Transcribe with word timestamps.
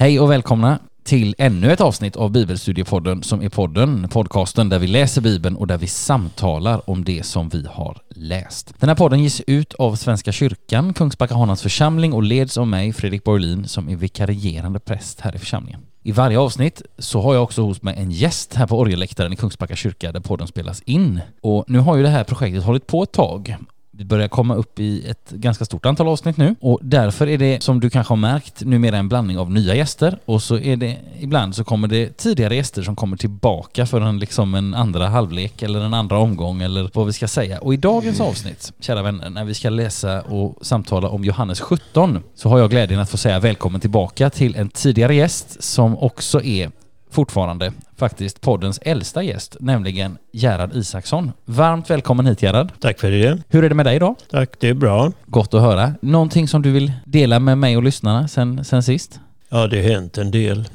Hej 0.00 0.20
och 0.20 0.30
välkomna 0.30 0.78
till 1.02 1.34
ännu 1.38 1.72
ett 1.72 1.80
avsnitt 1.80 2.16
av 2.16 2.30
Bibelstudiepodden 2.30 3.22
som 3.22 3.42
är 3.42 3.48
podden, 3.48 4.08
podcasten 4.08 4.68
där 4.68 4.78
vi 4.78 4.86
läser 4.86 5.20
Bibeln 5.20 5.56
och 5.56 5.66
där 5.66 5.78
vi 5.78 5.86
samtalar 5.86 6.90
om 6.90 7.04
det 7.04 7.26
som 7.26 7.48
vi 7.48 7.66
har 7.70 7.98
läst. 8.08 8.74
Den 8.78 8.88
här 8.88 8.96
podden 8.96 9.22
ges 9.22 9.40
ut 9.46 9.74
av 9.74 9.96
Svenska 9.96 10.32
kyrkan, 10.32 10.94
Kungsbacka 10.94 11.34
Hanans 11.34 11.62
församling 11.62 12.12
och 12.12 12.22
leds 12.22 12.58
av 12.58 12.66
mig, 12.66 12.92
Fredrik 12.92 13.24
Borlin, 13.24 13.68
som 13.68 13.88
är 13.88 13.96
vikarierande 13.96 14.80
präst 14.80 15.20
här 15.20 15.34
i 15.34 15.38
församlingen. 15.38 15.80
I 16.02 16.12
varje 16.12 16.38
avsnitt 16.38 16.82
så 16.98 17.20
har 17.20 17.34
jag 17.34 17.42
också 17.42 17.62
hos 17.62 17.82
mig 17.82 17.94
en 17.98 18.10
gäst 18.10 18.54
här 18.54 18.66
på 18.66 18.78
orgelläktaren 18.78 19.32
i 19.32 19.36
Kungsbacka 19.36 19.76
kyrka 19.76 20.12
där 20.12 20.20
podden 20.20 20.46
spelas 20.46 20.82
in. 20.82 21.20
Och 21.40 21.64
nu 21.68 21.78
har 21.78 21.96
ju 21.96 22.02
det 22.02 22.08
här 22.08 22.24
projektet 22.24 22.64
hållit 22.64 22.86
på 22.86 23.02
ett 23.02 23.12
tag 23.12 23.56
vi 24.00 24.04
börjar 24.04 24.28
komma 24.28 24.54
upp 24.54 24.80
i 24.80 25.06
ett 25.08 25.30
ganska 25.30 25.64
stort 25.64 25.86
antal 25.86 26.08
avsnitt 26.08 26.36
nu. 26.36 26.54
Och 26.60 26.78
därför 26.82 27.26
är 27.26 27.38
det 27.38 27.62
som 27.62 27.80
du 27.80 27.90
kanske 27.90 28.12
har 28.12 28.16
märkt 28.16 28.64
numera 28.64 28.96
en 28.96 29.08
blandning 29.08 29.38
av 29.38 29.50
nya 29.50 29.74
gäster. 29.74 30.18
Och 30.24 30.42
så 30.42 30.58
är 30.58 30.76
det 30.76 30.96
ibland 31.18 31.54
så 31.54 31.64
kommer 31.64 31.88
det 31.88 32.16
tidigare 32.16 32.56
gäster 32.56 32.82
som 32.82 32.96
kommer 32.96 33.16
tillbaka 33.16 33.86
för 33.86 34.00
en 34.00 34.18
liksom 34.18 34.54
en 34.54 34.74
andra 34.74 35.08
halvlek 35.08 35.62
eller 35.62 35.80
en 35.80 35.94
andra 35.94 36.18
omgång 36.18 36.62
eller 36.62 36.90
vad 36.94 37.06
vi 37.06 37.12
ska 37.12 37.28
säga. 37.28 37.58
Och 37.58 37.74
i 37.74 37.76
dagens 37.76 38.20
avsnitt, 38.20 38.72
kära 38.80 39.02
vänner, 39.02 39.30
när 39.30 39.44
vi 39.44 39.54
ska 39.54 39.70
läsa 39.70 40.20
och 40.20 40.66
samtala 40.66 41.08
om 41.08 41.24
Johannes 41.24 41.60
17 41.60 42.18
så 42.34 42.48
har 42.48 42.58
jag 42.58 42.70
glädjen 42.70 43.00
att 43.00 43.10
få 43.10 43.16
säga 43.16 43.38
välkommen 43.38 43.80
tillbaka 43.80 44.30
till 44.30 44.56
en 44.56 44.68
tidigare 44.68 45.14
gäst 45.14 45.62
som 45.62 45.98
också 45.98 46.42
är 46.42 46.70
fortfarande 47.10 47.72
faktiskt 47.96 48.40
poddens 48.40 48.78
äldsta 48.82 49.22
gäst, 49.22 49.56
nämligen 49.60 50.18
Gerhard 50.32 50.72
Isaksson. 50.74 51.32
Varmt 51.44 51.90
välkommen 51.90 52.26
hit 52.26 52.42
Gerhard. 52.42 52.72
Tack 52.80 53.00
för 53.00 53.10
det. 53.10 53.38
Hur 53.48 53.64
är 53.64 53.68
det 53.68 53.74
med 53.74 53.86
dig 53.86 53.96
idag? 53.96 54.16
Tack, 54.30 54.50
det 54.60 54.68
är 54.68 54.74
bra. 54.74 55.12
Gott 55.26 55.54
att 55.54 55.60
höra. 55.60 55.94
Någonting 56.02 56.48
som 56.48 56.62
du 56.62 56.72
vill 56.72 56.92
dela 57.04 57.38
med 57.38 57.58
mig 57.58 57.76
och 57.76 57.82
lyssnarna 57.82 58.28
sen, 58.28 58.64
sen 58.64 58.82
sist? 58.82 59.20
Ja, 59.48 59.66
det 59.66 59.82
har 59.82 59.88
hänt 59.88 60.18
en 60.18 60.30
del. 60.30 60.68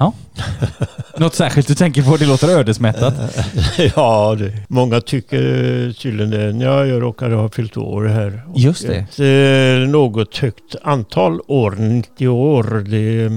Ja. 0.00 0.12
Något 1.16 1.34
särskilt 1.34 1.68
du 1.68 1.74
tänker 1.74 2.02
på? 2.02 2.16
Det 2.16 2.26
låter 2.26 2.48
ödesmättat. 2.48 3.14
ja, 3.96 4.36
det, 4.38 4.52
många 4.68 5.00
tycker 5.00 5.92
tydligen 5.92 6.30
det. 6.30 6.64
Ja, 6.64 6.86
jag 6.86 7.02
råkade 7.02 7.34
ha 7.34 7.48
fyllt 7.48 7.76
år 7.76 8.04
här. 8.04 8.42
Just 8.54 8.86
det. 8.86 8.94
Ett, 8.94 9.20
eh, 9.84 9.88
något 9.88 10.36
högt 10.36 10.76
antal 10.82 11.40
år, 11.46 11.70
90 11.78 12.28
år. 12.28 12.84
Det, 12.88 13.30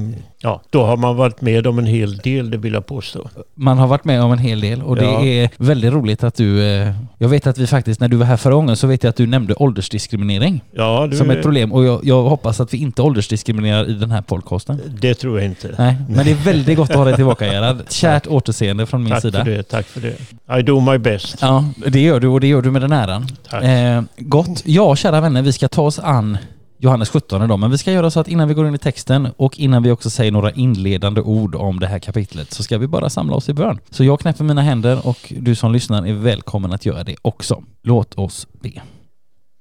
Ja, 0.46 0.62
då 0.70 0.86
har 0.86 0.98
man 0.98 1.16
varit 1.16 1.42
med 1.42 1.68
om 1.68 1.80
en 1.80 1.86
hel 1.86 2.18
del, 2.18 2.52
det 2.52 2.58
vill 2.58 2.74
jag 2.74 2.86
påstå. 2.86 3.30
Man 3.56 3.78
har 3.78 3.88
varit 3.88 4.06
med 4.06 4.22
om 4.22 4.32
en 4.32 4.38
hel 4.38 4.62
del 4.62 4.82
och 4.82 4.96
det 4.96 5.04
ja. 5.04 5.26
är 5.26 5.50
väldigt 5.58 5.94
roligt 5.94 6.24
att 6.24 6.36
du... 6.36 6.64
Eh, 6.64 6.94
jag 7.18 7.30
vet 7.30 7.48
att 7.48 7.58
vi 7.58 7.68
faktiskt, 7.68 8.00
när 8.00 8.08
du 8.08 8.18
var 8.18 8.26
här 8.26 8.38
förra 8.38 8.54
gången 8.54 8.78
så 8.78 8.88
vet 8.88 9.04
jag 9.04 9.10
att 9.10 9.16
du 9.16 9.28
nämnde 9.28 9.54
åldersdiskriminering 9.54 10.64
ja, 10.72 11.08
du, 11.12 11.18
som 11.18 11.30
ett 11.30 11.42
problem 11.42 11.74
och 11.74 11.86
jag, 11.86 12.06
jag, 12.06 12.24
hoppas 12.24 12.60
att 12.60 12.74
vi 12.74 12.78
inte 12.78 13.02
åldersdiskriminerar 13.02 13.90
i 13.90 13.94
den 13.94 14.12
här 14.12 14.22
podcasten. 14.22 14.82
Det 15.02 15.14
tror 15.14 15.40
jag 15.40 15.46
inte. 15.46 15.76
Nej, 15.78 15.96
men 16.10 16.26
det 16.26 16.32
är 16.32 16.36
väldigt 16.36 16.78
gott 16.78 16.90
att 16.90 16.96
ha 16.96 17.06
dig 17.06 17.16
tillbaka 17.16 17.46
Gerhard. 17.46 17.78
Kärt 17.90 18.28
återseende 18.28 18.86
från 18.86 19.04
min 19.04 19.14
tack 19.14 19.22
sida. 19.22 19.38
Tack 19.38 19.46
för 19.46 19.52
det, 19.52 19.64
tack 19.64 19.86
för 19.86 20.02
det. 20.02 20.60
I 20.60 20.62
do 20.62 20.80
my 20.80 20.98
best. 20.98 21.38
Ja, 21.42 21.66
det 21.88 22.00
gör 22.00 22.20
du 22.20 22.28
och 22.28 22.40
det 22.40 22.48
gör 22.48 22.62
du 22.62 22.72
med 22.72 22.82
den 22.82 22.92
äran. 22.92 23.28
Tack. 23.50 23.64
Eh, 23.64 24.02
gott. 24.18 24.62
Ja, 24.66 24.96
kära 24.96 25.22
vänner, 25.22 25.42
vi 25.42 25.52
ska 25.52 25.68
ta 25.68 25.82
oss 25.82 26.00
an 26.00 26.38
Johannes 26.84 27.10
17 27.10 27.44
idag, 27.44 27.60
men 27.60 27.72
vi 27.72 27.78
ska 27.78 27.92
göra 27.92 28.12
så 28.12 28.20
att 28.20 28.28
innan 28.28 28.48
vi 28.48 28.54
går 28.54 28.68
in 28.68 28.76
i 28.76 28.78
texten 28.78 29.28
och 29.38 29.60
innan 29.60 29.84
vi 29.84 29.92
också 29.92 30.10
säger 30.10 30.32
några 30.32 30.52
inledande 30.52 31.22
ord 31.22 31.56
om 31.56 31.80
det 31.80 31.88
här 31.88 32.00
kapitlet 32.00 32.54
så 32.54 32.64
ska 32.64 32.78
vi 32.78 32.88
bara 32.88 33.10
samla 33.10 33.36
oss 33.36 33.50
i 33.50 33.54
bön. 33.54 33.80
Så 33.90 34.04
jag 34.04 34.20
knäpper 34.20 34.44
mina 34.44 34.62
händer 34.62 35.08
och 35.08 35.34
du 35.40 35.56
som 35.56 35.72
lyssnar 35.72 36.08
är 36.08 36.14
välkommen 36.14 36.74
att 36.74 36.86
göra 36.86 37.04
det 37.04 37.16
också. 37.22 37.64
Låt 37.84 38.14
oss 38.14 38.48
be. 38.52 38.82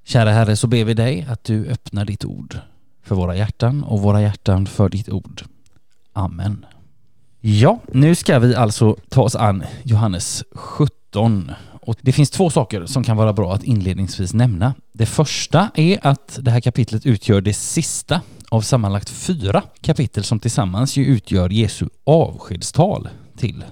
Kära 0.05 0.31
Herre, 0.31 0.57
så 0.57 0.67
ber 0.67 0.85
vi 0.85 0.95
dig 0.95 1.27
att 1.31 1.45
du 1.45 1.67
öppnar 1.67 2.05
ditt 2.05 2.25
ord 2.25 2.59
för 3.05 3.15
våra 3.15 3.37
hjärtan 3.37 3.85
och 3.85 4.01
våra 4.01 4.23
hjärtan 4.23 4.67
för 4.67 4.89
ditt 4.89 5.09
ord. 5.09 5.43
Amen. 6.13 6.67
Ja, 7.41 7.79
nu 7.93 8.15
ska 8.15 8.39
vi 8.39 8.55
alltså 8.55 8.97
ta 9.09 9.23
oss 9.23 9.37
an 9.37 9.65
Johannes 9.83 10.45
17 10.55 11.53
och 11.83 11.97
det 12.01 12.13
finns 12.13 12.31
två 12.31 12.51
saker 12.51 12.87
som 12.87 13.05
kan 13.05 13.17
vara 13.17 13.33
bra 13.33 13.55
att 13.55 13.65
inledningsvis 13.65 14.35
nämna. 14.35 14.75
Det 14.93 15.07
första 15.07 15.71
är 15.75 16.07
att 16.07 16.39
det 16.43 16.51
här 16.51 16.61
kapitlet 16.61 17.07
utgör 17.07 17.41
det 17.41 17.55
sista 17.55 18.21
av 18.49 18.61
sammanlagt 18.61 19.09
fyra 19.11 19.63
kapitel 19.81 20.25
som 20.25 20.41
tillsammans 20.41 20.97
ju 20.97 21.05
utgör 21.05 21.51
Jesu 21.51 21.89
avskedstal 22.07 23.09
till 23.37 23.65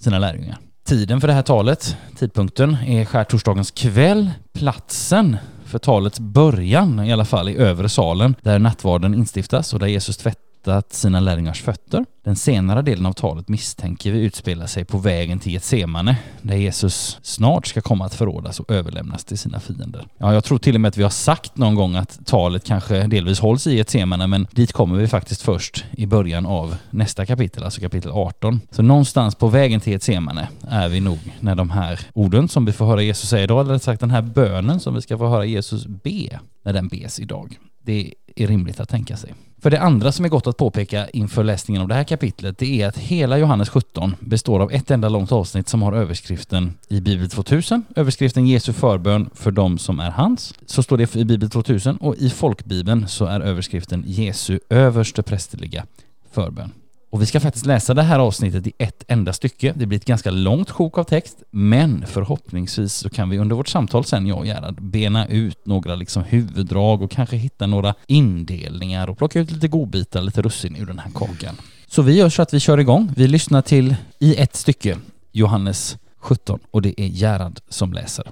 sina 0.00 0.18
lärjungar. 0.18 0.58
Tiden 0.84 1.20
för 1.20 1.28
det 1.28 1.34
här 1.34 1.42
talet, 1.42 1.96
tidpunkten, 2.18 2.76
är 2.86 3.04
skärtorsdagens 3.04 3.70
kväll. 3.70 4.30
Platsen 4.52 5.36
för 5.64 5.78
talets 5.78 6.20
början 6.20 7.04
i 7.04 7.12
alla 7.12 7.24
fall 7.24 7.48
i 7.48 7.56
övre 7.56 7.88
salen 7.88 8.34
där 8.42 8.58
nattvarden 8.58 9.14
instiftas 9.14 9.72
och 9.72 9.78
där 9.78 9.86
Jesus 9.86 10.16
tvättar 10.16 10.53
tvättat 10.64 10.92
sina 10.92 11.20
lärjungars 11.20 11.62
fötter. 11.62 12.04
Den 12.24 12.36
senare 12.36 12.82
delen 12.82 13.06
av 13.06 13.12
talet 13.12 13.48
misstänker 13.48 14.12
vi 14.12 14.18
utspelar 14.18 14.66
sig 14.66 14.84
på 14.84 14.98
vägen 14.98 15.38
till 15.38 15.52
Getsemane, 15.52 16.16
där 16.42 16.56
Jesus 16.56 17.18
snart 17.22 17.66
ska 17.66 17.80
komma 17.80 18.04
att 18.04 18.14
förrådas 18.14 18.60
och 18.60 18.70
överlämnas 18.70 19.24
till 19.24 19.38
sina 19.38 19.60
fiender. 19.60 20.06
Ja, 20.18 20.34
jag 20.34 20.44
tror 20.44 20.58
till 20.58 20.74
och 20.74 20.80
med 20.80 20.88
att 20.88 20.96
vi 20.96 21.02
har 21.02 21.10
sagt 21.10 21.56
någon 21.56 21.74
gång 21.74 21.94
att 21.96 22.26
talet 22.26 22.64
kanske 22.64 23.06
delvis 23.06 23.40
hålls 23.40 23.66
i 23.66 23.76
Getsemane, 23.76 24.26
men 24.26 24.46
dit 24.50 24.72
kommer 24.72 24.96
vi 24.96 25.08
faktiskt 25.08 25.42
först 25.42 25.84
i 25.92 26.06
början 26.06 26.46
av 26.46 26.76
nästa 26.90 27.26
kapitel, 27.26 27.64
alltså 27.64 27.80
kapitel 27.80 28.10
18. 28.10 28.60
Så 28.70 28.82
någonstans 28.82 29.34
på 29.34 29.48
vägen 29.48 29.80
till 29.80 29.92
Getsemane 29.92 30.48
är 30.68 30.88
vi 30.88 31.00
nog 31.00 31.18
när 31.40 31.54
de 31.54 31.70
här 31.70 32.00
orden 32.14 32.48
som 32.48 32.64
vi 32.64 32.72
får 32.72 32.86
höra 32.86 33.02
Jesus 33.02 33.28
säga 33.28 33.44
idag, 33.44 33.60
eller 33.60 33.72
rätt 33.72 33.82
sagt 33.82 34.00
den 34.00 34.10
här 34.10 34.22
bönen 34.22 34.80
som 34.80 34.94
vi 34.94 35.02
ska 35.02 35.18
få 35.18 35.28
höra 35.28 35.44
Jesus 35.44 35.86
be, 35.86 36.40
när 36.62 36.72
den 36.72 36.88
bes 36.88 37.20
idag. 37.20 37.58
Det 37.82 38.14
är 38.36 38.46
rimligt 38.46 38.80
att 38.80 38.88
tänka 38.88 39.16
sig. 39.16 39.34
För 39.64 39.70
det 39.70 39.80
andra 39.80 40.12
som 40.12 40.24
är 40.24 40.28
gott 40.28 40.46
att 40.46 40.56
påpeka 40.56 41.08
inför 41.08 41.44
läsningen 41.44 41.82
av 41.82 41.88
det 41.88 41.94
här 41.94 42.04
kapitlet, 42.04 42.58
det 42.58 42.82
är 42.82 42.88
att 42.88 42.98
hela 42.98 43.38
Johannes 43.38 43.68
17 43.68 44.16
består 44.20 44.60
av 44.60 44.72
ett 44.72 44.90
enda 44.90 45.08
långt 45.08 45.32
avsnitt 45.32 45.68
som 45.68 45.82
har 45.82 45.92
överskriften 45.92 46.74
i 46.88 47.00
Bibel 47.00 47.30
2000, 47.30 47.84
överskriften 47.96 48.46
Jesu 48.46 48.72
förbön 48.72 49.30
för 49.34 49.50
dem 49.50 49.78
som 49.78 50.00
är 50.00 50.10
hans. 50.10 50.54
Så 50.66 50.82
står 50.82 50.96
det 50.96 51.16
i 51.16 51.24
Bibel 51.24 51.50
2000 51.50 51.96
och 51.96 52.16
i 52.16 52.30
folkbibeln 52.30 53.08
så 53.08 53.24
är 53.24 53.40
överskriften 53.40 54.04
Jesu 54.06 54.58
överste 54.68 55.22
prästerliga 55.22 55.86
förbön. 56.32 56.72
Och 57.14 57.22
vi 57.22 57.26
ska 57.26 57.40
faktiskt 57.40 57.66
läsa 57.66 57.94
det 57.94 58.02
här 58.02 58.18
avsnittet 58.18 58.66
i 58.66 58.72
ett 58.78 59.04
enda 59.08 59.32
stycke. 59.32 59.72
Det 59.76 59.86
blir 59.86 59.98
ett 59.98 60.04
ganska 60.04 60.30
långt 60.30 60.70
sjok 60.70 60.98
av 60.98 61.04
text, 61.04 61.42
men 61.50 62.06
förhoppningsvis 62.06 62.94
så 62.94 63.10
kan 63.10 63.30
vi 63.30 63.38
under 63.38 63.56
vårt 63.56 63.68
samtal 63.68 64.04
sen, 64.04 64.26
jag 64.26 64.38
och 64.38 64.46
Gerhard, 64.46 64.82
bena 64.82 65.28
ut 65.28 65.66
några 65.66 65.94
liksom 65.94 66.22
huvuddrag 66.22 67.02
och 67.02 67.10
kanske 67.10 67.36
hitta 67.36 67.66
några 67.66 67.94
indelningar 68.06 69.10
och 69.10 69.18
plocka 69.18 69.40
ut 69.40 69.50
lite 69.50 69.68
godbitar, 69.68 70.22
lite 70.22 70.42
russin 70.42 70.76
ur 70.76 70.86
den 70.86 70.98
här 70.98 71.10
kakan. 71.10 71.56
Så 71.86 72.02
vi 72.02 72.16
gör 72.16 72.28
så 72.28 72.42
att 72.42 72.54
vi 72.54 72.60
kör 72.60 72.78
igång. 72.78 73.12
Vi 73.16 73.28
lyssnar 73.28 73.62
till, 73.62 73.96
i 74.18 74.36
ett 74.36 74.56
stycke, 74.56 74.98
Johannes 75.32 75.96
17 76.18 76.60
och 76.70 76.82
det 76.82 77.00
är 77.00 77.06
Gerhard 77.06 77.60
som 77.68 77.92
läser. 77.92 78.24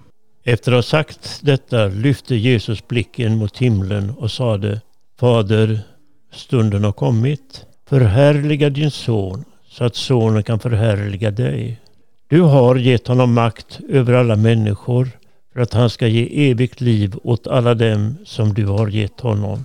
Efter 0.44 0.72
att 0.72 0.76
ha 0.76 0.82
sagt 0.82 1.38
detta 1.42 1.86
lyfte 1.86 2.34
Jesus 2.34 2.88
blicken 2.88 3.38
mot 3.38 3.58
himlen 3.58 4.10
och 4.10 4.30
sade 4.30 4.80
Fader, 5.20 5.80
stunden 6.32 6.84
har 6.84 6.92
kommit 6.92 7.66
Förhärliga 7.92 8.70
din 8.70 8.90
son 8.90 9.44
så 9.68 9.84
att 9.84 9.96
sonen 9.96 10.42
kan 10.42 10.58
förhärliga 10.58 11.30
dig. 11.30 11.80
Du 12.28 12.40
har 12.40 12.76
gett 12.76 13.06
honom 13.06 13.34
makt 13.34 13.80
över 13.88 14.12
alla 14.12 14.36
människor 14.36 15.08
för 15.52 15.60
att 15.60 15.72
han 15.72 15.90
ska 15.90 16.06
ge 16.06 16.50
evigt 16.50 16.80
liv 16.80 17.14
åt 17.22 17.46
alla 17.46 17.74
dem 17.74 18.16
som 18.24 18.54
du 18.54 18.66
har 18.66 18.88
gett 18.88 19.20
honom. 19.20 19.64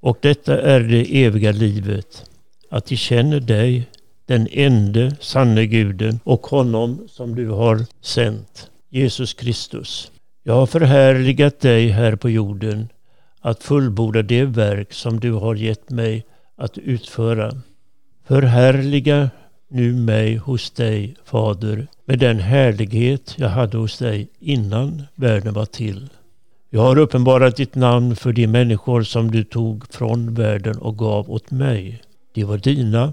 Och 0.00 0.18
detta 0.20 0.60
är 0.60 0.80
det 0.80 1.24
eviga 1.24 1.52
livet, 1.52 2.24
att 2.70 2.86
de 2.86 2.96
känner 2.96 3.40
dig, 3.40 3.88
den 4.26 4.48
ende 4.50 5.16
sanne 5.20 5.66
guden 5.66 6.20
och 6.24 6.46
honom 6.46 7.06
som 7.08 7.34
du 7.34 7.48
har 7.48 7.86
sänt, 8.00 8.70
Jesus 8.90 9.34
Kristus. 9.34 10.10
Jag 10.42 10.54
har 10.54 10.66
förhärligat 10.66 11.60
dig 11.60 11.88
här 11.88 12.16
på 12.16 12.30
jorden 12.30 12.88
att 13.40 13.62
fullborda 13.62 14.22
det 14.22 14.44
verk 14.44 14.92
som 14.92 15.20
du 15.20 15.32
har 15.32 15.54
gett 15.54 15.90
mig 15.90 16.24
att 16.62 16.78
utföra. 16.78 17.52
Förhärliga 18.24 19.30
nu 19.68 19.92
mig 19.92 20.36
hos 20.36 20.70
dig, 20.70 21.14
Fader, 21.24 21.86
med 22.04 22.18
den 22.18 22.38
härlighet 22.38 23.34
jag 23.38 23.48
hade 23.48 23.76
hos 23.78 23.98
dig 23.98 24.28
innan 24.40 25.02
världen 25.14 25.54
var 25.54 25.64
till. 25.64 26.08
Jag 26.70 26.80
har 26.80 26.98
uppenbarat 26.98 27.56
ditt 27.56 27.74
namn 27.74 28.16
för 28.16 28.32
de 28.32 28.46
människor 28.46 29.02
som 29.02 29.30
du 29.30 29.44
tog 29.44 29.92
från 29.92 30.34
världen 30.34 30.78
och 30.78 30.98
gav 30.98 31.30
åt 31.30 31.50
mig. 31.50 32.02
De 32.34 32.44
var 32.44 32.58
dina 32.58 33.12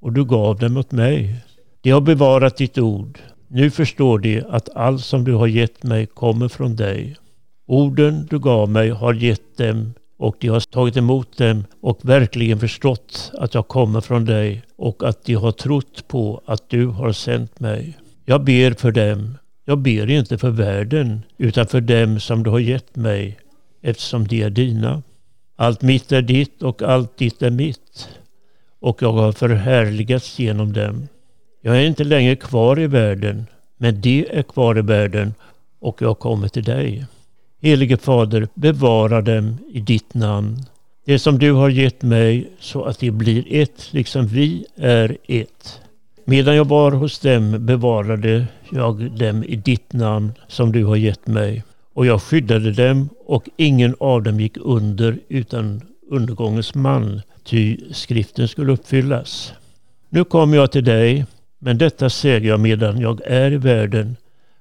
och 0.00 0.12
du 0.12 0.24
gav 0.24 0.58
dem 0.58 0.76
åt 0.76 0.92
mig. 0.92 1.34
De 1.80 1.90
har 1.90 2.00
bevarat 2.00 2.56
ditt 2.56 2.78
ord. 2.78 3.18
Nu 3.48 3.70
förstår 3.70 4.18
de 4.18 4.42
att 4.48 4.68
allt 4.76 5.04
som 5.04 5.24
du 5.24 5.32
har 5.32 5.46
gett 5.46 5.82
mig 5.82 6.06
kommer 6.06 6.48
från 6.48 6.76
dig. 6.76 7.16
Orden 7.66 8.26
du 8.30 8.38
gav 8.38 8.68
mig 8.68 8.90
har 8.90 9.14
gett 9.14 9.56
dem 9.56 9.94
och 10.16 10.36
de 10.40 10.48
har 10.48 10.60
tagit 10.60 10.96
emot 10.96 11.36
dem 11.36 11.64
och 11.80 11.98
verkligen 12.02 12.60
förstått 12.60 13.32
att 13.34 13.54
jag 13.54 13.68
kommer 13.68 14.00
från 14.00 14.24
dig 14.24 14.62
och 14.76 15.08
att 15.08 15.24
de 15.24 15.34
har 15.34 15.52
trott 15.52 16.08
på 16.08 16.40
att 16.46 16.70
du 16.70 16.86
har 16.86 17.12
sänt 17.12 17.60
mig. 17.60 17.98
Jag 18.24 18.44
ber 18.44 18.72
för 18.72 18.92
dem. 18.92 19.38
Jag 19.64 19.78
ber 19.78 20.10
inte 20.10 20.38
för 20.38 20.50
världen 20.50 21.22
utan 21.38 21.66
för 21.66 21.80
dem 21.80 22.20
som 22.20 22.42
du 22.42 22.50
har 22.50 22.58
gett 22.58 22.96
mig 22.96 23.38
eftersom 23.82 24.26
de 24.26 24.42
är 24.42 24.50
dina. 24.50 25.02
Allt 25.56 25.82
mitt 25.82 26.12
är 26.12 26.22
ditt 26.22 26.62
och 26.62 26.82
allt 26.82 27.18
ditt 27.18 27.42
är 27.42 27.50
mitt. 27.50 28.08
och 28.80 29.02
jag 29.02 29.12
har 29.12 29.32
förhärligats 29.32 30.38
genom 30.38 30.72
dem. 30.72 31.08
Jag 31.62 31.76
är 31.76 31.86
inte 31.86 32.04
längre 32.04 32.36
kvar 32.36 32.80
i 32.80 32.86
världen, 32.86 33.46
men 33.76 34.00
de 34.00 34.26
är 34.30 34.42
kvar 34.42 34.78
i 34.78 34.82
världen 34.82 35.34
och 35.80 36.02
jag 36.02 36.18
kommer 36.18 36.48
till 36.48 36.64
dig. 36.64 37.06
Helige 37.66 37.96
Fader, 37.96 38.48
bevara 38.54 39.20
dem 39.22 39.58
i 39.72 39.80
ditt 39.80 40.14
namn. 40.14 40.56
Det 41.04 41.18
som 41.18 41.38
du 41.38 41.52
har 41.52 41.68
gett 41.68 42.02
mig 42.02 42.50
så 42.60 42.84
att 42.84 42.98
de 42.98 43.10
blir 43.10 43.44
ett, 43.48 43.88
liksom 43.90 44.26
vi 44.26 44.66
är 44.76 45.16
ett. 45.26 45.80
Medan 46.24 46.56
jag 46.56 46.64
var 46.68 46.92
hos 46.92 47.18
dem 47.18 47.66
bevarade 47.66 48.46
jag 48.70 49.10
dem 49.18 49.44
i 49.44 49.56
ditt 49.56 49.92
namn 49.92 50.32
som 50.48 50.72
du 50.72 50.84
har 50.84 50.96
gett 50.96 51.26
mig. 51.26 51.64
Och 51.94 52.06
jag 52.06 52.22
skyddade 52.22 52.72
dem 52.72 53.08
och 53.24 53.48
ingen 53.56 53.94
av 54.00 54.22
dem 54.22 54.40
gick 54.40 54.56
under 54.56 55.18
utan 55.28 55.82
undergångens 56.10 56.74
man, 56.74 57.20
ty 57.44 57.78
skriften 57.92 58.48
skulle 58.48 58.72
uppfyllas. 58.72 59.52
Nu 60.08 60.24
kommer 60.24 60.56
jag 60.56 60.72
till 60.72 60.84
dig, 60.84 61.24
men 61.58 61.78
detta 61.78 62.10
säger 62.10 62.40
jag 62.40 62.60
medan 62.60 63.00
jag 63.00 63.20
är 63.26 63.52
i 63.52 63.56
världen, 63.56 64.16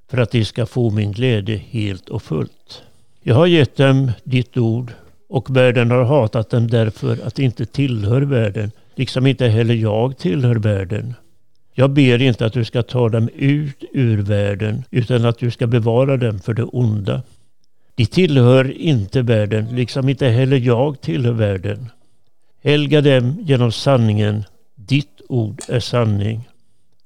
för 0.09 0.17
att 0.17 0.31
de 0.31 0.45
ska 0.45 0.65
få 0.65 0.89
min 0.89 1.11
glädje 1.11 1.57
helt 1.57 2.09
och 2.09 2.23
fullt. 2.23 2.81
Jag 3.27 3.35
har 3.35 3.47
gett 3.47 3.75
dem 3.75 4.11
ditt 4.23 4.57
ord, 4.57 4.91
och 5.29 5.55
världen 5.57 5.91
har 5.91 6.03
hatat 6.03 6.49
dem 6.49 6.67
därför 6.67 7.27
att 7.27 7.35
de 7.35 7.43
inte 7.43 7.65
tillhör 7.65 8.21
världen, 8.21 8.71
liksom 8.95 9.27
inte 9.27 9.47
heller 9.47 9.73
jag 9.73 10.17
tillhör 10.17 10.55
världen. 10.55 11.13
Jag 11.73 11.89
ber 11.89 12.21
inte 12.21 12.45
att 12.45 12.53
du 12.53 12.65
ska 12.65 12.83
ta 12.83 13.09
dem 13.09 13.29
ut 13.35 13.83
ur 13.93 14.21
världen, 14.21 14.83
utan 14.91 15.25
att 15.25 15.39
du 15.39 15.51
ska 15.51 15.67
bevara 15.67 16.17
dem 16.17 16.39
för 16.39 16.53
det 16.53 16.63
onda. 16.63 17.23
De 17.95 18.05
tillhör 18.05 18.71
inte 18.77 19.21
världen, 19.21 19.75
liksom 19.75 20.09
inte 20.09 20.27
heller 20.27 20.57
jag 20.57 21.01
tillhör 21.01 21.33
världen. 21.33 21.89
Helga 22.63 23.01
dem 23.01 23.37
genom 23.41 23.71
sanningen. 23.71 24.43
Ditt 24.75 25.21
ord 25.29 25.61
är 25.67 25.79
sanning. 25.79 26.49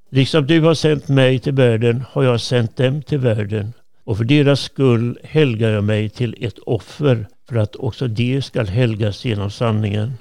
Liksom 0.10 0.48
du 0.48 0.62
har 0.62 0.74
sänt 0.74 1.08
mig 1.08 1.40
till 1.40 1.54
världen 1.54 2.04
har 2.12 2.24
jag 2.24 2.42
sänt 2.42 2.78
dem 2.78 3.02
till 3.02 3.20
världen. 3.20 3.74
Och 4.10 4.18
för 4.18 4.24
deras 4.24 4.62
skull 4.62 5.20
helgar 5.24 5.70
jag 5.70 5.84
mig 5.84 6.10
till 6.10 6.36
ett 6.40 6.60
offer 6.60 7.28
för 7.50 7.56
att 7.56 7.76
också 7.76 8.08
de 8.08 8.42
skall 8.42 8.68
helgas 8.68 9.26
genom 9.26 9.52
sanningen. 9.52 10.14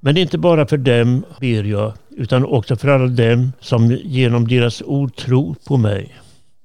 Men 0.00 0.16
inte 0.16 0.38
bara 0.38 0.66
för 0.66 0.76
dem 0.76 1.24
ber 1.40 1.64
jag, 1.64 1.92
utan 2.10 2.44
också 2.44 2.76
för 2.76 2.88
alla 2.88 3.06
dem 3.06 3.52
som 3.60 3.98
genom 4.04 4.48
deras 4.48 4.82
ord 4.82 5.16
tror 5.16 5.56
på 5.66 5.76
mig. 5.76 6.14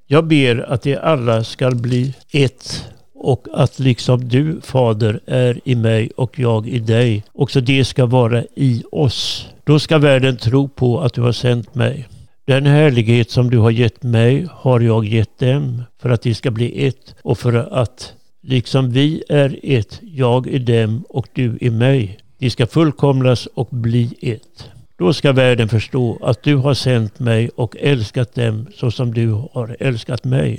Jag 0.08 0.28
ber 0.28 0.72
att 0.72 0.82
de 0.82 0.98
alla 0.98 1.44
skall 1.44 1.76
bli 1.76 2.14
ett 2.32 2.90
och 3.16 3.48
att 3.54 3.80
liksom 3.80 4.28
du, 4.28 4.62
Fader, 4.62 5.20
är 5.26 5.60
i 5.64 5.76
mig 5.76 6.12
och 6.16 6.40
jag 6.40 6.68
i 6.68 6.80
dig, 6.80 7.24
också 7.32 7.62
det 7.62 7.86
ska 7.86 8.06
vara 8.06 8.44
i 8.56 8.84
oss. 8.92 9.48
Då 9.64 9.80
ska 9.80 9.98
världen 9.98 10.38
tro 10.38 10.68
på 10.68 11.02
att 11.02 11.14
du 11.14 11.22
har 11.22 11.32
sänt 11.32 11.76
mig. 11.76 12.08
Den 12.50 12.66
härlighet 12.66 13.32
som 13.32 13.50
du 13.50 13.58
har 13.58 13.72
gett 13.72 14.04
mig 14.04 14.48
har 14.52 14.80
jag 14.80 15.06
gett 15.06 15.40
dem 15.40 15.84
för 16.02 16.10
att 16.10 16.22
de 16.22 16.36
ska 16.36 16.52
bli 16.52 16.88
ett 16.88 17.16
och 17.22 17.38
för 17.38 17.54
att 17.54 18.14
liksom 18.42 18.92
vi 18.92 19.24
är 19.30 19.60
ett, 19.64 20.00
jag 20.02 20.48
i 20.48 20.60
dem 20.60 21.04
och 21.10 21.28
du 21.34 21.58
i 21.62 21.70
mig, 21.70 22.20
de 22.38 22.50
ska 22.50 22.68
fullkomlas 22.68 23.46
och 23.46 23.68
bli 23.72 24.14
ett. 24.22 24.70
Då 24.98 25.14
ska 25.14 25.32
världen 25.32 25.70
förstå 25.70 26.18
att 26.22 26.44
du 26.44 26.56
har 26.56 26.74
sänt 26.74 27.20
mig 27.20 27.50
och 27.56 27.76
älskat 27.80 28.36
dem 28.36 28.68
så 28.76 28.92
som 28.92 29.14
du 29.14 29.32
har 29.32 29.78
älskat 29.80 30.24
mig. 30.24 30.58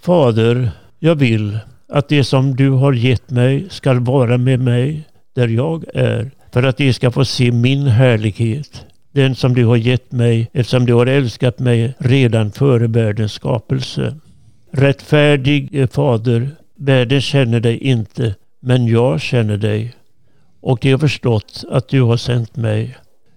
Fader, 0.00 0.70
jag 0.98 1.14
vill 1.14 1.58
att 1.88 2.08
det 2.08 2.24
som 2.24 2.56
du 2.56 2.70
har 2.70 2.92
gett 2.92 3.30
mig 3.30 3.66
ska 3.70 4.00
vara 4.00 4.38
med 4.38 4.60
mig 4.60 5.02
där 5.34 5.48
jag 5.48 5.84
är 5.94 6.30
för 6.52 6.62
att 6.62 6.76
de 6.76 6.92
ska 6.92 7.10
få 7.10 7.24
se 7.24 7.52
min 7.52 7.86
härlighet. 7.86 8.84
Den 9.12 9.34
som 9.34 9.54
du 9.54 9.64
har 9.64 9.76
gett 9.76 10.12
mig 10.12 10.50
eftersom 10.52 10.86
du 10.86 10.94
har 10.94 11.06
älskat 11.06 11.58
mig 11.58 11.94
redan 11.98 12.52
före 12.52 12.86
världens 12.86 13.32
skapelse. 13.32 14.14
Rättfärdig 14.72 15.88
Fader, 15.92 16.50
världen 16.76 17.20
känner 17.20 17.60
dig 17.60 17.78
inte, 17.78 18.34
men 18.60 18.86
jag 18.86 19.20
känner 19.20 19.56
dig. 19.56 19.92
Och 20.60 20.78
de 20.82 20.90
har 20.90 20.98
förstått 20.98 21.64
att 21.70 21.88
du 21.88 22.02
har 22.02 22.16
sänt 22.16 22.56
mig. 22.56 22.96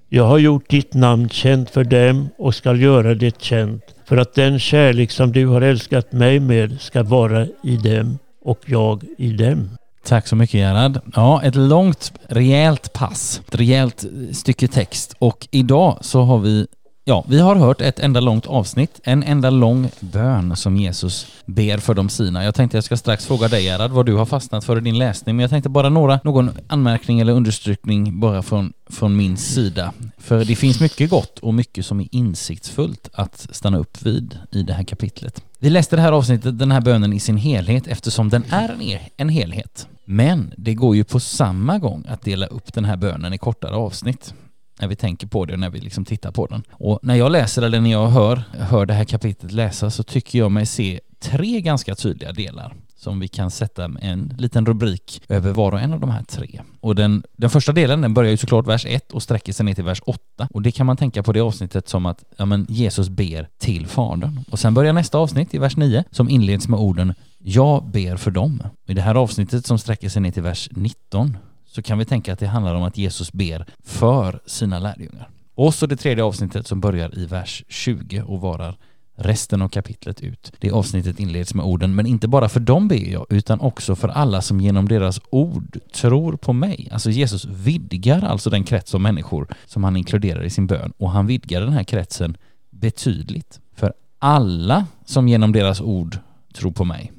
Jag 0.09 0.23
har 0.23 0.37
gjort 0.37 0.69
ditt 0.69 0.93
namn 0.93 1.29
känt 1.29 1.69
för 1.69 1.83
dem 1.83 2.29
och 2.37 2.55
skall 2.55 2.81
göra 2.81 3.15
det 3.15 3.41
känt 3.41 3.83
för 4.05 4.17
att 4.17 4.33
den 4.33 4.59
kärlek 4.59 5.11
som 5.11 5.31
du 5.31 5.45
har 5.45 5.61
älskat 5.61 6.11
mig 6.11 6.39
med 6.39 6.81
ska 6.81 7.03
vara 7.03 7.47
i 7.63 7.77
dem 7.77 8.17
och 8.41 8.59
jag 8.65 9.03
i 9.17 9.31
dem. 9.31 9.69
Tack 10.05 10.27
så 10.27 10.35
mycket 10.35 10.59
Gerhard. 10.59 11.01
Ja, 11.15 11.43
ett 11.43 11.55
långt, 11.55 12.13
rejält 12.27 12.93
pass. 12.93 13.41
Ett 13.47 13.55
rejält 13.55 14.05
stycke 14.31 14.67
text. 14.67 15.15
Och 15.19 15.47
idag 15.51 15.97
så 16.01 16.21
har 16.21 16.39
vi 16.39 16.67
Ja, 17.07 17.25
vi 17.27 17.39
har 17.39 17.55
hört 17.55 17.81
ett 17.81 17.99
enda 17.99 18.19
långt 18.19 18.45
avsnitt, 18.45 18.99
en 19.03 19.23
enda 19.23 19.49
lång 19.49 19.89
bön 19.99 20.55
som 20.55 20.77
Jesus 20.77 21.27
ber 21.45 21.77
för 21.77 21.93
de 21.93 22.09
sina. 22.09 22.43
Jag 22.43 22.55
tänkte 22.55 22.77
jag 22.77 22.83
ska 22.83 22.97
strax 22.97 23.25
fråga 23.25 23.47
dig 23.47 23.63
Gerhard 23.63 23.91
vad 23.91 24.05
du 24.05 24.13
har 24.13 24.25
fastnat 24.25 24.65
för 24.65 24.77
i 24.77 24.81
din 24.81 24.97
läsning, 24.97 25.35
men 25.35 25.41
jag 25.41 25.49
tänkte 25.49 25.69
bara 25.69 25.89
några, 25.89 26.19
någon 26.23 26.51
anmärkning 26.67 27.19
eller 27.19 27.33
understrykning 27.33 28.19
bara 28.19 28.41
från, 28.41 28.73
från 28.89 29.15
min 29.15 29.37
sida. 29.37 29.93
För 30.17 30.45
det 30.45 30.55
finns 30.55 30.79
mycket 30.79 31.09
gott 31.09 31.39
och 31.39 31.53
mycket 31.53 31.85
som 31.85 31.99
är 31.99 32.07
insiktsfullt 32.11 33.09
att 33.13 33.47
stanna 33.51 33.77
upp 33.77 34.05
vid 34.05 34.39
i 34.51 34.63
det 34.63 34.73
här 34.73 34.83
kapitlet. 34.83 35.43
Vi 35.59 35.69
läste 35.69 35.95
det 35.95 36.01
här 36.01 36.11
avsnittet, 36.11 36.59
den 36.59 36.71
här 36.71 36.81
bönen 36.81 37.13
i 37.13 37.19
sin 37.19 37.37
helhet 37.37 37.87
eftersom 37.87 38.29
den 38.29 38.43
är 38.49 38.69
en, 38.69 38.99
en 39.17 39.29
helhet. 39.29 39.87
Men 40.05 40.53
det 40.57 40.73
går 40.73 40.95
ju 40.95 41.03
på 41.03 41.19
samma 41.19 41.77
gång 41.77 42.05
att 42.07 42.21
dela 42.21 42.45
upp 42.45 42.73
den 42.73 42.85
här 42.85 42.97
bönen 42.97 43.33
i 43.33 43.37
kortare 43.37 43.75
avsnitt 43.75 44.33
när 44.79 44.87
vi 44.87 44.95
tänker 44.95 45.27
på 45.27 45.45
det 45.45 45.53
och 45.53 45.59
när 45.59 45.69
vi 45.69 45.79
liksom 45.79 46.05
tittar 46.05 46.31
på 46.31 46.47
den. 46.47 46.63
Och 46.71 46.99
när 47.01 47.15
jag 47.15 47.31
läser 47.31 47.61
eller 47.61 47.81
när 47.81 47.91
jag 47.91 48.07
hör, 48.07 48.43
hör 48.53 48.85
det 48.85 48.93
här 48.93 49.05
kapitlet 49.05 49.51
läsas 49.51 49.95
så 49.95 50.03
tycker 50.03 50.39
jag 50.39 50.51
mig 50.51 50.65
se 50.65 50.99
tre 51.19 51.61
ganska 51.61 51.95
tydliga 51.95 52.31
delar 52.31 52.73
som 53.05 53.19
vi 53.19 53.27
kan 53.27 53.51
sätta 53.51 53.83
en 54.01 54.33
liten 54.37 54.65
rubrik 54.65 55.21
över 55.29 55.51
var 55.51 55.71
och 55.71 55.79
en 55.79 55.93
av 55.93 55.99
de 55.99 56.09
här 56.09 56.23
tre. 56.23 56.61
Och 56.79 56.95
den, 56.95 57.23
den 57.37 57.49
första 57.49 57.71
delen 57.71 58.01
den 58.01 58.13
börjar 58.13 58.31
ju 58.31 58.37
såklart 58.37 58.67
vers 58.67 58.85
1 58.85 59.11
och 59.11 59.23
sträcker 59.23 59.53
sig 59.53 59.65
ner 59.65 59.73
till 59.73 59.83
vers 59.83 60.01
8. 60.05 60.47
Och 60.51 60.61
det 60.61 60.71
kan 60.71 60.85
man 60.85 60.97
tänka 60.97 61.23
på 61.23 61.33
det 61.33 61.39
avsnittet 61.39 61.89
som 61.89 62.05
att 62.05 62.23
ja, 62.37 62.45
men 62.45 62.65
Jesus 62.69 63.09
ber 63.09 63.49
till 63.57 63.87
Fadern. 63.87 64.39
Och 64.51 64.59
sen 64.59 64.73
börjar 64.73 64.93
nästa 64.93 65.17
avsnitt 65.17 65.53
i 65.53 65.57
vers 65.57 65.77
9 65.77 66.03
som 66.11 66.29
inleds 66.29 66.67
med 66.67 66.79
orden 66.79 67.13
jag 67.47 67.85
ber 67.85 68.15
för 68.15 68.31
dem. 68.31 68.63
I 68.87 68.93
det 68.93 69.01
här 69.01 69.15
avsnittet 69.15 69.65
som 69.65 69.77
sträcker 69.77 70.09
sig 70.09 70.21
ner 70.21 70.31
till 70.31 70.43
vers 70.43 70.69
19 70.71 71.37
så 71.65 71.81
kan 71.81 71.97
vi 71.97 72.05
tänka 72.05 72.33
att 72.33 72.39
det 72.39 72.47
handlar 72.47 72.75
om 72.75 72.83
att 72.83 72.97
Jesus 72.97 73.33
ber 73.33 73.65
för 73.83 74.39
sina 74.45 74.79
lärjungar. 74.79 75.29
Och 75.55 75.73
så 75.73 75.85
det 75.85 75.95
tredje 75.95 76.23
avsnittet 76.23 76.67
som 76.67 76.81
börjar 76.81 77.19
i 77.19 77.25
vers 77.25 77.63
20 77.67 78.21
och 78.21 78.41
varar 78.41 78.77
resten 79.15 79.61
av 79.61 79.69
kapitlet 79.69 80.21
ut. 80.21 80.51
Det 80.59 80.71
avsnittet 80.71 81.19
inleds 81.19 81.53
med 81.53 81.65
orden 81.65 81.95
”Men 81.95 82.05
inte 82.05 82.27
bara 82.27 82.49
för 82.49 82.59
dem 82.59 82.87
ber 82.87 83.11
jag, 83.11 83.25
utan 83.29 83.59
också 83.59 83.95
för 83.95 84.07
alla 84.07 84.41
som 84.41 84.61
genom 84.61 84.87
deras 84.87 85.21
ord 85.29 85.79
tror 85.93 86.37
på 86.37 86.53
mig”. 86.53 86.89
Alltså 86.91 87.09
Jesus 87.09 87.45
vidgar 87.45 88.21
alltså 88.21 88.49
den 88.49 88.63
krets 88.63 88.95
av 88.95 89.01
människor 89.01 89.47
som 89.65 89.83
han 89.83 89.97
inkluderar 89.97 90.43
i 90.43 90.49
sin 90.49 90.67
bön 90.67 90.93
och 90.97 91.11
han 91.11 91.27
vidgar 91.27 91.61
den 91.61 91.73
här 91.73 91.83
kretsen 91.83 92.37
betydligt. 92.69 93.59
För 93.75 93.93
alla 94.19 94.85
som 95.05 95.27
genom 95.27 95.51
deras 95.51 95.81
ord 95.81 96.17
tror 96.53 96.71
på 96.71 96.85
mig 96.85 97.11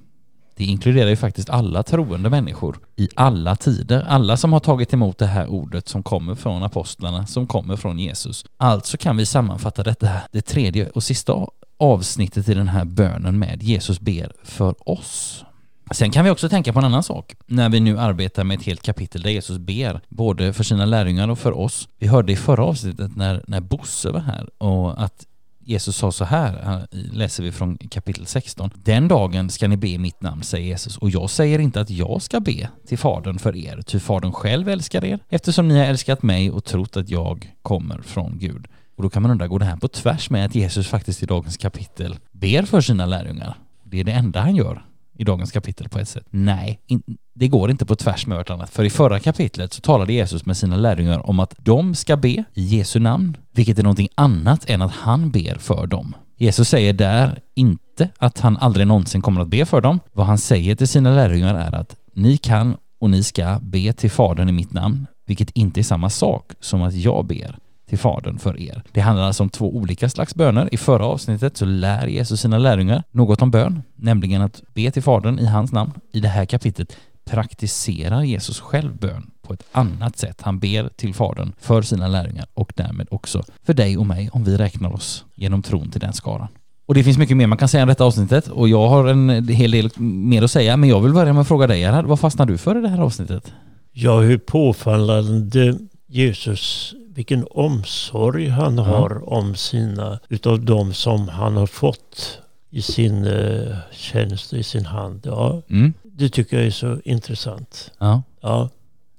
det 0.56 0.64
inkluderar 0.64 1.08
ju 1.08 1.16
faktiskt 1.16 1.50
alla 1.50 1.82
troende 1.82 2.30
människor 2.30 2.78
i 2.96 3.08
alla 3.14 3.56
tider. 3.56 4.04
Alla 4.08 4.36
som 4.36 4.52
har 4.52 4.60
tagit 4.60 4.92
emot 4.92 5.18
det 5.18 5.26
här 5.26 5.46
ordet 5.46 5.88
som 5.88 6.02
kommer 6.02 6.34
från 6.34 6.62
apostlarna, 6.62 7.26
som 7.26 7.46
kommer 7.46 7.76
från 7.76 7.98
Jesus. 7.98 8.44
Alltså 8.56 8.96
kan 8.96 9.16
vi 9.16 9.26
sammanfatta 9.26 9.82
detta, 9.82 10.08
det 10.32 10.40
tredje 10.40 10.88
och 10.88 11.02
sista 11.02 11.46
avsnittet 11.78 12.48
i 12.48 12.54
den 12.54 12.68
här 12.68 12.84
bönen 12.84 13.38
med 13.38 13.62
Jesus 13.62 14.00
ber 14.00 14.32
för 14.44 14.90
oss. 14.90 15.44
Sen 15.90 16.10
kan 16.10 16.24
vi 16.24 16.30
också 16.30 16.48
tänka 16.48 16.72
på 16.72 16.78
en 16.78 16.84
annan 16.84 17.02
sak 17.02 17.34
när 17.46 17.68
vi 17.68 17.80
nu 17.80 17.98
arbetar 17.98 18.44
med 18.44 18.58
ett 18.58 18.66
helt 18.66 18.82
kapitel 18.82 19.22
där 19.22 19.30
Jesus 19.30 19.58
ber 19.58 20.00
både 20.08 20.52
för 20.52 20.64
sina 20.64 20.84
lärjungar 20.84 21.28
och 21.28 21.38
för 21.38 21.58
oss. 21.58 21.88
Vi 21.98 22.06
hörde 22.06 22.32
i 22.32 22.36
förra 22.36 22.64
avsnittet 22.64 23.16
när, 23.16 23.44
när 23.46 23.60
Bosse 23.60 24.10
var 24.10 24.20
här 24.20 24.62
och 24.62 25.02
att 25.02 25.26
Jesus 25.68 25.96
sa 25.96 26.12
så 26.12 26.24
här, 26.24 26.82
eh, 26.92 26.98
läser 27.12 27.42
vi 27.42 27.52
från 27.52 27.78
kapitel 27.78 28.26
16. 28.26 28.70
Den 28.74 29.08
dagen 29.08 29.50
ska 29.50 29.68
ni 29.68 29.76
be 29.76 29.88
i 29.88 29.98
mitt 29.98 30.20
namn, 30.22 30.42
säger 30.42 30.66
Jesus, 30.66 30.98
och 30.98 31.10
jag 31.10 31.30
säger 31.30 31.58
inte 31.58 31.80
att 31.80 31.90
jag 31.90 32.22
ska 32.22 32.40
be 32.40 32.68
till 32.86 32.98
Fadern 32.98 33.38
för 33.38 33.56
er, 33.56 33.82
ty 33.86 33.98
Fadern 33.98 34.32
själv 34.32 34.68
älskar 34.68 35.04
er, 35.04 35.18
eftersom 35.28 35.68
ni 35.68 35.78
har 35.78 35.84
älskat 35.84 36.22
mig 36.22 36.50
och 36.50 36.64
trott 36.64 36.96
att 36.96 37.10
jag 37.10 37.54
kommer 37.62 38.02
från 38.02 38.38
Gud. 38.38 38.66
Och 38.96 39.02
då 39.02 39.10
kan 39.10 39.22
man 39.22 39.30
undra, 39.30 39.48
går 39.48 39.58
det 39.58 39.64
här 39.64 39.76
på 39.76 39.88
tvärs 39.88 40.30
med 40.30 40.46
att 40.46 40.54
Jesus 40.54 40.88
faktiskt 40.88 41.22
i 41.22 41.26
dagens 41.26 41.56
kapitel 41.56 42.18
ber 42.32 42.62
för 42.62 42.80
sina 42.80 43.06
lärjungar? 43.06 43.58
Det 43.84 44.00
är 44.00 44.04
det 44.04 44.12
enda 44.12 44.40
han 44.40 44.56
gör 44.56 44.82
i 45.18 45.24
dagens 45.24 45.52
kapitel 45.52 45.88
på 45.88 45.98
ett 45.98 46.08
sätt. 46.08 46.26
Nej, 46.30 46.80
in, 46.86 47.02
det 47.34 47.48
går 47.48 47.70
inte 47.70 47.86
på 47.86 47.96
tvärs 47.96 48.26
med 48.26 48.36
vartannat. 48.36 48.70
För 48.70 48.84
i 48.84 48.90
förra 48.90 49.18
kapitlet 49.18 49.72
så 49.72 49.80
talade 49.80 50.12
Jesus 50.12 50.46
med 50.46 50.56
sina 50.56 50.76
lärjungar 50.76 51.30
om 51.30 51.40
att 51.40 51.54
de 51.58 51.94
ska 51.94 52.16
be 52.16 52.28
i 52.28 52.44
Jesu 52.54 53.00
namn, 53.00 53.36
vilket 53.52 53.78
är 53.78 53.82
någonting 53.82 54.08
annat 54.14 54.70
än 54.70 54.82
att 54.82 54.92
han 54.92 55.30
ber 55.30 55.58
för 55.58 55.86
dem. 55.86 56.14
Jesus 56.38 56.68
säger 56.68 56.92
där 56.92 57.40
inte 57.54 58.08
att 58.18 58.40
han 58.40 58.56
aldrig 58.56 58.86
någonsin 58.86 59.22
kommer 59.22 59.40
att 59.40 59.48
be 59.48 59.66
för 59.66 59.80
dem. 59.80 60.00
Vad 60.12 60.26
han 60.26 60.38
säger 60.38 60.74
till 60.74 60.88
sina 60.88 61.10
lärjungar 61.10 61.54
är 61.54 61.74
att 61.74 61.96
ni 62.14 62.36
kan 62.36 62.76
och 63.00 63.10
ni 63.10 63.22
ska 63.22 63.58
be 63.62 63.92
till 63.92 64.10
Fadern 64.10 64.48
i 64.48 64.52
mitt 64.52 64.72
namn, 64.72 65.06
vilket 65.26 65.50
inte 65.50 65.80
är 65.80 65.82
samma 65.82 66.10
sak 66.10 66.52
som 66.60 66.82
att 66.82 66.94
jag 66.94 67.26
ber 67.26 67.58
till 67.86 67.98
Fadern 67.98 68.38
för 68.38 68.60
er. 68.60 68.82
Det 68.92 69.00
handlar 69.00 69.24
alltså 69.24 69.42
om 69.42 69.48
två 69.48 69.76
olika 69.76 70.08
slags 70.08 70.34
böner. 70.34 70.68
I 70.72 70.76
förra 70.76 71.06
avsnittet 71.06 71.56
så 71.56 71.64
lär 71.64 72.06
Jesus 72.06 72.40
sina 72.40 72.58
lärjungar 72.58 73.02
något 73.10 73.42
om 73.42 73.50
bön, 73.50 73.82
nämligen 73.96 74.42
att 74.42 74.62
be 74.74 74.90
till 74.90 75.02
Fadern 75.02 75.38
i 75.38 75.46
hans 75.46 75.72
namn. 75.72 75.92
I 76.12 76.20
det 76.20 76.28
här 76.28 76.44
kapitlet 76.44 76.96
praktiserar 77.24 78.22
Jesus 78.22 78.60
själv 78.60 78.96
bön 78.96 79.30
på 79.42 79.52
ett 79.52 79.64
annat 79.72 80.18
sätt. 80.18 80.42
Han 80.42 80.58
ber 80.58 80.88
till 80.88 81.14
Fadern 81.14 81.52
för 81.60 81.82
sina 81.82 82.08
lärjungar 82.08 82.46
och 82.54 82.72
därmed 82.76 83.06
också 83.10 83.42
för 83.62 83.74
dig 83.74 83.96
och 83.98 84.06
mig 84.06 84.30
om 84.32 84.44
vi 84.44 84.56
räknar 84.56 84.92
oss 84.92 85.24
genom 85.34 85.62
tron 85.62 85.90
till 85.90 86.00
den 86.00 86.12
skaran. 86.12 86.48
Och 86.86 86.94
det 86.94 87.04
finns 87.04 87.18
mycket 87.18 87.36
mer 87.36 87.46
man 87.46 87.58
kan 87.58 87.68
säga 87.68 87.82
om 87.82 87.88
detta 87.88 88.04
avsnittet 88.04 88.48
och 88.48 88.68
jag 88.68 88.88
har 88.88 89.06
en 89.06 89.48
hel 89.48 89.70
del 89.70 89.90
mer 90.00 90.42
att 90.42 90.50
säga 90.50 90.76
men 90.76 90.88
jag 90.88 91.00
vill 91.00 91.12
börja 91.12 91.32
med 91.32 91.40
att 91.40 91.48
fråga 91.48 91.66
dig 91.66 91.80
Gerhard, 91.80 92.06
vad 92.06 92.20
fastnar 92.20 92.46
du 92.46 92.58
för 92.58 92.78
i 92.78 92.80
det 92.80 92.88
här 92.88 93.00
avsnittet? 93.00 93.52
Ja, 93.92 94.20
hur 94.20 94.38
påfallande 94.38 95.78
Jesus, 96.06 96.94
vilken 97.16 97.46
omsorg 97.50 98.48
han 98.48 98.78
har 98.78 99.32
om 99.32 99.54
sina, 99.54 100.18
utav 100.28 100.60
dem 100.64 100.92
som 100.92 101.28
han 101.28 101.56
har 101.56 101.66
fått 101.66 102.38
i 102.70 102.82
sin 102.82 103.24
eh, 103.26 103.76
tjänst 103.92 104.52
i 104.52 104.62
sin 104.62 104.86
hand. 104.86 105.20
Ja, 105.24 105.62
Mm. 105.70 105.92
det 106.02 106.28
tycker 106.28 106.56
jag 106.56 106.66
är 106.66 106.70
så 106.70 106.98
intressant. 107.04 107.90
Ja. 107.98 108.22
Ja, 108.40 108.68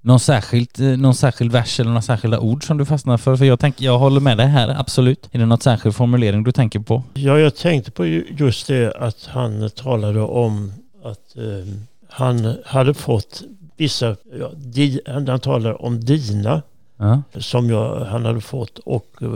Någon, 0.01 0.19
särskilt, 0.19 0.79
eh, 0.79 0.85
någon 0.87 1.15
särskild 1.15 1.51
vers 1.51 1.79
eller 1.79 1.89
några 1.89 2.01
särskilda 2.01 2.39
ord 2.39 2.63
som 2.67 2.77
du 2.77 2.85
fastnar 2.85 3.17
för? 3.17 3.35
För 3.35 3.45
jag, 3.45 3.59
tänker, 3.59 3.85
jag 3.85 3.99
håller 3.99 4.19
med 4.21 4.37
dig 4.37 4.47
här, 4.47 4.69
absolut. 4.79 5.29
Är 5.31 5.39
det 5.39 5.45
något 5.45 5.63
särskild 5.63 5.95
formulering 5.95 6.43
du 6.43 6.51
tänker 6.51 6.79
på? 6.79 7.03
ja 7.13 7.39
jag 7.39 7.55
tänkte 7.55 7.91
på 7.91 8.05
ju- 8.05 8.25
just 8.37 8.67
det 8.67 8.93
att 8.93 9.25
han 9.31 9.69
talade 9.69 10.21
om 10.21 10.73
att 11.03 11.37
eh, 11.37 11.73
han 12.09 12.55
hade 12.65 12.93
fått 12.93 13.43
vissa, 13.77 14.15
ja, 14.39 14.49
di, 14.55 14.99
han 15.07 15.27
han 15.27 15.39
talar 15.39 15.81
om 15.81 15.99
dina 15.99 16.61
Ja. 16.97 17.21
som 17.39 17.69
jag, 17.69 18.05
han 18.05 18.25
hade 18.25 18.41
fått 18.41 18.79
och 18.79 19.07
eh, 19.21 19.27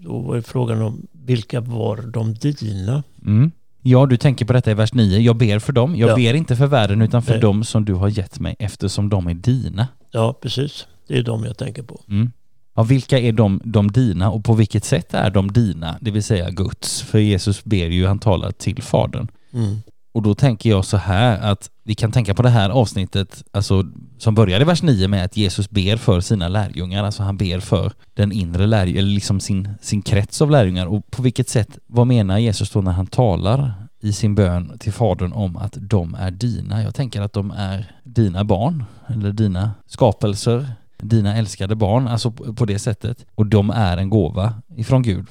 då 0.00 0.18
var 0.18 0.40
frågan 0.40 0.82
om 0.82 1.06
vilka 1.12 1.60
var 1.60 1.96
de 1.96 2.34
dina? 2.34 3.02
Mm. 3.26 3.50
Ja, 3.82 4.06
du 4.06 4.16
tänker 4.16 4.44
på 4.44 4.52
detta 4.52 4.70
i 4.70 4.74
vers 4.74 4.94
9. 4.94 5.18
Jag 5.18 5.36
ber 5.36 5.58
för 5.58 5.72
dem. 5.72 5.96
Jag 5.96 6.10
Ja. 6.10 6.14
ber 6.16 6.34
inte 6.34 6.56
för 6.56 6.66
världen 6.66 7.02
utan 7.02 7.22
för 7.22 7.32
Nej. 7.32 7.40
dem 7.40 7.64
som 7.64 7.84
du 7.84 7.94
har 7.94 8.08
gett 8.08 8.40
mig 8.40 8.56
eftersom 8.58 9.08
de 9.08 9.26
är 9.26 9.34
dina. 9.34 9.88
Ja, 10.10 10.32
precis. 10.42 10.86
Det 11.06 11.18
är 11.18 11.22
de 11.22 11.44
jag 11.44 11.56
tänker 11.58 11.82
på. 11.82 12.00
Mm. 12.08 12.30
Ja, 12.76 12.82
vilka 12.82 13.18
är 13.18 13.32
de, 13.32 13.60
de 13.64 13.90
dina 13.92 14.30
och 14.30 14.44
på 14.44 14.54
vilket 14.54 14.84
sätt 14.84 15.14
är 15.14 15.30
de 15.30 15.52
dina? 15.52 15.96
Det 16.00 16.10
vill 16.10 16.22
säga 16.22 16.50
Guds. 16.50 17.02
För 17.02 17.18
Jesus 17.18 17.64
ber 17.64 17.86
ju, 17.86 18.06
han 18.06 18.18
talar 18.18 18.50
till 18.50 18.82
Fadern. 18.82 19.28
Mm. 19.52 19.76
Och 20.12 20.22
då 20.22 20.34
tänker 20.34 20.70
jag 20.70 20.84
så 20.84 20.96
här 20.96 21.40
att 21.40 21.70
vi 21.82 21.94
kan 21.94 22.12
tänka 22.12 22.34
på 22.34 22.42
det 22.42 22.48
här 22.48 22.70
avsnittet, 22.70 23.44
alltså 23.50 23.84
som 24.18 24.34
börjar 24.34 24.60
i 24.60 24.64
vers 24.64 24.82
9 24.82 25.08
med 25.08 25.24
att 25.24 25.36
Jesus 25.36 25.70
ber 25.70 25.96
för 25.96 26.20
sina 26.20 26.48
lärjungar, 26.48 27.04
alltså 27.04 27.22
han 27.22 27.36
ber 27.36 27.60
för 27.60 27.92
den 28.14 28.32
inre 28.32 28.66
lärjungen, 28.66 28.98
eller 28.98 29.14
liksom 29.14 29.40
sin, 29.40 29.68
sin 29.80 30.02
krets 30.02 30.42
av 30.42 30.50
lärjungar. 30.50 30.86
Och 30.86 31.10
på 31.10 31.22
vilket 31.22 31.48
sätt, 31.48 31.78
vad 31.86 32.06
menar 32.06 32.38
Jesus 32.38 32.70
då 32.70 32.80
när 32.80 32.92
han 32.92 33.06
talar 33.06 33.72
i 34.00 34.12
sin 34.12 34.34
bön 34.34 34.78
till 34.78 34.92
Fadern 34.92 35.32
om 35.32 35.56
att 35.56 35.76
de 35.76 36.14
är 36.14 36.30
dina? 36.30 36.82
Jag 36.82 36.94
tänker 36.94 37.20
att 37.20 37.32
de 37.32 37.50
är 37.50 37.96
dina 38.04 38.44
barn, 38.44 38.84
eller 39.06 39.32
dina 39.32 39.70
skapelser, 39.86 40.72
dina 40.98 41.36
älskade 41.36 41.74
barn, 41.74 42.08
alltså 42.08 42.30
på 42.30 42.64
det 42.64 42.78
sättet. 42.78 43.26
Och 43.34 43.46
de 43.46 43.70
är 43.70 43.96
en 43.96 44.10
gåva 44.10 44.54
ifrån 44.76 45.02
Gud 45.02 45.26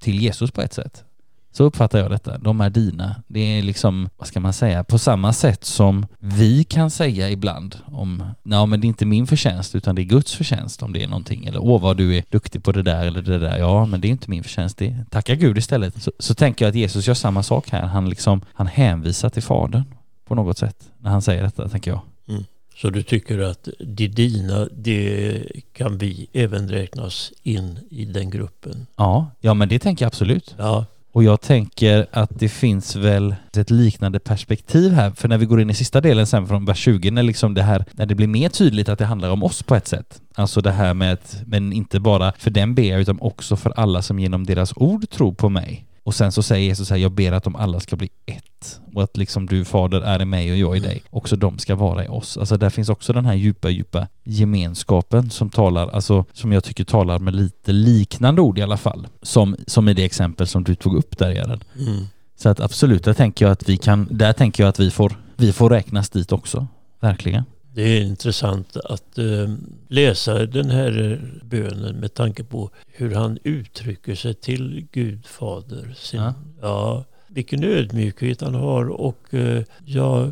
till 0.00 0.22
Jesus 0.22 0.50
på 0.50 0.62
ett 0.62 0.72
sätt. 0.72 1.04
Så 1.56 1.64
uppfattar 1.64 1.98
jag 1.98 2.10
detta. 2.10 2.38
De 2.38 2.60
är 2.60 2.70
dina. 2.70 3.16
Det 3.26 3.40
är 3.40 3.62
liksom, 3.62 4.08
vad 4.16 4.28
ska 4.28 4.40
man 4.40 4.52
säga, 4.52 4.84
på 4.84 4.98
samma 4.98 5.32
sätt 5.32 5.64
som 5.64 6.06
vi 6.18 6.64
kan 6.64 6.90
säga 6.90 7.30
ibland 7.30 7.76
om, 7.86 8.24
nej 8.42 8.66
men 8.66 8.80
det 8.80 8.86
är 8.86 8.88
inte 8.88 9.06
min 9.06 9.26
förtjänst 9.26 9.74
utan 9.74 9.94
det 9.94 10.02
är 10.02 10.04
Guds 10.04 10.34
förtjänst 10.34 10.82
om 10.82 10.92
det 10.92 11.02
är 11.02 11.08
någonting. 11.08 11.46
Eller 11.46 11.64
åh 11.64 11.80
vad 11.80 11.96
du 11.96 12.16
är 12.16 12.24
duktig 12.30 12.64
på 12.64 12.72
det 12.72 12.82
där 12.82 13.06
eller 13.06 13.22
det 13.22 13.38
där. 13.38 13.58
Ja 13.58 13.86
men 13.86 14.00
det 14.00 14.08
är 14.08 14.10
inte 14.10 14.30
min 14.30 14.42
förtjänst. 14.42 14.78
Det 14.78 15.04
tacka 15.10 15.34
Gud 15.34 15.58
istället. 15.58 16.02
Så, 16.02 16.12
så 16.18 16.34
tänker 16.34 16.64
jag 16.64 16.70
att 16.70 16.76
Jesus 16.76 17.06
gör 17.06 17.14
samma 17.14 17.42
sak 17.42 17.70
här. 17.70 17.82
Han 17.82 18.08
liksom, 18.08 18.40
han 18.52 18.66
hänvisar 18.66 19.28
till 19.28 19.42
Fadern 19.42 19.84
på 20.26 20.34
något 20.34 20.58
sätt 20.58 20.76
när 20.98 21.10
han 21.10 21.22
säger 21.22 21.42
detta, 21.42 21.68
tänker 21.68 21.90
jag. 21.90 22.00
Så 22.76 22.90
du 22.90 23.02
tycker 23.02 23.38
att 23.38 23.68
det 23.78 24.08
dina, 24.08 24.68
det 24.72 25.42
kan 25.72 25.98
vi 25.98 26.26
även 26.32 26.68
räkna 26.68 27.02
oss 27.04 27.32
in 27.42 27.78
i 27.90 28.04
den 28.04 28.30
gruppen? 28.30 28.86
Ja, 28.96 29.30
ja 29.40 29.54
men 29.54 29.68
det 29.68 29.78
tänker 29.78 30.04
jag 30.04 30.06
absolut. 30.06 30.54
Ja, 30.58 30.86
och 31.14 31.24
jag 31.24 31.40
tänker 31.40 32.06
att 32.12 32.30
det 32.38 32.48
finns 32.48 32.96
väl 32.96 33.34
ett 33.56 33.70
liknande 33.70 34.18
perspektiv 34.18 34.92
här, 34.92 35.10
för 35.10 35.28
när 35.28 35.38
vi 35.38 35.46
går 35.46 35.60
in 35.60 35.70
i 35.70 35.74
sista 35.74 36.00
delen 36.00 36.26
sen 36.26 36.46
från 36.46 36.64
vers 36.64 36.78
20, 36.78 37.10
när, 37.10 37.22
liksom 37.22 37.54
det, 37.54 37.62
här, 37.62 37.84
när 37.92 38.06
det 38.06 38.14
blir 38.14 38.26
mer 38.26 38.48
tydligt 38.48 38.88
att 38.88 38.98
det 38.98 39.04
handlar 39.04 39.30
om 39.30 39.42
oss 39.42 39.62
på 39.62 39.74
ett 39.74 39.88
sätt. 39.88 40.20
Alltså 40.34 40.60
det 40.60 40.70
här 40.70 40.94
med 40.94 41.12
att, 41.12 41.42
men 41.46 41.72
inte 41.72 42.00
bara 42.00 42.32
för 42.38 42.50
den 42.50 42.74
ber 42.74 42.82
jag, 42.82 43.00
utan 43.00 43.20
också 43.20 43.56
för 43.56 43.70
alla 43.70 44.02
som 44.02 44.18
genom 44.18 44.46
deras 44.46 44.72
ord 44.76 45.10
tror 45.10 45.32
på 45.32 45.48
mig. 45.48 45.86
Och 46.04 46.14
sen 46.14 46.32
så 46.32 46.42
säger 46.42 46.66
Jesus 46.66 46.90
här, 46.90 46.96
jag 46.96 47.12
ber 47.12 47.32
att 47.32 47.44
de 47.44 47.56
alla 47.56 47.80
ska 47.80 47.96
bli 47.96 48.08
ett. 48.26 48.80
Och 48.94 49.02
att 49.02 49.16
liksom 49.16 49.46
du 49.46 49.64
fader 49.64 50.00
är 50.00 50.22
i 50.22 50.24
mig 50.24 50.52
och 50.52 50.56
jag 50.58 50.76
i 50.76 50.80
dig. 50.80 51.02
Också 51.10 51.36
de 51.36 51.58
ska 51.58 51.74
vara 51.74 52.04
i 52.04 52.08
oss. 52.08 52.36
Alltså 52.36 52.56
där 52.56 52.70
finns 52.70 52.88
också 52.88 53.12
den 53.12 53.26
här 53.26 53.34
djupa, 53.34 53.70
djupa 53.70 54.08
gemenskapen 54.24 55.30
som 55.30 55.50
talar, 55.50 55.88
alltså 55.88 56.24
som 56.32 56.52
jag 56.52 56.64
tycker 56.64 56.84
talar 56.84 57.18
med 57.18 57.34
lite 57.34 57.72
liknande 57.72 58.40
ord 58.42 58.58
i 58.58 58.62
alla 58.62 58.76
fall. 58.76 59.06
Som, 59.22 59.56
som 59.66 59.88
i 59.88 59.94
det 59.94 60.04
exempel 60.04 60.46
som 60.46 60.64
du 60.64 60.74
tog 60.74 60.96
upp 60.96 61.18
där 61.18 61.30
Gerhard. 61.30 61.64
mm. 61.78 62.06
Så 62.36 62.48
att 62.48 62.60
absolut, 62.60 63.04
där 63.04 63.14
tänker 63.14 63.44
jag 63.44 63.52
att 63.52 63.68
vi 63.68 63.76
kan, 63.76 64.08
där 64.10 64.32
tänker 64.32 64.62
jag 64.62 64.68
att 64.68 64.80
vi 64.80 64.90
får, 64.90 65.12
vi 65.36 65.52
får 65.52 65.70
räknas 65.70 66.10
dit 66.10 66.32
också. 66.32 66.66
Verkligen. 67.00 67.44
Det 67.74 67.82
är 67.82 68.00
intressant 68.00 68.76
att 68.76 69.18
eh, 69.18 69.54
läsa 69.88 70.46
den 70.46 70.70
här 70.70 71.20
bönen 71.42 71.96
med 71.96 72.14
tanke 72.14 72.44
på 72.44 72.70
hur 72.86 73.14
han 73.14 73.38
uttrycker 73.44 74.14
sig 74.14 74.34
till 74.34 74.86
Gud 74.92 75.26
Fader. 75.26 75.94
Sin, 75.96 76.20
Ja. 76.20 76.34
ja. 76.62 77.04
vilken 77.28 77.64
ödmjukhet 77.64 78.40
han 78.40 78.54
har 78.54 78.88
och 78.88 79.34
eh, 79.34 79.62
ja, 79.84 80.28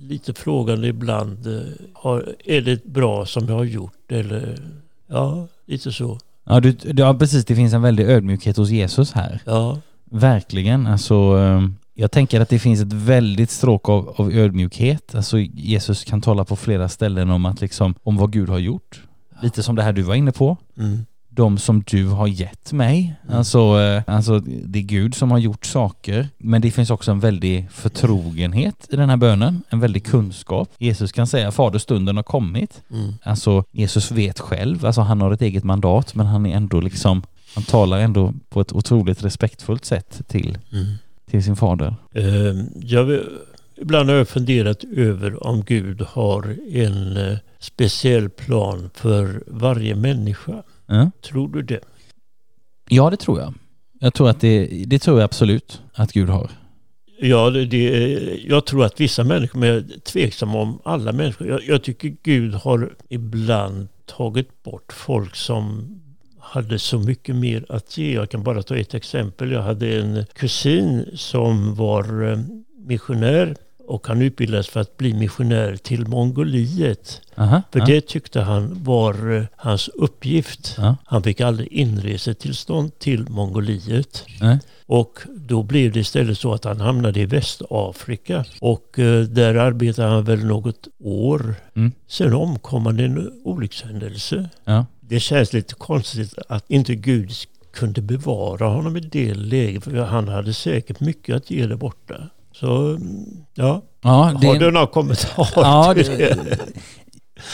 lite 0.00 0.34
frågande 0.34 0.88
ibland. 0.88 1.46
Eh, 1.46 1.62
har, 1.92 2.34
är 2.44 2.60
det 2.60 2.84
bra 2.84 3.26
som 3.26 3.48
jag 3.48 3.54
har 3.54 3.64
gjort? 3.64 4.12
Eller 4.12 4.58
ja, 5.06 5.46
lite 5.66 5.92
så. 5.92 6.18
Ja, 6.44 6.60
du, 6.60 6.76
ja, 6.82 7.14
precis. 7.14 7.44
Det 7.44 7.54
finns 7.56 7.72
en 7.74 7.82
väldig 7.82 8.04
ödmjukhet 8.04 8.56
hos 8.56 8.70
Jesus 8.70 9.12
här. 9.12 9.40
Ja, 9.44 9.78
Verkligen. 10.04 10.86
Alltså, 10.86 11.14
jag 11.94 12.10
tänker 12.10 12.40
att 12.40 12.48
det 12.48 12.58
finns 12.58 12.80
ett 12.80 12.92
väldigt 12.92 13.50
stråk 13.50 13.88
av, 13.88 14.14
av 14.16 14.32
ödmjukhet. 14.32 15.14
Alltså, 15.14 15.38
Jesus 15.38 16.04
kan 16.04 16.20
tala 16.20 16.44
på 16.44 16.56
flera 16.56 16.88
ställen 16.88 17.30
om 17.30 17.46
att 17.46 17.60
liksom, 17.60 17.94
om 18.02 18.16
vad 18.16 18.32
Gud 18.32 18.48
har 18.48 18.58
gjort. 18.58 19.02
Lite 19.42 19.62
som 19.62 19.76
det 19.76 19.82
här 19.82 19.92
du 19.92 20.02
var 20.02 20.14
inne 20.14 20.32
på. 20.32 20.56
mm. 20.78 21.06
de 21.28 21.58
som 21.58 21.82
du 21.86 22.08
har 22.08 22.26
gett 22.26 22.72
mig. 22.72 23.14
Mm. 23.24 23.38
Alltså, 23.38 23.58
eh, 23.80 24.02
alltså 24.06 24.38
det 24.40 24.78
är 24.78 24.82
Gud 24.82 25.14
som 25.14 25.30
har 25.30 25.38
gjort 25.38 25.66
saker. 25.66 26.28
Men 26.38 26.62
det 26.62 26.70
finns 26.70 26.90
också 26.90 27.10
en 27.10 27.20
väldig 27.20 27.70
förtrogenhet 27.70 28.86
i 28.90 28.96
den 28.96 29.10
här 29.10 29.16
bönen. 29.16 29.62
En 29.68 29.80
väldig 29.80 30.04
kunskap. 30.06 30.68
Jesus 30.78 31.12
kan 31.12 31.26
säga 31.26 31.50
Fader 31.50 31.78
stunden 31.78 32.16
har 32.16 32.22
kommit. 32.22 32.82
Mm. 32.90 33.12
Alltså 33.22 33.64
Jesus 33.72 34.10
vet 34.10 34.40
själv, 34.40 34.86
alltså 34.86 35.00
han 35.00 35.20
har 35.20 35.30
ett 35.32 35.42
eget 35.42 35.64
mandat 35.64 36.14
men 36.14 36.26
han 36.26 36.46
är 36.46 36.56
ändå 36.56 36.80
liksom, 36.80 37.22
han 37.54 37.64
talar 37.64 37.98
ändå 37.98 38.32
på 38.48 38.60
ett 38.60 38.72
otroligt 38.72 39.24
respektfullt 39.24 39.84
sätt 39.84 40.20
till, 40.28 40.58
Mm. 40.72 40.84
Till 41.34 41.44
sin 41.44 41.56
fader. 41.56 41.94
Eh, 42.14 42.54
jag, 42.80 43.20
ibland 43.76 44.08
har 44.08 44.16
jag 44.16 44.28
funderat 44.28 44.84
över 44.96 45.46
om 45.46 45.64
Gud 45.64 46.00
har 46.00 46.56
en 46.70 47.16
eh, 47.16 47.38
speciell 47.58 48.30
plan 48.30 48.90
för 48.94 49.44
varje 49.46 49.94
människa. 49.94 50.62
Ja, 50.86 51.10
Tror 51.22 51.48
du 51.48 51.62
det? 51.62 51.80
ja 52.88 53.10
det 53.10 53.16
tror 53.16 53.40
jag. 53.40 53.54
Jag 54.00 54.14
tror 54.14 54.28
att 54.28 54.40
det, 54.40 54.84
det 54.86 54.98
tror 54.98 55.18
jag 55.18 55.24
absolut 55.24 55.82
att 55.94 56.12
Gud 56.12 56.28
har. 56.28 56.50
Ja, 57.20 57.50
det, 57.50 57.64
det, 57.64 57.88
jag 58.46 58.66
tror 58.66 58.84
att 58.84 59.00
vissa 59.00 59.24
människor, 59.24 59.58
men 59.58 59.68
jag 59.68 59.76
är 59.78 60.00
tveksam 60.00 60.54
om 60.54 60.78
alla 60.84 61.12
människor. 61.12 61.48
Jag, 61.48 61.64
jag 61.66 61.82
tycker 61.82 62.16
Gud 62.22 62.54
har 62.54 62.94
ibland 63.08 63.88
tagit 64.06 64.62
bort 64.62 64.92
folk 64.92 65.36
som 65.36 65.94
hade 66.54 66.78
så 66.78 66.98
mycket 66.98 67.36
mer 67.36 67.64
att 67.68 67.98
ge. 67.98 68.14
Jag 68.14 68.30
kan 68.30 68.42
bara 68.42 68.62
ta 68.62 68.76
ett 68.76 68.94
exempel. 68.94 69.50
Jag 69.52 69.62
hade 69.62 70.00
en 70.00 70.24
kusin 70.34 71.04
som 71.14 71.74
var 71.74 72.30
eh, 72.32 72.38
missionär 72.86 73.56
och 73.86 74.06
han 74.06 74.22
utbildades 74.22 74.68
för 74.68 74.80
att 74.80 74.96
bli 74.96 75.14
missionär 75.14 75.76
till 75.76 76.08
Mongoliet. 76.08 77.20
Aha, 77.36 77.62
För 77.72 77.78
ja, 77.78 77.86
det 77.86 78.00
tyckte 78.06 78.40
han 78.40 78.84
var 78.84 79.36
eh, 79.36 79.44
hans 79.56 79.88
uppgift. 79.88 80.74
ja, 80.78 80.96
Han 81.04 81.22
fick 81.22 81.40
aldrig 81.40 81.72
inresetillstånd 81.72 82.98
till 82.98 83.28
Mongoliet. 83.28 84.24
nej, 84.40 84.58
Och 84.86 85.18
då 85.36 85.62
blev 85.62 85.92
det 85.92 86.00
istället 86.00 86.38
så 86.38 86.52
att 86.54 86.64
han 86.64 86.80
hamnade 86.80 87.20
i 87.20 87.26
Västafrika. 87.26 88.44
Och 88.60 88.98
eh, 88.98 89.22
där 89.24 89.54
arbetade 89.54 90.08
han 90.08 90.24
väl 90.24 90.44
något 90.44 90.88
år. 91.00 91.54
Mm. 91.76 91.92
Sen 92.08 92.34
omkom 92.34 92.86
han 92.86 93.00
i 93.00 93.02
en 93.02 93.32
olyckshändelse. 93.44 94.48
ja. 94.64 94.86
Det 95.08 95.20
känns 95.20 95.52
lite 95.52 95.74
konstigt 95.74 96.34
att 96.48 96.64
inte 96.68 96.94
Gud 96.94 97.32
kunde 97.74 98.02
bevara 98.02 98.66
honom 98.66 98.96
i 98.96 99.00
det 99.00 99.34
läget. 99.34 99.84
För 99.84 100.04
han 100.04 100.28
hade 100.28 100.54
säkert 100.54 101.00
mycket 101.00 101.36
att 101.36 101.50
ge 101.50 101.66
där 101.66 101.76
borta. 101.76 102.14
Så 102.52 102.98
ja, 103.54 103.82
Ja, 104.02 104.36
det, 104.40 104.46
har 104.46 104.54
du 104.54 104.70
några 104.70 104.86
kommentarer 104.86 105.48
Ja, 105.56 105.94
till 105.94 106.04
det, 106.04 106.58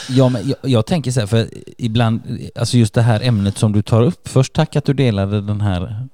Ja, 0.09 0.29
men 0.29 0.47
jag, 0.47 0.71
jag 0.71 0.85
tänker 0.85 1.11
så 1.11 1.19
här, 1.19 1.27
för 1.27 1.47
ibland, 1.77 2.21
alltså 2.55 2.77
just 2.77 2.93
det 2.93 3.01
här 3.01 3.21
ämnet 3.21 3.57
som 3.57 3.71
du 3.71 3.81
tar 3.81 4.01
upp. 4.01 4.27
Först 4.27 4.53
tack 4.53 4.75
att 4.75 4.85
du 4.85 4.93
delade 4.93 5.41
den 5.41 5.61
här, 5.61 6.07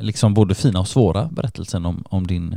liksom 0.00 0.34
både 0.34 0.54
fina 0.54 0.80
och 0.80 0.88
svåra 0.88 1.28
berättelsen 1.32 1.86
om, 1.86 2.04
om 2.08 2.26
din, 2.26 2.52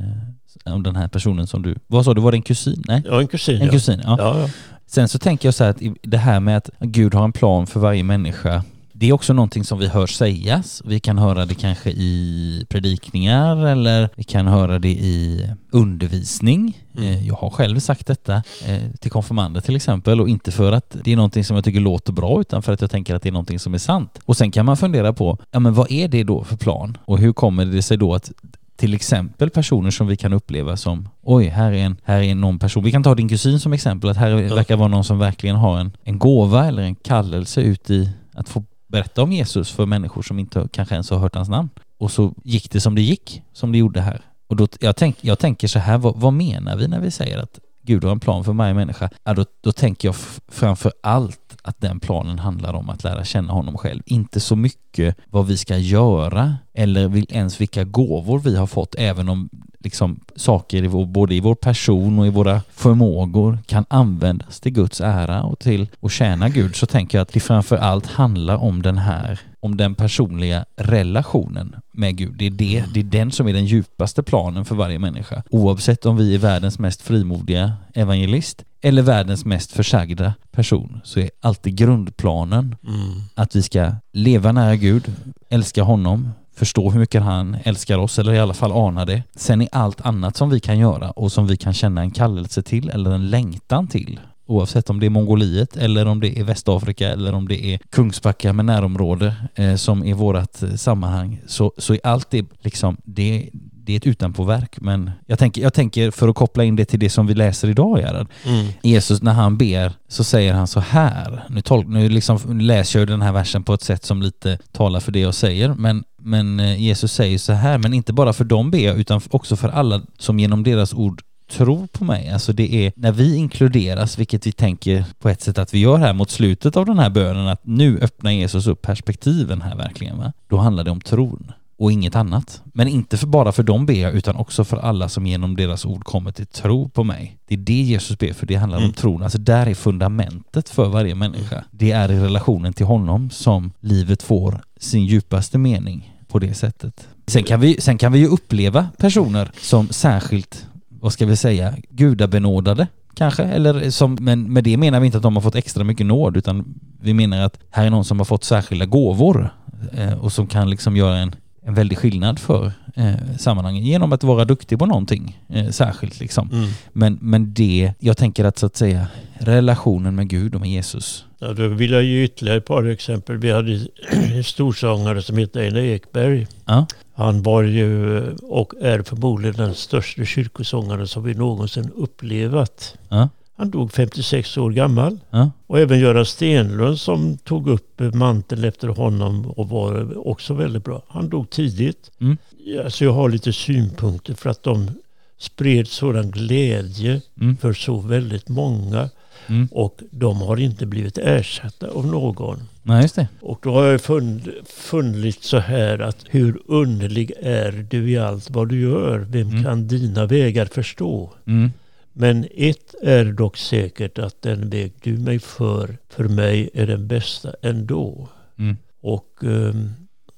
eh, 0.66 0.74
om 0.74 0.84
den 0.84 0.96
här 0.96 1.08
personen 1.08 1.48
som 1.48 1.62
du, 1.62 1.76
vad 1.88 2.06
sa 2.06 2.14
du, 2.14 2.22
var 2.22 2.32
det 2.32 2.38
en 2.38 2.42
kusin? 2.42 2.84
Nej? 2.88 3.04
Ja, 3.06 3.20
en 3.20 3.28
kusin. 3.28 3.62
En 3.62 3.66
ja. 3.66 3.72
kusin, 3.72 4.02
ja. 4.04 4.16
Ja, 4.20 4.40
ja. 4.40 4.50
Sen 4.88 5.08
så 5.08 5.20
tänker 5.20 5.48
jag 5.48 5.54
så 5.54 5.64
här 5.64 5.72
att 5.72 5.82
det 6.02 6.18
här 6.18 6.40
med 6.40 6.58
att 6.58 6.70
Gud 6.80 7.14
har 7.14 7.24
en 7.24 7.34
plan 7.34 7.68
för 7.68 7.80
varje 7.80 8.04
människa 8.04 8.64
det 9.00 9.10
är 9.10 9.14
också 9.14 9.34
någonting 9.34 9.64
som 9.64 9.80
vi 9.80 9.88
hör 9.88 10.08
sägas. 10.08 10.82
Vi 10.86 11.00
kan 11.00 11.18
höra 11.18 11.46
det 11.46 11.56
kanske 11.56 11.90
i 11.90 12.66
predikningar 12.70 13.66
eller 13.66 14.10
vi 14.16 14.24
kan 14.24 14.48
höra 14.48 14.80
det 14.80 14.90
i 14.90 15.50
undervisning. 15.72 16.78
Mm. 16.98 17.10
Eh, 17.10 17.28
Jag 17.28 17.36
har 17.36 17.50
själv 17.50 17.80
sagt 17.80 18.08
detta 18.08 18.36
eh, 18.66 18.92
till 19.00 19.12
konfirmander 19.12 19.62
till 19.62 19.76
exempel 19.76 20.22
och 20.22 20.30
inte 20.30 20.52
för 20.52 20.72
att 20.72 20.96
det 21.04 21.12
är 21.12 21.16
någonting 21.16 21.44
som 21.44 21.56
jag 21.56 21.66
tycker 21.66 21.80
låter 21.80 22.14
bra 22.14 22.42
utan 22.42 22.62
för 22.62 22.74
att 22.74 22.82
jag 22.82 22.92
tänker 22.92 23.16
att 23.16 23.22
det 23.22 23.30
är 23.30 23.34
någonting 23.34 23.60
som 23.60 23.74
är 23.74 23.78
sant. 23.78 24.20
Och 24.26 24.38
sen 24.38 24.52
kan 24.52 24.66
man 24.66 24.78
fundera 24.78 25.14
på, 25.14 25.38
ja 25.52 25.60
men 25.60 25.74
vad 25.74 25.92
är 25.92 26.08
det 26.08 26.24
då 26.24 26.44
för 26.44 26.58
plan? 26.58 26.98
Och 27.06 27.20
hur 27.20 27.34
kommer 27.34 27.66
det 27.66 27.82
sig 27.82 27.98
då 27.98 28.14
att 28.16 28.32
till 28.78 28.94
exempel 28.94 29.50
personer 29.50 29.92
som 29.92 30.08
vi 30.08 30.18
kan 30.18 30.34
uppleva 30.34 30.78
som 30.78 31.10
oj, 31.22 31.48
här 31.48 31.72
är, 31.72 31.78
en, 31.78 31.98
här 32.04 32.22
är 32.22 32.36
någon 32.36 32.60
person. 32.60 32.84
Vi 32.84 32.92
kan 32.92 33.04
ta 33.04 33.16
din 33.16 33.30
kusin 33.30 33.60
som 33.60 33.74
exempel, 33.74 34.10
att 34.10 34.18
här 34.18 34.56
verkar 34.56 34.76
vara 34.76 34.88
någon 34.88 35.04
som 35.04 35.20
verkligen 35.20 35.56
har 35.56 35.80
en, 35.80 35.92
en 36.04 36.20
gåva 36.20 36.66
eller 36.66 36.84
en 36.84 36.96
kallelse 36.96 37.62
ut 37.62 37.90
i 37.90 38.10
att 38.34 38.50
få 38.50 38.64
berätta 38.88 39.24
om 39.24 39.32
Jesus 39.32 39.72
för 39.72 39.86
människor 39.86 40.22
som 40.22 40.40
inte 40.40 40.68
kanske 40.72 40.96
ens 40.96 41.10
har 41.10 41.18
hört 41.18 41.36
hans 41.36 41.50
namn. 41.50 41.70
Och 41.98 42.12
så 42.12 42.34
gick 42.44 42.72
det 42.72 42.82
som 42.82 42.96
det 42.96 43.02
gick, 43.02 43.42
som 43.54 43.72
det 43.72 43.78
gjorde 43.78 44.02
här. 44.02 44.22
Och 44.48 44.56
då, 44.56 44.68
jag, 44.80 44.96
tänk, 44.96 45.18
jag 45.22 45.40
tänker 45.40 45.68
så 45.68 45.80
här, 45.80 45.98
vad, 45.98 46.16
vad 46.16 46.34
menar 46.34 46.76
vi 46.76 46.88
när 46.88 47.00
vi 47.00 47.12
säger 47.12 47.38
att 47.38 47.60
Gud 47.84 48.04
har 48.04 48.12
en 48.12 48.20
plan 48.20 48.44
för 48.44 48.54
varje 48.54 48.74
människa? 48.74 49.10
Ja, 49.24 49.34
då, 49.34 49.46
då 49.62 49.72
tänker 49.72 50.08
jag 50.08 50.16
framför 50.48 50.94
allt 51.04 51.58
att 51.62 51.82
den 51.82 52.00
planen 52.00 52.40
handlar 52.40 52.74
om 52.74 52.90
att 52.90 53.04
lära 53.04 53.26
känna 53.26 53.54
honom 53.54 53.78
själv. 53.78 54.02
Inte 54.06 54.40
så 54.40 54.56
mycket 54.56 55.16
vad 55.30 55.48
vi 55.48 55.58
ska 55.58 55.78
göra 55.78 56.56
eller 56.78 57.08
vil- 57.08 57.26
ens 57.34 57.62
vilka 57.62 57.84
gåvor 57.84 58.40
vi 58.40 58.56
har 58.56 58.68
fått, 58.68 58.96
även 58.98 59.30
om 59.30 59.50
liksom 59.80 60.20
saker 60.36 60.84
i 60.84 60.88
vår, 60.88 61.06
både 61.06 61.36
i 61.36 61.40
vår 61.40 61.56
person 61.56 62.20
och 62.20 62.28
i 62.28 62.30
våra 62.30 62.62
förmågor 62.74 63.60
kan 63.66 63.86
användas 63.90 64.60
till 64.60 64.72
Guds 64.74 65.02
ära 65.02 65.44
och 65.44 65.60
till 65.60 65.88
att 66.02 66.12
tjäna 66.12 66.50
Gud 66.50 66.76
så 66.76 66.86
tänker 66.86 67.18
jag 67.18 67.22
att 67.24 67.34
det 67.34 67.40
framför 67.40 67.78
allt 67.78 68.06
handlar 68.06 68.56
om 68.56 68.82
den 68.82 68.98
här 68.98 69.40
om 69.60 69.78
den 69.78 69.96
personliga 69.96 70.66
relationen 70.76 71.76
med 71.92 72.16
Gud. 72.18 72.34
Det 72.38 72.46
är, 72.46 72.50
det, 72.52 72.84
det 72.94 73.00
är 73.00 73.04
den 73.04 73.32
som 73.32 73.48
är 73.48 73.54
den 73.54 73.66
djupaste 73.66 74.24
planen 74.24 74.66
för 74.66 74.76
varje 74.76 75.00
människa. 75.00 75.44
Oavsett 75.50 76.06
om 76.06 76.18
vi 76.18 76.36
är 76.36 76.40
världens 76.40 76.80
mest 76.80 77.02
frimodiga 77.02 77.74
evangelist 77.94 78.64
eller 78.82 79.02
världens 79.02 79.46
mest 79.46 79.72
försagda 79.72 80.34
person 80.52 81.02
så 81.04 81.20
är 81.20 81.30
alltid 81.42 81.76
grundplanen 81.76 82.76
Mm. 82.88 83.22
att 83.36 83.56
vi 83.56 83.62
ska 83.64 83.92
leva 84.14 84.52
nära 84.52 84.76
Gud, 84.76 85.04
älska 85.50 85.84
honom, 85.84 86.30
förstå 86.58 86.90
hur 86.90 87.00
mycket 87.00 87.24
han 87.24 87.58
älskar 87.64 87.98
oss 87.98 88.20
eller 88.20 88.34
i 88.34 88.40
alla 88.40 88.54
fall 88.54 88.72
ana 88.72 89.06
det. 89.06 89.24
Sen 89.36 89.62
är 89.62 89.68
allt 89.72 90.02
annat 90.02 90.38
som 90.38 90.50
vi 90.50 90.60
kan 90.60 90.80
göra 90.80 91.12
och 91.12 91.32
som 91.32 91.48
vi 91.48 91.58
kan 91.58 91.74
känna 91.74 92.02
en 92.02 92.12
kallelse 92.12 92.64
till 92.64 92.90
eller 92.90 93.12
en 93.12 93.30
längtan 93.30 93.88
till 93.88 94.20
oavsett 94.48 94.90
om 94.90 95.00
det 95.00 95.06
är 95.06 95.10
Mongoliet 95.10 95.78
eller 95.78 96.06
om 96.06 96.20
det 96.20 96.40
är 96.40 96.44
Västafrika 96.44 97.10
eller 97.10 97.34
om 97.34 97.48
det 97.48 97.66
är 97.66 97.80
Kungsbacka 97.90 98.54
med 98.54 98.66
närområde 98.66 99.36
eh, 99.56 99.76
som 99.76 100.04
är 100.04 100.14
vårat 100.14 100.64
eh, 100.64 100.76
sammanhang 100.76 101.42
så, 101.48 101.72
så 101.78 101.94
är 101.94 102.00
allt 102.04 102.30
det 102.30 102.46
liksom 102.60 102.98
det, 103.04 103.50
det 103.88 103.94
är 103.94 103.98
ett 103.98 104.08
utanpåverk 104.08 104.82
men 104.82 105.12
jag 105.26 105.40
tänker, 105.40 105.62
jag 105.62 105.74
tänker 105.74 106.12
för 106.12 106.28
att 106.28 106.36
koppla 106.36 106.64
in 106.64 106.76
det 106.76 106.86
till 106.86 107.00
det 107.00 107.10
som 107.10 107.28
vi 107.28 107.34
läser 107.34 107.70
idag 107.70 108.00
Gerhard 108.00 108.28
Mm. 108.46 108.68
Jesus 108.84 109.22
när 109.22 109.34
han 109.34 109.58
ber 109.58 109.94
så 110.08 110.24
säger 110.24 110.54
han 110.54 110.68
så 110.68 110.80
här. 110.80 111.44
Nu, 111.50 111.62
tolk, 111.62 111.88
nu 111.88 112.10
liksom 112.10 112.60
läser 112.60 113.00
jag 113.00 113.08
den 113.08 113.22
här 113.22 113.32
versen 113.32 113.64
på 113.64 113.74
ett 113.74 113.82
sätt 113.82 114.06
som 114.06 114.22
lite 114.22 114.60
talar 114.72 115.00
för 115.00 115.12
det 115.12 115.20
jag 115.20 115.34
säger. 115.34 115.74
Men, 115.74 116.04
men 116.22 116.60
eh, 116.60 116.82
Jesus 116.82 117.14
säger 117.14 117.38
så 117.38 117.54
här, 117.54 117.78
men 117.78 117.94
inte 117.94 118.14
bara 118.14 118.34
för 118.34 118.44
dem 118.44 118.72
ber 118.72 118.80
jag 118.80 119.00
utan 119.00 119.22
också 119.30 119.56
för 119.56 119.70
alla 119.70 120.02
som 120.18 120.40
genom 120.40 120.64
deras 120.64 120.94
ord 120.94 121.22
tror 121.52 121.88
på 121.88 122.04
mig. 122.04 122.30
Alltså 122.30 122.54
det 122.54 122.86
är 122.86 122.94
när 122.96 123.12
vi 123.12 123.36
inkluderas, 123.36 124.20
vilket 124.20 124.48
vi 124.48 124.52
tänker 124.52 125.06
på 125.20 125.30
ett 125.30 125.42
sätt 125.42 125.58
att 125.58 125.74
vi 125.74 125.80
gör 125.80 125.98
här 125.98 126.14
mot 126.14 126.30
slutet 126.30 126.78
av 126.78 126.86
den 126.86 127.00
här 127.00 127.10
bönen, 127.10 127.48
att 127.48 127.66
nu 127.66 128.00
öppnar 128.00 128.32
Jesus 128.32 128.68
upp 128.68 128.82
perspektiven 128.82 129.62
här 129.62 129.76
verkligen. 129.76 130.18
Va? 130.18 130.34
Då 130.48 130.58
handlar 130.58 130.84
det 130.84 130.92
om 130.92 131.02
tron 131.02 131.52
och 131.78 131.92
inget 131.92 132.16
annat. 132.16 132.62
Men 132.66 132.88
inte 132.88 133.18
för 133.18 133.28
bara 133.28 133.52
för 133.52 133.64
dem 133.64 133.86
ber 133.86 133.94
jag, 133.94 134.14
utan 134.14 134.36
också 134.36 134.64
för 134.64 134.78
alla 134.78 135.10
som 135.10 135.26
genom 135.28 135.56
deras 135.56 135.86
ord 135.86 136.04
kommer 136.04 136.32
till 136.32 136.46
tro 136.46 136.90
på 136.90 137.04
mig. 137.04 137.38
Det 137.48 137.54
är 137.56 137.58
det 137.58 137.74
Jesus 137.82 138.18
ber 138.18 138.34
för, 138.34 138.46
det 138.46 138.56
handlar 138.56 138.78
om 138.78 138.84
Mm. 138.84 138.94
tron. 138.94 139.24
Alltså 139.24 139.38
där 139.38 139.68
är 139.68 139.74
fundamentet 139.76 140.70
för 140.70 140.88
varje 140.90 141.16
människa. 141.16 141.64
Det 141.72 141.92
är 141.92 142.12
i 142.12 142.20
relationen 142.20 142.74
till 142.74 142.86
honom 142.86 143.30
som 143.30 143.72
livet 143.80 144.24
får 144.24 144.62
sin 144.80 145.06
djupaste 145.06 145.58
mening 145.58 146.14
på 146.28 146.40
det 146.40 146.54
sättet. 146.54 147.08
Sen 147.28 147.44
kan 147.44 147.60
vi, 147.60 147.82
sen 147.82 147.98
kan 147.98 148.12
vi 148.12 148.20
ju 148.20 148.28
uppleva 148.28 148.88
personer 148.98 149.52
som 149.62 149.88
särskilt, 149.90 150.68
vad 150.90 151.14
ska 151.14 151.26
vi 151.26 151.36
säga, 151.36 151.74
gudabenådade 151.90 152.88
kanske, 153.14 153.44
eller 153.44 153.90
som, 153.90 154.18
men 154.22 154.54
med 154.54 154.64
det 154.64 154.78
menar 154.78 155.00
vi 155.00 155.06
inte 155.06 155.18
att 155.18 155.24
de 155.24 155.36
har 155.36 155.42
fått 155.42 155.56
extra 155.56 155.84
mycket 155.84 156.06
nåd, 156.06 156.38
utan 156.38 156.80
vi 157.02 157.14
menar 157.14 157.42
att 157.42 157.60
här 157.70 157.86
är 157.86 157.90
någon 157.90 158.06
som 158.06 158.18
har 158.20 158.26
fått 158.26 158.44
särskilda 158.44 158.86
gåvor 158.86 159.54
eh, 159.94 160.14
och 160.14 160.32
som 160.32 160.48
kan 160.48 160.70
liksom 160.70 160.98
göra 160.98 161.18
en, 161.18 161.36
en 161.68 161.74
väldig 161.74 161.98
skillnad 161.98 162.40
för 162.40 162.72
eh, 162.96 163.14
sammanhanget 163.40 163.84
genom 163.84 164.14
att 164.14 164.24
vara 164.24 164.46
duktig 164.46 164.80
på 164.80 164.86
någonting 164.86 165.40
eh, 165.50 165.70
särskilt 165.70 166.20
liksom. 166.20 166.50
Mm. 166.54 166.70
Men, 166.94 167.18
men 167.22 167.54
det, 167.54 167.94
jag 168.00 168.18
tänker 168.18 168.46
att 168.46 168.58
så 168.58 168.66
att 168.66 168.76
säga 168.76 169.08
relationen 169.38 170.16
med 170.16 170.30
Gud 170.30 170.56
och 170.56 170.62
med 170.62 170.70
Jesus. 170.70 171.26
Ja, 171.40 171.54
då 171.54 171.68
vill 171.68 171.92
jag 171.92 172.04
ge 172.04 172.24
ytterligare 172.24 172.58
ett 172.58 172.66
par 172.66 172.84
exempel. 172.84 173.38
Vi 173.38 173.52
hade 173.52 173.88
en 174.12 174.44
storsångare 174.44 175.22
som 175.22 175.38
hette 175.38 175.62
Einar 175.62 175.80
Ekberg. 175.80 176.48
Ja, 176.66 176.88
Han 177.14 177.44
var 177.44 177.64
ju 177.64 178.22
och 178.34 178.74
är 178.82 179.02
förmodligen 179.02 179.56
den 179.56 179.76
största 179.76 180.26
kyrkosångaren 180.26 181.08
som 181.08 181.24
vi 181.24 181.34
någonsin 181.34 181.92
upplevat. 181.96 182.98
ja, 183.10 183.30
Han 183.58 183.70
dog 183.72 183.92
56 183.94 184.58
år 184.58 184.72
gammal. 184.72 185.20
ja, 185.30 185.52
Och 185.68 185.80
även 185.80 186.00
Göran 186.00 186.26
Stenlund 186.26 187.00
som 187.00 187.38
tog 187.38 187.68
upp 187.70 188.00
manteln 188.14 188.64
efter 188.64 188.88
honom 188.88 189.46
och 189.46 189.70
var 189.70 190.28
också 190.28 190.54
väldigt 190.54 190.84
bra. 190.84 191.02
Han 191.08 191.30
dog 191.30 191.50
tidigt. 191.50 192.12
Mm. 192.20 192.38
Alltså 192.84 193.04
jag 193.04 193.14
har 193.14 193.30
lite 193.30 193.54
synpunkter 193.54 194.34
för 194.34 194.50
att 194.50 194.64
de 194.64 194.90
spred 195.38 195.88
sådan 195.88 196.32
glädje 196.32 197.22
mm, 197.42 197.58
för 197.58 197.74
så 197.74 197.98
väldigt 197.98 198.50
många. 198.50 199.10
mm. 199.48 199.68
Och 199.72 200.00
de 200.12 200.38
har 200.42 200.58
inte 200.58 200.86
blivit 200.86 201.18
ersatta 201.18 201.88
av 201.88 202.06
någon. 202.08 202.58
Nej, 202.84 203.02
just 203.02 203.16
det. 203.16 203.28
Och 203.42 203.60
då 203.64 203.72
har 203.74 203.84
jag 203.86 204.02
fund, 204.02 204.50
funnit 204.66 205.44
så 205.44 205.58
här 205.58 206.00
att 206.00 206.18
hur 206.30 206.60
underlig 206.68 207.32
är 207.42 207.86
du 207.90 208.10
i 208.12 208.18
allt 208.18 208.50
vad 208.50 208.70
du 208.70 208.82
gör? 208.82 209.20
Vem 209.20 209.48
Mm. 209.50 209.64
kan 209.64 209.88
dina 209.88 210.26
vägar 210.26 210.66
förstå? 210.66 211.30
Mm, 211.46 211.72
Men 212.20 212.48
ett 212.56 212.96
är 213.02 213.26
dock 213.26 213.58
säkert 213.58 214.20
att 214.20 214.42
den 214.42 214.70
väg 214.70 214.94
du 215.02 215.18
mig 215.18 215.40
för, 215.40 215.98
för 216.10 216.24
mig 216.24 216.70
är 216.74 216.88
den 216.88 217.08
bästa 217.08 217.54
ändå. 217.62 218.28
mm, 218.58 218.78
Och 219.02 219.44
ehm, 219.44 219.94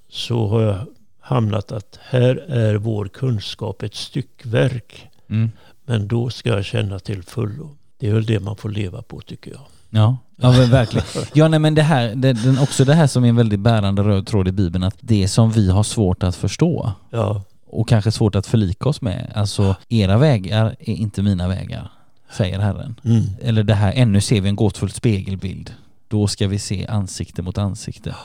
så 0.10 0.48
har 0.48 0.62
jag 0.62 0.86
hamnat 1.20 1.72
att 1.72 2.00
här 2.02 2.36
är 2.36 2.76
vår 2.76 3.06
kunskap 3.06 3.84
ett 3.84 3.96
styckverk. 3.96 5.08
mm. 5.30 5.52
Men 5.86 6.08
då 6.08 6.30
ska 6.30 6.50
jag 6.50 6.66
känna 6.66 7.00
till 7.00 7.24
fullo. 7.24 7.70
Det 7.98 8.10
är 8.10 8.14
väl 8.14 8.26
det 8.26 8.40
man 8.40 8.56
får 8.56 8.70
leva 8.70 9.02
på 9.02 9.20
tycker 9.20 9.52
jag. 9.52 9.62
Ja, 9.90 10.18
ja 10.36 10.50
verkligen. 10.52 11.08
Ja, 11.34 11.48
nej, 11.48 11.60
men 11.60 11.76
det 11.76 11.82
här, 11.84 12.16
det, 12.16 12.34
den, 12.34 12.60
också 12.60 12.86
det 12.86 12.94
här 12.94 13.08
som 13.08 13.26
är 13.26 13.30
en 13.30 13.36
väldigt 13.36 13.60
bärande 13.60 14.04
röd 14.04 14.28
tråd 14.28 14.48
i 14.48 14.52
Bibeln, 14.52 14.84
att 14.84 14.96
det 15.00 15.28
som 15.28 15.52
vi 15.52 15.70
har 15.72 15.84
svårt 15.84 16.24
att 16.24 16.36
förstå 16.36 16.92
Ja, 17.10 17.44
och 17.70 17.90
kanske 17.90 18.12
svårt 18.12 18.36
att 18.36 18.48
förlika 18.48 18.90
oss 18.90 19.02
med, 19.02 19.32
alltså 19.36 19.76
era 19.90 20.18
vägar 20.18 20.76
är 20.80 20.94
inte 20.94 21.22
mina 21.22 21.48
vägar, 21.48 21.92
säger 22.32 22.60
Herren. 22.60 22.96
mm. 23.06 23.24
Eller 23.42 23.64
det 23.64 23.74
här, 23.74 23.94
ännu 23.96 24.22
ser 24.22 24.42
vi 24.42 24.50
en 24.50 24.56
gåtfull 24.56 24.92
spegelbild. 24.92 25.74
Då 26.08 26.28
ska 26.28 26.48
vi 26.48 26.60
se 26.60 26.88
ansikte 26.88 27.42
mot 27.42 27.58
ansikte. 27.58 28.16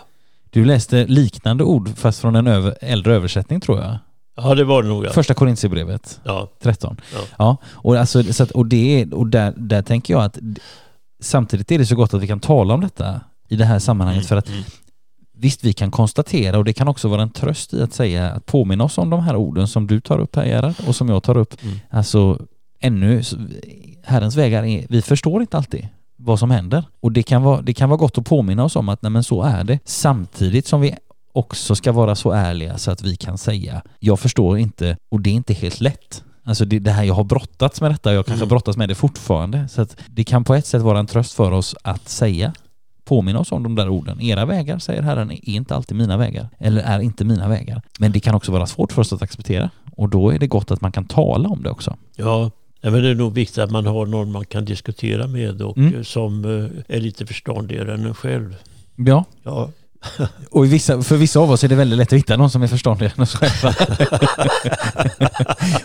Du 0.50 0.64
läste 0.64 1.06
liknande 1.06 1.64
ord 1.64 1.96
fast 1.96 2.20
från 2.20 2.36
en 2.36 2.46
över, 2.46 2.76
äldre 2.80 3.14
översättning 3.14 3.60
tror 3.60 3.80
jag. 3.80 3.98
ja 4.36 4.54
det 4.54 4.64
var 4.64 4.82
det 4.82 4.88
nog. 4.88 5.04
Ja. 5.04 5.10
Första 5.12 5.34
Korintierbrevet 5.34 6.20
Ja. 6.24 6.48
13. 6.62 6.96
Ja. 7.14 7.20
Ja, 7.38 7.56
och, 7.66 7.96
alltså, 7.96 8.32
så 8.32 8.42
att, 8.42 8.50
och, 8.50 8.66
det, 8.66 9.06
och 9.12 9.26
där, 9.26 9.52
där 9.56 9.82
tänker 9.82 10.14
jag 10.14 10.22
att 10.24 10.38
samtidigt 11.20 11.72
är 11.72 11.78
det 11.78 11.86
så 11.86 11.96
gott 11.96 12.14
att 12.14 12.22
vi 12.22 12.26
kan 12.26 12.40
tala 12.40 12.74
om 12.74 12.80
detta 12.80 13.20
i 13.48 13.56
det 13.56 13.64
här 13.64 13.78
sammanhanget 13.78 14.26
för 14.26 14.36
att 14.36 14.48
Mm. 14.48 14.62
Visst 15.36 15.64
vi 15.64 15.72
kan 15.72 15.90
konstatera 15.90 16.58
och 16.58 16.64
det 16.64 16.72
kan 16.72 16.88
också 16.88 17.08
vara 17.08 17.22
en 17.22 17.30
tröst 17.30 17.74
i 17.74 17.82
att 17.82 17.92
säga 17.92 18.30
att 18.30 18.46
påminna 18.46 18.84
oss 18.84 18.98
om 18.98 19.10
de 19.10 19.20
här 19.20 19.36
orden 19.36 19.68
som 19.68 19.86
du 19.86 20.00
tar 20.00 20.18
upp 20.18 20.36
här 20.36 20.44
Gerhard 20.44 20.74
och 20.86 20.96
som 20.96 21.08
jag 21.08 21.22
tar 21.22 21.36
upp. 21.36 21.62
Mm. 21.62 21.80
Alltså 21.90 22.46
ännu, 22.80 23.22
Herrens 24.04 24.36
vägar 24.36 24.64
är, 24.64 24.86
vi 24.88 25.02
förstår 25.02 25.40
inte 25.40 25.56
alltid 25.56 25.88
vad 26.16 26.38
som 26.38 26.50
händer 26.50 26.84
och 27.00 27.12
det 27.12 27.22
kan 27.22 27.42
vara, 27.42 27.62
det 27.62 27.74
kan 27.74 27.88
vara 27.88 27.98
gott 27.98 28.18
att 28.18 28.24
påminna 28.26 28.64
oss 28.64 28.76
om 28.76 28.88
att 28.88 29.02
nej 29.02 29.10
men 29.10 29.24
så 29.24 29.42
är 29.42 29.64
det 29.64 29.78
samtidigt 29.84 30.66
som 30.66 30.80
vi 30.80 30.94
också 31.32 31.74
ska 31.74 31.92
vara 31.92 32.14
så 32.14 32.32
ärliga 32.32 32.78
så 32.78 32.90
att 32.90 33.02
vi 33.02 33.16
kan 33.16 33.38
säga 33.38 33.82
jag 33.98 34.20
förstår 34.20 34.58
inte 34.58 34.96
och 35.10 35.20
det 35.20 35.30
är 35.30 35.34
inte 35.34 35.54
helt 35.54 35.80
lätt. 35.80 36.22
Alltså 36.46 36.64
det, 36.64 36.78
det 36.78 36.90
här 36.90 37.04
jag 37.04 37.14
har 37.14 37.24
brottats 37.24 37.80
med 37.80 37.90
detta, 37.90 38.12
jag 38.12 38.26
kanske 38.26 38.44
Mm. 38.44 38.48
brottas 38.48 38.76
med 38.76 38.88
det 38.88 38.94
fortfarande. 38.94 39.68
Så 39.68 39.82
att 39.82 39.96
det 40.06 40.24
kan 40.24 40.44
på 40.44 40.54
ett 40.54 40.66
sätt 40.66 40.82
vara 40.82 40.98
en 40.98 41.06
tröst 41.06 41.32
för 41.32 41.52
oss 41.52 41.74
att 41.82 42.08
säga, 42.08 42.52
påminna 43.04 43.38
oss 43.38 43.52
om 43.52 43.62
de 43.62 43.74
där 43.74 43.88
orden. 43.88 44.20
Era 44.20 44.44
vägar, 44.46 44.78
säger 44.78 45.02
Herren, 45.02 45.30
är 45.30 45.48
inte 45.48 45.74
alltid 45.74 45.96
mina 45.96 46.16
vägar. 46.16 46.48
Eller 46.58 46.80
är 46.82 47.00
inte 47.00 47.24
mina 47.24 47.48
vägar. 47.48 47.82
Men 47.98 48.12
det 48.12 48.20
kan 48.20 48.34
också 48.34 48.52
vara 48.52 48.66
svårt 48.66 48.92
för 48.92 49.00
oss 49.02 49.12
att 49.12 49.22
acceptera. 49.22 49.70
Och 49.96 50.08
då 50.08 50.30
är 50.30 50.38
det 50.38 50.46
gott 50.46 50.70
att 50.70 50.80
man 50.80 50.92
kan 50.92 51.04
tala 51.04 51.48
om 51.48 51.62
det 51.62 51.70
också. 51.70 51.96
Ja, 52.16 52.50
men 52.80 52.92
det 52.92 53.08
är 53.10 53.14
nog 53.14 53.32
viktigt 53.34 53.58
att 53.58 53.70
man 53.70 53.86
har 53.86 54.06
någon 54.06 54.32
man 54.32 54.44
kan 54.44 54.64
diskutera 54.64 55.26
med 55.26 55.62
och 55.62 55.78
Mm. 55.78 56.04
som 56.04 56.44
eh, 56.44 56.96
är 56.96 57.00
lite 57.00 57.26
förståndigare 57.26 57.94
än 57.94 58.06
en 58.06 58.14
själv. 58.14 58.56
Ja, 58.96 59.24
Ja, 59.42 59.70
och 60.50 60.72
vissa, 60.72 61.02
för 61.02 61.16
vissa 61.16 61.40
av 61.40 61.50
oss 61.50 61.64
är 61.64 61.68
det 61.68 61.74
väldigt 61.74 61.98
lätt 61.98 62.12
att 62.12 62.18
hitta 62.18 62.36
någon 62.36 62.50
som 62.50 62.62
är 62.62 62.66
förståndigare 62.66 63.12
än 63.16 63.22
oss 63.22 63.34
själva. 63.40 63.74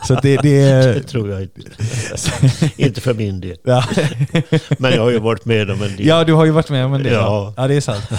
Så 0.08 0.16
det, 0.16 0.38
det 0.38 0.70
det, 0.94 1.04
tror 1.04 1.30
jag 1.30 1.42
inte. 1.42 1.62
inte 2.84 3.02
för 3.02 3.14
min 3.14 3.42
del. 3.42 3.58
ja. 3.64 3.84
Men 4.78 4.94
jag 4.94 5.02
har 5.02 5.10
ju 5.10 5.20
varit 5.20 5.46
med 5.46 5.72
om 5.72 5.82
en 5.82 5.96
del. 5.96 6.08
Ja, 6.08 6.24
du 6.24 6.34
har 6.34 6.46
ju 6.46 6.52
varit 6.52 6.70
med 6.70 6.86
om 6.86 6.94
en 6.94 7.04
del. 7.04 7.14
Ja. 7.14 7.54
Ja. 7.58 7.68
det 7.68 7.76
är 7.76 7.82
sant. 7.82 8.10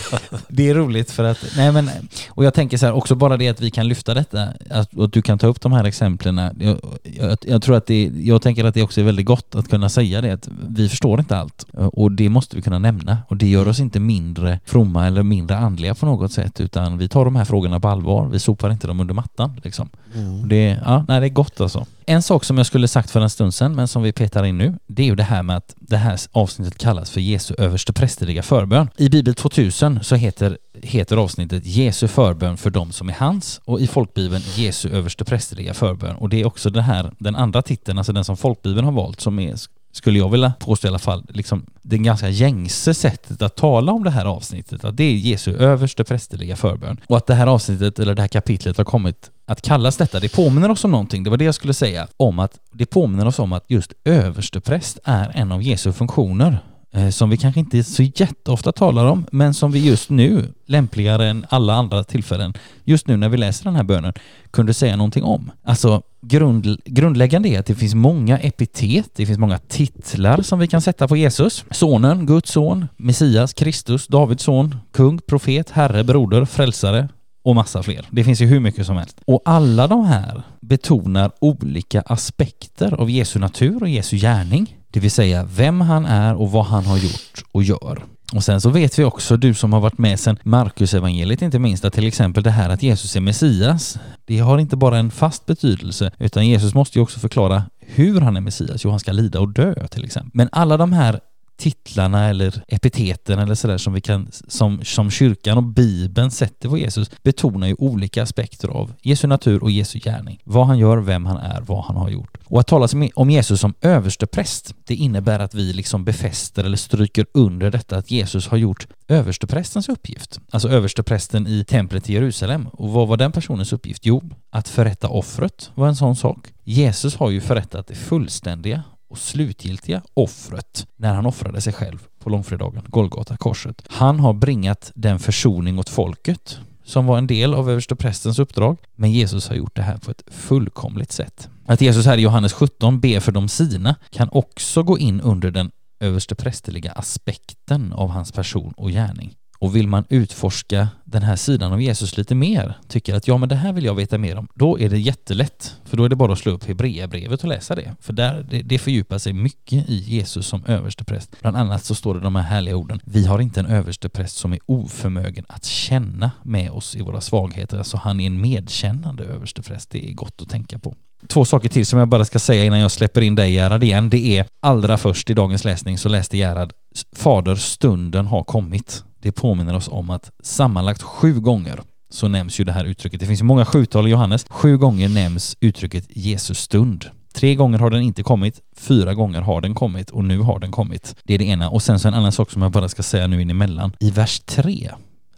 Det 0.48 0.68
är 0.68 0.74
roligt 0.74 1.10
för 1.10 1.24
att, 1.24 1.44
nej 1.56 1.72
men, 1.72 1.90
och 2.28 2.44
jag 2.44 2.54
tänker 2.54 2.78
så 2.78 2.86
här, 2.86 2.92
också 2.92 3.14
bara 3.14 3.36
det 3.36 3.48
att 3.48 3.60
vi 3.60 3.70
kan 3.70 3.88
lyfta 3.88 4.14
detta, 4.14 4.48
att, 4.70 4.98
att 4.98 5.12
du 5.12 5.22
kan 5.22 5.38
ta 5.38 5.46
upp 5.46 5.60
de 5.60 5.72
här 5.72 5.84
exemplen. 5.84 6.38
Jag, 6.58 6.80
jag, 7.02 7.38
jag 7.42 7.62
tror 7.62 7.76
att 7.76 7.86
det, 7.86 8.10
jag 8.16 8.42
tänker 8.42 8.64
att 8.64 8.74
det 8.74 8.82
också 8.82 9.00
är 9.00 9.04
väldigt 9.04 9.26
gott 9.26 9.54
att 9.54 9.68
kunna 9.68 9.88
säga 9.88 10.20
det, 10.20 10.32
att 10.32 10.48
vi 10.68 10.88
förstår 10.88 11.20
inte 11.20 11.36
allt. 11.36 11.66
Och 11.72 12.12
det 12.12 12.28
måste 12.28 12.56
vi 12.56 12.62
kunna 12.62 12.78
nämna. 12.78 13.18
Och 13.28 13.36
det 13.36 13.48
gör 13.48 13.68
oss 13.68 13.80
inte 13.80 14.00
mindre 14.00 14.60
fromma 14.64 15.06
eller 15.06 15.22
mindre 15.22 15.56
andliga 15.56 15.89
på 15.94 16.06
något 16.06 16.32
sätt, 16.32 16.60
utan 16.60 16.98
vi 16.98 17.08
tar 17.08 17.24
de 17.24 17.36
här 17.36 17.44
frågorna 17.44 17.80
på 17.80 17.88
allvar. 17.88 18.28
Vi 18.28 18.38
sopar 18.38 18.70
inte 18.70 18.86
dem 18.86 19.00
under 19.00 19.14
mattan. 19.14 19.60
Liksom. 19.64 19.88
Mm. 20.14 20.48
Det, 20.48 20.80
ja, 20.84 21.04
nej, 21.08 21.20
det 21.20 21.26
är 21.26 21.30
gott 21.30 21.60
alltså. 21.60 21.86
En 22.06 22.22
sak 22.22 22.44
som 22.44 22.56
jag 22.56 22.66
skulle 22.66 22.88
sagt 22.88 23.10
för 23.10 23.20
en 23.20 23.30
stund 23.30 23.54
sedan, 23.54 23.74
men 23.74 23.88
som 23.88 24.02
vi 24.02 24.12
petar 24.12 24.44
in 24.44 24.58
nu, 24.58 24.74
det 24.86 25.02
är 25.02 25.06
ju 25.06 25.14
det 25.14 25.22
här 25.22 25.42
med 25.42 25.56
att 25.56 25.74
det 25.76 25.96
här 25.96 26.20
avsnittet 26.32 26.78
kallas 26.78 27.10
för 27.10 27.20
Jesu 27.20 27.54
översteprästerliga 27.58 28.42
förbön. 28.42 28.88
I 28.96 29.08
Bibel 29.08 29.34
2000 29.34 29.98
så 30.02 30.14
heter, 30.14 30.58
heter 30.82 31.16
avsnittet 31.16 31.66
Jesu 31.66 32.08
förbön 32.08 32.56
för 32.56 32.70
dem 32.70 32.92
som 32.92 33.08
är 33.08 33.14
hans 33.14 33.60
och 33.64 33.80
i 33.80 33.86
folkbibeln 33.86 34.42
Jesu 34.56 34.88
översteprästerliga 34.88 35.74
förbön. 35.74 36.16
Och 36.16 36.28
det 36.28 36.40
är 36.40 36.46
också 36.46 36.70
det 36.70 36.82
här, 36.82 37.12
den 37.18 37.36
andra 37.36 37.62
titeln, 37.62 37.98
alltså 37.98 38.12
den 38.12 38.24
som 38.24 38.36
folkbibeln 38.36 38.84
har 38.84 38.92
valt, 38.92 39.20
som 39.20 39.38
är 39.38 39.56
skulle 39.92 40.18
jag 40.18 40.28
vilja 40.30 40.52
påstå 40.58 40.86
i 40.86 40.88
alla 40.88 40.98
fall, 40.98 41.24
liksom 41.28 41.66
det 41.82 41.98
ganska 41.98 42.28
gängse 42.28 42.94
sättet 42.94 43.42
att 43.42 43.56
tala 43.56 43.92
om 43.92 44.04
det 44.04 44.10
här 44.10 44.24
avsnittet, 44.24 44.84
att 44.84 44.96
det 44.96 45.04
är 45.04 45.12
Jesu 45.12 45.56
överste 45.56 46.04
prästerliga 46.04 46.56
förbön. 46.56 47.00
Och 47.06 47.16
att 47.16 47.26
det 47.26 47.34
här 47.34 47.46
avsnittet, 47.46 47.98
eller 47.98 48.14
det 48.14 48.22
här 48.22 48.28
kapitlet 48.28 48.76
har 48.76 48.84
kommit 48.84 49.30
att 49.46 49.62
kallas 49.62 49.96
detta, 49.96 50.20
det 50.20 50.32
påminner 50.32 50.70
oss 50.70 50.84
om 50.84 50.90
någonting, 50.90 51.24
det 51.24 51.30
var 51.30 51.36
det 51.36 51.44
jag 51.44 51.54
skulle 51.54 51.74
säga, 51.74 52.08
om 52.16 52.38
att 52.38 52.58
det 52.72 52.86
påminner 52.86 53.26
oss 53.26 53.38
om 53.38 53.52
att 53.52 53.64
just 53.68 53.92
överstepräst 54.04 54.98
är 55.04 55.32
en 55.34 55.52
av 55.52 55.62
Jesu 55.62 55.92
funktioner. 55.92 56.58
Eh, 56.92 57.08
som 57.08 57.30
vi 57.30 57.36
kanske 57.36 57.60
inte 57.60 57.84
så 57.84 58.02
jätteofta 58.02 58.72
talar 58.72 59.06
om, 59.06 59.26
men 59.32 59.54
som 59.54 59.72
vi 59.72 59.86
just 59.86 60.10
nu, 60.10 60.48
lämpligare 60.66 61.28
än 61.28 61.46
alla 61.48 61.74
andra 61.74 62.04
tillfällen, 62.04 62.54
just 62.84 63.06
nu 63.06 63.16
när 63.16 63.28
vi 63.28 63.36
läser 63.36 63.64
den 63.64 63.76
här 63.76 63.82
bönen, 63.82 64.12
kunde 64.50 64.74
säga 64.74 64.96
någonting 64.96 65.24
om. 65.24 65.50
Alltså, 65.62 66.02
grund, 66.20 66.80
grundläggande 66.84 67.48
är 67.48 67.60
att 67.60 67.66
det 67.66 67.74
finns 67.74 67.94
många 67.94 68.38
epitet, 68.38 69.10
det 69.16 69.26
finns 69.26 69.38
många 69.38 69.58
titlar 69.58 70.42
som 70.42 70.58
vi 70.58 70.66
kan 70.66 70.80
sätta 70.80 71.08
på 71.08 71.16
Jesus. 71.16 71.64
Sonen, 71.70 72.26
Guds 72.26 72.50
son, 72.50 72.86
Messias, 72.96 73.52
Kristus, 73.52 74.06
Davids 74.06 74.42
son, 74.42 74.76
kung, 74.92 75.18
profet, 75.18 75.70
herre, 75.70 76.04
broder, 76.04 76.44
frälsare 76.44 77.08
och 77.42 77.54
massa 77.54 77.82
fler. 77.82 78.06
Det 78.10 78.24
finns 78.24 78.40
ju 78.40 78.46
hur 78.46 78.60
mycket 78.60 78.86
som 78.86 78.96
helst. 78.96 79.20
Och 79.24 79.42
alla 79.44 79.86
de 79.86 80.04
här 80.04 80.42
betonar 80.60 81.30
olika 81.38 82.00
aspekter 82.00 83.00
av 83.00 83.10
Jesu 83.10 83.38
natur 83.38 83.82
och 83.82 83.88
Jesu 83.88 84.16
gärning. 84.16 84.76
Det 84.90 85.00
vill 85.00 85.10
säga 85.10 85.44
vem 85.44 85.80
han 85.80 86.06
är 86.06 86.34
och 86.34 86.50
vad 86.50 86.64
han 86.64 86.86
har 86.86 86.98
gjort 86.98 87.44
och 87.52 87.62
gör. 87.62 88.02
Och 88.32 88.44
sen 88.44 88.60
så 88.60 88.70
vet 88.70 88.98
vi 88.98 89.04
också, 89.04 89.36
du 89.36 89.54
som 89.54 89.72
har 89.72 89.80
varit 89.80 89.98
med 89.98 90.20
sedan 90.20 90.38
Marcus 90.42 90.94
evangeliet 90.94 91.42
inte 91.42 91.58
minst, 91.58 91.84
att 91.84 91.92
till 91.92 92.06
exempel 92.06 92.42
det 92.42 92.50
här 92.50 92.70
att 92.70 92.82
Jesus 92.82 93.16
är 93.16 93.20
Messias, 93.20 93.98
det 94.24 94.38
har 94.38 94.58
inte 94.58 94.76
bara 94.76 94.98
en 94.98 95.10
fast 95.10 95.46
betydelse, 95.46 96.10
utan 96.18 96.46
Jesus 96.46 96.74
måste 96.74 96.98
ju 96.98 97.02
också 97.02 97.20
förklara 97.20 97.62
hur 97.80 98.20
han 98.20 98.36
är 98.36 98.40
Messias. 98.40 98.84
Jo, 98.84 98.90
han 98.90 99.00
ska 99.00 99.12
lida 99.12 99.40
och 99.40 99.48
dö 99.48 99.88
till 99.88 100.04
exempel. 100.04 100.30
Men 100.34 100.48
alla 100.52 100.76
de 100.76 100.92
här 100.92 101.20
titlarna 101.60 102.28
eller 102.28 102.62
epiteten 102.68 103.38
eller 103.38 103.54
sådär 103.54 103.78
som 103.78 103.92
vi 103.92 104.00
kan, 104.00 104.28
som, 104.48 104.84
som 104.84 105.10
kyrkan 105.10 105.56
och 105.56 105.64
bibeln 105.64 106.30
sätter 106.30 106.68
på 106.68 106.78
Jesus 106.78 107.10
betonar 107.22 107.66
ju 107.66 107.74
olika 107.78 108.22
aspekter 108.22 108.68
av 108.68 108.92
Jesu 109.02 109.26
natur 109.26 109.62
och 109.62 109.70
Jesu 109.70 109.98
gärning. 109.98 110.40
Vad 110.44 110.66
han 110.66 110.78
gör, 110.78 110.98
vem 110.98 111.26
han 111.26 111.36
är, 111.36 111.60
vad 111.60 111.84
han 111.84 111.96
har 111.96 112.10
gjort. 112.10 112.38
Och 112.44 112.60
att 112.60 112.66
tala 112.66 112.88
om 113.14 113.30
Jesus 113.30 113.60
som 113.60 113.74
överstepräst, 113.80 114.74
det 114.84 114.94
innebär 114.94 115.38
att 115.38 115.54
vi 115.54 115.72
liksom 115.72 116.04
befäster 116.04 116.64
eller 116.64 116.76
stryker 116.76 117.26
under 117.34 117.70
detta 117.70 117.96
att 117.96 118.10
Jesus 118.10 118.48
har 118.48 118.56
gjort 118.56 118.86
översteprästens 119.08 119.88
uppgift. 119.88 120.40
Alltså 120.50 120.68
översteprästen 120.68 121.46
i 121.46 121.64
templet 121.64 122.10
i 122.10 122.12
Jerusalem. 122.12 122.68
Och 122.68 122.90
vad 122.90 123.08
var 123.08 123.16
den 123.16 123.32
personens 123.32 123.72
uppgift? 123.72 124.06
Jo, 124.06 124.22
att 124.50 124.68
förrätta 124.68 125.08
offret 125.08 125.70
var 125.74 125.88
en 125.88 125.96
sån 125.96 126.16
sak. 126.16 126.38
Jesus 126.64 127.16
har 127.16 127.30
ju 127.30 127.40
förrättat 127.40 127.86
det 127.86 127.94
fullständiga 127.94 128.82
och 129.10 129.18
slutgiltiga 129.18 130.02
offret 130.14 130.86
när 130.96 131.14
han 131.14 131.26
offrade 131.26 131.60
sig 131.60 131.72
själv 131.72 131.98
på 132.18 132.30
långfredagen, 132.30 132.84
Golgata 132.86 133.36
korset. 133.36 133.82
Han 133.88 134.20
har 134.20 134.32
bringat 134.32 134.92
den 134.94 135.18
försoning 135.18 135.78
åt 135.78 135.88
folket 135.88 136.58
som 136.84 137.06
var 137.06 137.18
en 137.18 137.26
del 137.26 137.54
av 137.54 137.70
översteprästens 137.70 138.38
uppdrag, 138.38 138.78
men 138.96 139.12
Jesus 139.12 139.48
har 139.48 139.56
gjort 139.56 139.76
det 139.76 139.82
här 139.82 139.96
på 139.96 140.10
ett 140.10 140.22
fullkomligt 140.26 141.12
sätt. 141.12 141.48
Att 141.66 141.80
Jesus 141.80 142.06
här 142.06 142.18
i 142.18 142.20
Johannes 142.20 142.52
17 142.52 143.00
ber 143.00 143.20
för 143.20 143.32
de 143.32 143.48
sina 143.48 143.96
kan 144.10 144.28
också 144.32 144.82
gå 144.82 144.98
in 144.98 145.20
under 145.20 145.50
den 145.50 145.70
översteprästerliga 146.00 146.92
aspekten 146.92 147.92
av 147.92 148.08
hans 148.10 148.32
person 148.32 148.74
och 148.76 148.90
gärning. 148.90 149.34
Och 149.60 149.76
vill 149.76 149.88
man 149.88 150.04
utforska 150.08 150.88
den 151.04 151.22
här 151.22 151.36
sidan 151.36 151.72
av 151.72 151.82
Jesus 151.82 152.16
lite 152.16 152.34
mer, 152.34 152.78
tycker 152.88 153.14
att 153.14 153.28
ja 153.28 153.38
men 153.38 153.48
det 153.48 153.54
här 153.54 153.72
vill 153.72 153.84
jag 153.84 153.94
veta 153.94 154.18
mer 154.18 154.36
om, 154.36 154.48
då 154.54 154.78
är 154.78 154.88
det 154.88 154.98
jättelätt. 154.98 155.76
För 155.84 155.96
då 155.96 156.04
är 156.04 156.08
det 156.08 156.16
bara 156.16 156.32
att 156.32 156.38
slå 156.38 156.52
upp 156.52 156.64
Hebreerbrevet 156.64 157.42
och 157.42 157.48
läsa 157.48 157.74
det. 157.74 157.96
För 158.00 158.12
där, 158.12 158.46
det, 158.50 158.62
det 158.62 158.78
fördjupar 158.78 159.18
sig 159.18 159.32
mycket 159.32 159.88
i 159.88 159.94
Jesus 159.96 160.46
som 160.46 160.64
överstepräst. 160.64 161.36
Bland 161.40 161.56
annat 161.56 161.84
så 161.84 161.94
står 161.94 162.14
det 162.14 162.20
de 162.20 162.36
här 162.36 162.42
härliga 162.42 162.76
orden, 162.76 163.00
vi 163.04 163.26
har 163.26 163.40
inte 163.40 163.60
en 163.60 163.66
överstepräst 163.66 164.36
som 164.36 164.52
är 164.52 164.58
oförmögen 164.66 165.44
att 165.48 165.64
känna 165.64 166.30
med 166.42 166.70
oss 166.70 166.96
i 166.96 167.02
våra 167.02 167.20
svagheter. 167.20 167.78
Alltså 167.78 167.96
han 167.96 168.20
är 168.20 168.26
en 168.26 168.40
medkännande 168.40 169.24
överstepräst, 169.24 169.90
det 169.90 170.10
är 170.10 170.14
gott 170.14 170.42
att 170.42 170.48
tänka 170.48 170.78
på. 170.78 170.94
Två 171.26 171.44
saker 171.44 171.68
till 171.68 171.86
som 171.86 171.98
jag 171.98 172.08
bara 172.08 172.24
ska 172.24 172.38
säga 172.38 172.64
innan 172.64 172.78
jag 172.78 172.90
släpper 172.90 173.20
in 173.20 173.34
dig 173.34 173.52
Gerhard 173.52 173.84
igen. 173.84 174.10
Det 174.10 174.38
är 174.38 174.46
allra 174.60 174.98
först 174.98 175.30
i 175.30 175.34
dagens 175.34 175.64
läsning 175.64 175.98
så 175.98 176.08
läste 176.08 176.38
Gerhard 176.38 176.72
Fader, 177.12 177.54
stunden 177.54 178.26
har 178.26 178.44
kommit. 178.44 179.04
Det 179.20 179.32
påminner 179.32 179.76
oss 179.76 179.88
om 179.88 180.10
att 180.10 180.30
sammanlagt 180.42 181.02
sju 181.02 181.40
gånger 181.40 181.80
så 182.10 182.28
nämns 182.28 182.60
ju 182.60 182.64
det 182.64 182.72
här 182.72 182.84
uttrycket. 182.84 183.20
Det 183.20 183.26
finns 183.26 183.40
ju 183.40 183.44
många 183.44 183.64
sjutal 183.64 184.06
i 184.06 184.10
Johannes. 184.10 184.46
Sju 184.50 184.78
gånger 184.78 185.08
nämns 185.08 185.56
uttrycket 185.60 186.04
Jesus 186.08 186.58
stund. 186.58 187.04
Tre 187.34 187.54
gånger 187.54 187.78
har 187.78 187.90
den 187.90 188.02
inte 188.02 188.22
kommit, 188.22 188.60
fyra 188.76 189.14
gånger 189.14 189.40
har 189.40 189.60
den 189.60 189.74
kommit 189.74 190.10
och 190.10 190.24
nu 190.24 190.38
har 190.38 190.58
den 190.58 190.70
kommit. 190.70 191.16
Det 191.24 191.34
är 191.34 191.38
det 191.38 191.44
ena. 191.44 191.70
Och 191.70 191.82
sen 191.82 191.98
så 192.00 192.08
en 192.08 192.14
annan 192.14 192.32
sak 192.32 192.50
som 192.50 192.62
jag 192.62 192.72
bara 192.72 192.88
ska 192.88 193.02
säga 193.02 193.26
nu 193.26 193.42
in 193.42 193.50
emellan. 193.50 193.92
I 194.00 194.10
vers 194.10 194.40
3 194.40 194.90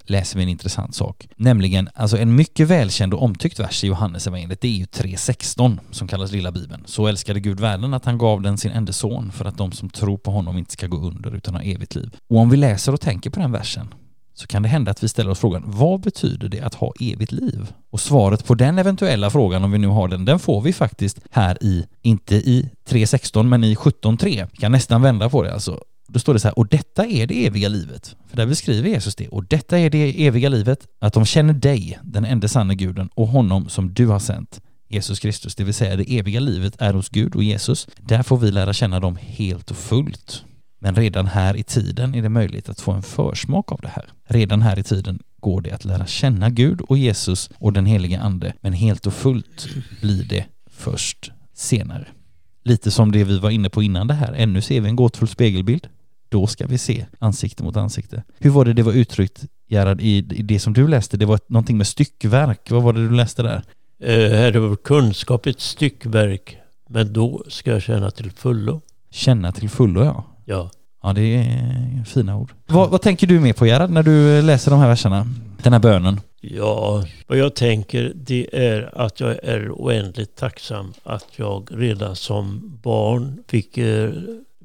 läser 0.05 0.37
vi 0.37 0.43
en 0.43 0.49
intressant 0.49 0.95
sak. 0.95 1.29
Nämligen, 1.37 1.89
alltså 1.95 2.19
en 2.19 2.35
mycket 2.35 2.69
välkänd 2.69 3.15
och 3.15 3.23
omtyckt 3.23 3.61
vers 3.61 3.85
i 3.85 3.87
Johannes 3.87 4.27
evangeliet, 4.27 4.61
det 4.61 4.69
är 4.69 4.73
ju 4.73 4.85
3.16 4.85 5.79
som 5.91 6.09
kallas 6.09 6.33
lilla 6.33 6.53
bibeln. 6.53 6.83
Så 6.87 7.07
älskade 7.07 7.41
Gud 7.41 7.61
världen 7.61 7.95
att 7.95 8.05
han 8.05 8.19
gav 8.19 8.43
den 8.43 8.59
sin 8.59 8.73
enda 8.73 8.93
son 8.93 9.33
för 9.33 9.45
att 9.45 9.59
de 9.59 9.73
som 9.73 9.91
tror 9.91 10.19
på 10.19 10.31
honom 10.31 10.59
inte 10.59 10.73
ska 10.73 10.87
gå 10.87 10.97
under 10.97 11.37
utan 11.37 11.55
ha 11.55 11.63
evigt 11.63 11.95
liv. 11.95 12.17
Och 12.31 12.39
om 12.39 12.51
vi 12.51 12.57
läser 12.57 12.93
och 12.93 13.01
tänker 13.01 13.31
på 13.31 13.41
den 13.41 13.53
versen 13.53 13.95
så 14.35 14.47
kan 14.47 14.63
det 14.63 14.69
hända 14.69 14.91
att 14.91 15.03
vi 15.03 15.09
ställer 15.09 15.31
oss 15.31 15.39
frågan, 15.39 15.63
vad 15.67 16.01
betyder 16.01 16.49
det 16.49 16.61
att 16.61 16.75
ha 16.75 16.93
evigt 17.01 17.33
liv? 17.33 17.73
Och 17.91 18.01
svaret 18.01 18.47
på 18.47 18.55
den 18.55 18.79
eventuella 18.79 19.31
frågan, 19.31 19.65
om 19.65 19.71
vi 19.71 19.79
nu 19.79 19.87
har 19.87 20.09
den, 20.09 20.25
den 20.25 20.39
får 20.39 20.61
vi 20.61 20.73
faktiskt 20.73 21.21
här 21.31 21.59
i, 21.61 21.87
inte 22.03 22.35
i 22.35 22.71
3.16 22.89 23.43
men 23.43 23.65
i 23.65 23.75
17.3. 23.75 24.49
Vi 24.53 24.57
kan 24.57 24.73
nästan 24.73 25.03
vända 25.03 25.29
på 25.29 25.43
det 25.43 25.55
alltså. 25.55 25.81
Då 26.13 26.19
står 26.19 26.35
det 26.35 26.41
så 26.41 26.49
här, 26.49 26.59
och 26.59 26.67
detta 26.67 27.07
är 27.07 27.27
det 27.27 27.47
eviga 27.47 27.69
livet. 27.69 28.17
För 28.29 28.37
där 28.37 28.47
beskriver 28.47 28.89
Jesus 28.89 29.15
det. 29.15 29.29
Och 29.29 29.45
detta 29.45 29.79
är 29.79 29.91
det 29.91 30.27
eviga 30.27 30.49
livet, 30.49 30.87
att 30.99 31.13
de 31.13 31.25
känner 31.25 31.53
dig, 31.53 31.99
den 32.03 32.25
enda 32.25 32.49
sanne 32.49 32.75
guden, 32.75 33.09
och 33.15 33.29
honom 33.29 33.69
som 33.69 33.95
du 33.95 34.07
har 34.07 34.19
sänt, 34.19 34.61
Jesus 34.89 35.21
Kristus. 35.21 35.55
Det 35.55 35.65
vill 35.65 35.75
säga 35.75 35.97
det 35.97 36.19
eviga 36.19 36.41
livet 36.41 36.75
är 36.79 36.95
hos 36.95 37.09
Gud 37.09 37.35
och 37.35 37.43
Jesus. 37.43 37.89
Där 38.01 38.23
får 38.23 38.37
vi 38.37 38.51
lära 38.51 38.73
känna 38.73 39.01
dem 39.01 39.19
helt 39.21 39.71
och 39.71 39.77
fullt. 39.77 40.45
Men 40.81 40.95
redan 40.95 41.27
här 41.27 41.57
i 41.57 41.63
tiden 41.63 42.15
är 42.15 42.23
det 42.23 42.29
möjligt 42.29 42.69
att 42.69 42.81
få 42.81 42.93
en 42.93 43.03
försmak 43.03 43.73
av 43.73 43.81
det 43.83 43.89
här. 43.89 44.05
Redan 44.25 44.63
här 44.63 44.79
i 44.79 44.83
tiden 44.83 45.19
går 45.41 45.61
det 45.61 45.71
att 45.71 45.85
lära 45.85 46.07
känna 46.07 46.51
Gud 46.51 46.81
och 46.81 46.99
Jesus 46.99 47.51
och 47.59 47.73
den 47.73 47.87
helige 47.87 48.21
Ande, 48.21 48.53
men 48.61 48.73
helt 48.73 49.07
och 49.07 49.15
fullt 49.15 49.69
blir 50.01 50.25
det 50.25 50.45
först 50.71 51.33
senare. 51.55 52.07
Lite 52.65 52.91
som 52.91 53.13
det 53.13 53.25
vi 53.25 53.39
var 53.39 53.51
inne 53.51 53.71
på 53.71 53.83
innan 53.83 54.07
det 54.07 54.15
här. 54.15 54.33
Ännu 54.33 54.61
ser 54.61 54.81
vi 54.81 54.89
en 54.89 54.97
gåtfull 54.97 55.29
spegelbild. 55.29 55.89
Då 56.33 56.47
ska 56.47 56.67
vi 56.67 56.79
se 56.79 57.07
ansikte 57.19 57.63
mot 57.63 57.77
ansikte. 57.77 58.23
Hur 58.39 58.51
var 58.51 58.65
det 58.65 58.73
det 58.73 58.83
var 58.83 58.93
uttryckt, 58.93 59.45
Gerhard, 59.69 60.01
i, 60.01 60.17
i 60.17 60.43
det 60.43 60.59
som 60.59 60.73
du 60.73 60.89
läste? 60.89 61.17
Det 61.17 61.27
var 61.27 61.35
ett, 61.35 61.49
någonting 61.49 61.77
med 61.77 61.87
styckverk. 61.87 62.71
Vad 62.71 62.83
var 62.83 62.93
det 62.93 63.09
du 63.09 63.11
läste 63.11 63.43
där? 63.43 63.63
Eh, 64.03 64.41
är 64.41 64.53
vår 64.53 64.77
kunskap 64.77 65.47
ett 65.47 65.61
styckverk, 65.61 66.57
Men 66.89 67.13
då 67.13 67.45
ska 67.49 67.71
jag 67.71 67.83
känna 67.83 68.11
till 68.11 68.31
fullo. 68.31 68.81
Känna 69.11 69.53
till 69.53 69.71
fullo 69.71 70.05
ja. 70.05 70.25
Ja. 70.45 70.71
Ja, 71.03 71.13
det 71.13 71.35
är 71.35 72.05
fina 72.05 72.37
ord. 72.37 72.53
Vad, 72.67 72.91
vad 72.91 73.03
tänker 73.03 73.27
du 73.27 73.41
mer 73.41 73.53
på 73.53 73.67
Gerhard 73.67 73.91
när 73.91 74.03
du 74.03 74.43
läser 74.43 74.71
de 74.71 74.81
här 74.81 74.89
verserna? 74.89 75.27
Den 75.63 75.73
här 75.73 75.81
bönen? 75.81 76.21
Ja, 76.41 77.05
vad 77.27 77.39
jag 77.39 77.55
tänker 77.55 78.13
det 78.15 78.47
är 78.53 78.91
att 78.99 79.21
jag 79.21 79.31
är 79.43 79.71
oändligt 79.71 80.37
tacksam 80.37 80.93
att 81.03 81.27
jag 81.37 81.69
redan 81.73 82.17
som 82.17 82.79
barn 82.83 83.43
fick 83.49 83.79
eh, 83.79 84.11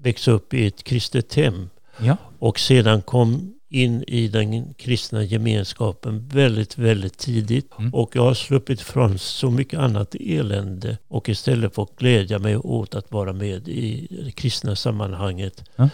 växa 0.01 0.31
upp 0.31 0.53
i 0.53 0.67
ett 0.67 0.83
kristet 0.83 1.33
hem 1.35 1.69
Ja. 1.99 2.17
och 2.39 2.59
sedan 2.59 3.01
kom 3.01 3.53
in 3.69 4.03
i 4.07 4.27
den 4.27 4.73
kristna 4.73 5.23
gemenskapen 5.23 6.29
väldigt, 6.33 6.77
väldigt 6.77 7.17
tidigt. 7.17 7.71
Mm. 7.79 7.93
Och 7.93 8.15
jag 8.15 8.23
har 8.23 8.33
sluppit 8.33 8.81
från 8.81 9.17
så 9.19 9.51
mycket 9.51 9.79
annat 9.79 10.15
elände 10.19 10.97
och 11.07 11.29
istället 11.29 11.75
fått 11.75 11.99
glädja 11.99 12.39
mig 12.39 12.57
åt 12.57 12.95
att 12.95 13.11
vara 13.11 13.33
med 13.33 13.67
i 13.67 14.07
det 14.25 14.31
kristna 14.31 14.75
sammanhanget. 14.75 15.63
Ja. 15.75 15.89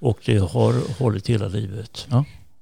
Och 0.00 0.18
det 0.24 0.38
har 0.38 0.98
hållit 1.02 1.28
hela 1.30 1.48
livet. 1.48 2.06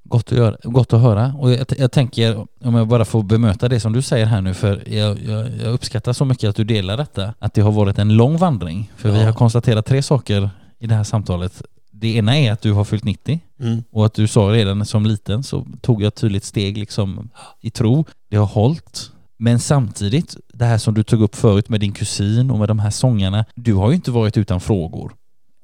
Gott 0.05 0.33
att, 0.33 0.39
göra, 0.39 0.57
gott 0.63 0.93
att 0.93 1.01
höra. 1.01 1.35
Och 1.39 1.51
jag, 1.53 1.67
jag 1.79 1.93
tänker, 1.93 2.47
om 2.65 2.75
jag 2.75 2.89
bara 2.89 3.05
får 3.05 3.23
bemöta 3.23 3.69
det 3.69 3.81
som 3.81 3.93
du 3.93 4.03
säger 4.03 4.27
här 4.27 4.41
nu, 4.41 4.55
för 4.55 4.83
jag, 4.89 5.19
jag, 5.23 5.47
jag 5.65 5.73
uppskattar 5.73 6.13
så 6.13 6.25
mycket 6.25 6.51
att 6.51 6.57
du 6.57 6.65
delar 6.65 6.97
detta, 6.97 7.35
att 7.39 7.55
det 7.55 7.61
har 7.61 7.73
varit 7.73 7.99
en 7.99 8.17
lång 8.17 8.37
vandring. 8.37 8.93
För 8.97 9.11
vi 9.11 9.19
Ja. 9.21 9.25
har 9.27 9.33
konstaterat 9.33 9.87
tre 9.87 10.03
saker 10.03 10.51
i 10.79 10.87
det 10.87 10.95
här 10.95 11.05
samtalet. 11.05 11.63
Det 11.91 12.17
ena 12.17 12.37
är 12.39 12.53
att 12.53 12.61
du 12.61 12.73
har 12.73 12.85
fyllt 12.85 13.05
90 13.05 13.41
Mm. 13.61 13.83
och 13.91 14.07
att 14.07 14.15
du 14.15 14.27
sa 14.29 14.41
redan 14.41 14.87
som 14.87 15.07
liten 15.07 15.43
så 15.43 15.67
tog 15.81 16.03
jag 16.03 16.09
ett 16.09 16.15
tydligt 16.15 16.45
steg 16.45 16.79
liksom 16.79 17.31
i 17.61 17.71
tro. 17.71 18.05
Det 18.31 18.37
har 18.37 18.47
hållit. 18.47 19.11
Men 19.37 19.59
samtidigt, 19.61 20.37
det 20.55 20.65
här 20.65 20.79
som 20.79 20.95
du 20.95 21.03
tog 21.03 21.23
upp 21.23 21.35
förut 21.35 21.69
med 21.69 21.81
din 21.81 21.93
kusin 21.93 22.51
och 22.51 22.59
med 22.59 22.69
de 22.69 22.79
här 22.79 22.91
sångarna, 22.91 23.45
du 23.55 23.75
har 23.75 23.89
ju 23.89 23.95
inte 23.95 24.11
varit 24.11 24.37
utan 24.37 24.61
frågor. 24.61 25.13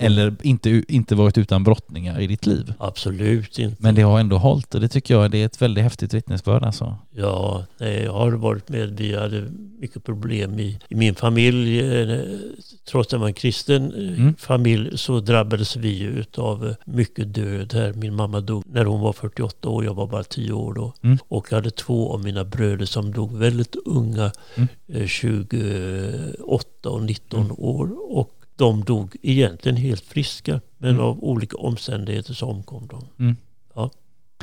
Eller 0.03 0.35
inte, 0.43 0.83
inte 0.89 1.15
varit 1.15 1.39
utan 1.39 1.65
brottningar 1.65 2.21
i 2.21 2.27
ditt 2.27 2.47
liv. 2.47 2.73
Absolut 2.79 3.59
inte. 3.59 3.77
Men 3.83 3.95
det 3.95 4.03
har 4.03 4.21
ändå 4.21 4.39
hållit 4.39 4.75
och 4.75 4.81
det 4.81 4.89
tycker 4.89 5.15
jag 5.15 5.31
det 5.31 5.39
är 5.43 5.47
ett 5.47 5.63
väldigt 5.63 5.85
häftigt 5.85 6.15
vittnesbörd 6.15 6.63
alltså. 6.65 6.97
Ja, 7.11 7.65
nej, 7.79 8.03
jag 8.03 8.13
har 8.13 8.31
varit 8.33 8.69
med. 8.69 8.91
Vi 8.99 9.17
hade 9.17 9.49
mycket 9.81 10.05
problem 10.05 10.59
i, 10.59 10.79
i 10.89 10.95
min 10.95 11.15
familj. 11.15 11.81
Eh, 11.81 12.19
Trots 12.91 13.07
att 13.07 13.11
det 13.11 13.19
var 13.19 13.27
en 13.27 13.35
kristen 13.35 13.93
eh, 13.93 14.13
Mm. 14.23 14.35
familj 14.39 14.99
så 14.99 15.21
drabbades 15.21 15.77
vi 15.77 16.25
av 16.37 16.67
eh, 16.69 16.75
mycket 16.85 17.35
död 17.35 17.73
här. 17.75 17.93
Min 17.93 18.15
mamma 18.15 18.41
dog 18.41 18.65
när 18.67 18.85
hon 18.85 19.01
var 19.01 19.13
48 19.13 19.69
år, 19.69 19.85
jag 19.85 19.95
var 19.95 20.07
bara 20.07 20.25
10 20.25 20.53
år 20.53 20.75
då. 20.75 20.93
Mm. 21.03 21.19
Och 21.29 21.47
jag 21.51 21.57
hade 21.57 21.71
två 21.71 22.13
av 22.15 22.25
mina 22.25 22.45
bröder 22.45 22.87
som 22.87 23.13
dog 23.13 23.37
väldigt 23.39 23.77
unga, 23.85 24.33
Mm. 24.57 24.69
eh, 24.89 25.07
28 25.07 26.91
och 26.91 27.03
19 27.03 27.41
Mm. 27.41 27.53
år. 27.59 27.91
Och 28.19 28.31
de 28.57 28.85
dog 28.85 29.17
egentligen 29.23 29.77
helt 29.77 30.05
friska, 30.05 30.61
men 30.79 30.91
Mm. 30.91 31.03
av 31.05 31.25
olika 31.25 31.57
omständigheter 31.57 32.35
så 32.35 32.47
omkom 32.47 32.87
de. 32.87 33.05
Mm. 33.25 33.37
Ja. 33.75 33.91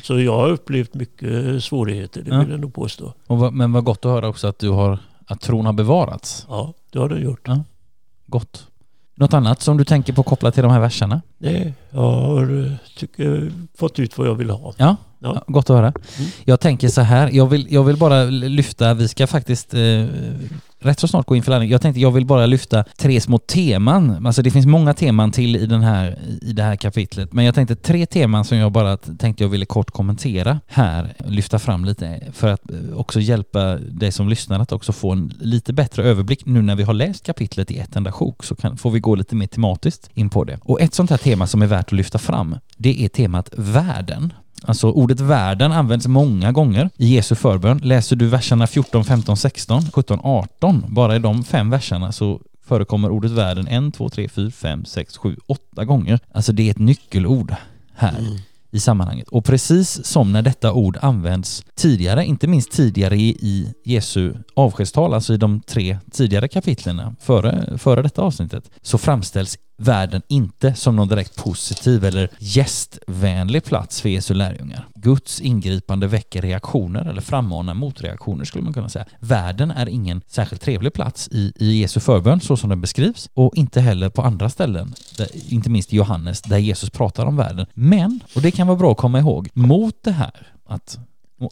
Så 0.01 0.19
jag 0.19 0.35
har 0.37 0.49
upplevt 0.49 0.93
mycket 0.93 1.63
svårigheter, 1.63 2.21
det 2.21 2.29
Ja. 2.31 2.39
vill 2.39 2.49
jag 2.49 2.59
nog 2.59 2.73
påstå. 2.73 3.13
Och, 3.27 3.53
men 3.53 3.71
vad 3.71 3.83
gott 3.83 4.05
att 4.05 4.11
höra 4.11 4.27
också 4.27 4.47
att 4.47 4.59
du 4.59 4.69
har, 4.69 4.99
att 5.25 5.41
tron 5.41 5.65
har 5.65 5.73
bevarats. 5.73 6.45
Ja, 6.49 6.73
det 6.91 6.99
har 6.99 7.09
den 7.09 7.21
gjort. 7.23 7.47
Gott. 8.25 8.67
Något 9.15 9.33
annat 9.33 9.61
som 9.61 9.77
du 9.77 9.85
tänker 9.85 10.13
på 10.13 10.23
kopplat 10.23 10.53
till 10.53 10.63
de 10.63 10.71
här 10.71 10.79
verserna? 10.79 11.21
Nej, 11.39 11.73
jag 11.91 11.99
har 12.01 12.65
eh, 12.65 12.71
tycker, 12.97 13.51
fått 13.77 13.99
ut 13.99 14.17
vad 14.17 14.27
jag 14.27 14.35
vill 14.35 14.49
ha. 14.49 14.73
Ja, 14.77 14.95
Ja. 15.21 15.43
gott 15.47 15.69
att 15.69 15.75
höra. 15.75 15.87
Mm. 15.87 16.31
Jag 16.45 16.59
tänker 16.59 16.87
så 16.87 17.01
här, 17.01 17.29
jag 17.33 17.47
vill, 17.47 17.67
jag 17.69 17.83
vill 17.83 17.97
bara 17.97 18.23
lyfta, 18.23 18.93
vi 18.93 19.07
ska 19.07 19.27
faktiskt 19.27 19.73
eh, 19.73 20.05
rätt 20.79 20.99
så 20.99 21.07
snart 21.07 21.25
gå 21.25 21.35
in 21.35 21.43
för 21.43 21.51
laddning. 21.51 21.69
Jag 21.69 21.81
tänkte 21.81 22.01
jag 22.01 22.11
vill 22.11 22.25
bara 22.25 22.45
lyfta 22.45 22.83
tre 22.97 23.21
små 23.21 23.37
teman. 23.37 24.25
Alltså 24.25 24.41
det 24.41 24.51
finns 24.51 24.65
många 24.65 24.93
teman 24.93 25.31
till 25.31 25.55
i, 25.55 25.65
den 25.65 25.81
här, 25.81 26.19
i 26.41 26.53
det 26.53 26.63
här 26.63 26.75
kapitlet. 26.75 27.33
Men 27.33 27.45
jag 27.45 27.55
tänkte 27.55 27.75
tre 27.75 28.05
teman 28.05 28.45
som 28.45 28.57
jag 28.57 28.71
bara 28.71 28.97
tänkte 28.97 29.43
jag 29.43 29.49
ville 29.49 29.65
kort 29.65 29.91
kommentera 29.91 30.59
här. 30.67 31.13
Lyfta 31.25 31.59
fram 31.59 31.85
lite 31.85 32.21
för 32.33 32.47
att 32.47 32.71
eh, 32.71 32.97
också 32.97 33.19
hjälpa 33.19 33.75
dig 33.75 34.11
som 34.11 34.29
lyssnar 34.29 34.59
att 34.59 34.71
också 34.71 34.91
få 34.93 35.11
en 35.11 35.33
lite 35.39 35.73
bättre 35.73 36.03
överblick 36.03 36.45
nu 36.45 36.61
när 36.61 36.75
vi 36.75 36.83
har 36.83 36.93
läst 36.93 37.25
kapitlet 37.25 37.71
i 37.71 37.77
ett 37.77 37.95
enda 37.95 38.11
sjok 38.11 38.43
så 38.43 38.55
kan, 38.55 38.77
får 38.77 38.91
vi 38.91 38.99
gå 38.99 39.15
lite 39.15 39.35
mer 39.35 39.47
tematiskt 39.47 40.09
in 40.13 40.29
på 40.29 40.43
det. 40.43 40.59
Och 40.61 40.81
ett 40.81 40.93
sånt 40.93 41.09
här 41.09 41.17
tema 41.29 41.47
som 41.47 41.61
är 41.61 41.67
värt 41.67 41.85
att 41.85 41.91
lyfta 41.91 42.17
fram 42.17 42.57
det 42.77 43.05
är 43.05 43.09
temat 43.09 43.49
världen. 43.57 44.33
Alltså 44.63 44.91
ordet 44.91 45.19
världen 45.19 45.71
används 45.71 46.07
många 46.07 46.51
gånger 46.51 46.89
i 46.97 47.15
Jesu 47.15 47.35
förbön. 47.35 47.77
Läser 47.83 48.15
du 48.15 48.27
verserna 48.27 48.67
14, 48.67 49.05
15, 49.05 49.37
16, 49.37 49.81
17, 49.93 50.19
18, 50.23 50.85
bara 50.87 51.15
i 51.15 51.19
de 51.19 51.43
fem 51.43 51.69
verserna 51.69 52.11
så 52.11 52.41
förekommer 52.65 53.09
ordet 53.11 53.31
världen 53.31 53.67
1, 53.87 53.93
2, 53.93 54.09
3, 54.09 54.29
4, 54.29 54.51
5, 54.51 54.85
6, 54.85 55.17
7, 55.17 55.35
8 55.47 55.85
gånger. 55.85 56.19
Alltså 56.33 56.51
det 56.51 56.67
är 56.67 56.71
ett 56.71 56.77
nyckelord 56.79 57.55
här 57.95 58.19
Mm. 58.19 58.33
i 58.71 58.79
sammanhanget. 58.79 59.27
Och 59.27 59.45
precis 59.45 60.05
som 60.05 60.31
när 60.31 60.41
detta 60.41 60.73
ord 60.73 60.97
används 61.01 61.63
tidigare, 61.75 62.25
inte 62.25 62.47
minst 62.47 62.71
tidigare 62.71 63.17
i, 63.17 63.73
Jesu 63.85 64.33
avskedstal, 64.55 65.13
alltså 65.13 65.33
i 65.33 65.37
de 65.37 65.61
tre 65.61 65.97
tidigare 66.11 66.47
kapitlen 66.47 67.15
före, 67.21 67.77
före 67.77 68.01
detta 68.01 68.21
avsnittet, 68.21 68.69
så 68.81 68.97
framställs 68.97 69.57
världen 69.79 70.21
inte 70.27 70.73
som 70.73 70.95
någon 70.95 71.07
direkt 71.07 71.35
positiv 71.35 72.05
eller 72.05 72.29
gästvänlig 72.39 73.63
plats 73.63 74.01
för 74.01 74.09
Jesu 74.09 74.33
lärjungar. 74.33 74.87
Guds 74.95 75.41
ingripande 75.41 76.07
väcker 76.07 76.41
reaktioner 76.41 77.05
eller 77.05 77.21
frammanar 77.21 77.73
motreaktioner 77.73 78.45
skulle 78.45 78.63
man 78.63 78.73
kunna 78.73 78.89
säga. 78.89 79.05
Världen 79.19 79.71
är 79.71 79.89
ingen 79.89 80.21
särskilt 80.27 80.61
trevlig 80.61 80.93
plats 80.93 81.29
i, 81.31 81.53
i 81.55 81.81
Jesu 81.81 81.99
förbön 81.99 82.41
så 82.41 82.57
som 82.57 82.69
den 82.69 82.81
beskrivs 82.81 83.29
och 83.33 83.55
inte 83.55 83.81
heller 83.81 84.09
på 84.09 84.21
andra 84.21 84.49
ställen, 84.49 84.93
där, 85.17 85.27
inte 85.49 85.69
minst 85.69 85.93
i 85.93 85.95
Johannes 85.95 86.41
där 86.41 86.57
Jesus 86.57 86.89
pratar 86.89 87.25
om 87.25 87.35
världen. 87.35 87.65
Men, 87.73 88.19
och 88.35 88.41
det 88.41 88.51
kan 88.51 88.67
vara 88.67 88.77
bra 88.77 88.91
att 88.91 88.97
komma 88.97 89.19
ihåg, 89.19 89.49
mot 89.53 90.03
det 90.03 90.11
här 90.11 90.47
att 90.65 90.99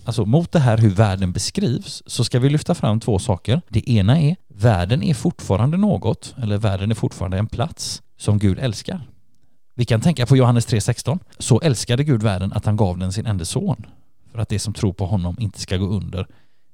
Alltså 0.05 0.25
mot 0.25 0.51
det 0.51 0.59
här 0.59 0.77
hur 0.77 0.89
världen 0.89 1.31
beskrivs 1.31 2.03
så 2.05 2.23
ska 2.23 2.39
vi 2.39 2.49
lyfta 2.49 2.75
fram 2.75 2.99
två 2.99 3.19
saker. 3.19 3.61
Det 3.69 3.89
ena 3.89 4.19
är 4.19 4.35
världen 4.47 5.03
är 5.03 5.13
fortfarande 5.13 5.77
något, 5.77 6.35
eller 6.37 6.57
världen 6.57 6.91
är 6.91 6.95
fortfarande 6.95 7.37
en 7.37 7.47
plats 7.47 8.01
som 8.17 8.39
Gud 8.39 8.59
älskar. 8.59 9.01
Vi 9.75 9.85
kan 9.85 10.01
tänka 10.01 10.25
på 10.25 10.37
Johannes 10.37 10.67
3.16. 10.67 11.19
Så 11.37 11.61
älskade 11.61 12.03
Gud 12.03 12.23
världen 12.23 12.53
att 12.53 12.65
han 12.65 12.75
gav 12.75 12.97
den 12.97 13.13
sin 13.13 13.25
enda 13.25 13.45
son 13.45 13.85
för 14.31 14.39
att 14.39 14.49
det 14.49 14.59
som 14.59 14.73
tror 14.73 14.93
på 14.93 15.05
honom 15.05 15.35
inte 15.39 15.59
ska 15.59 15.77
gå 15.77 15.85
under 15.85 16.27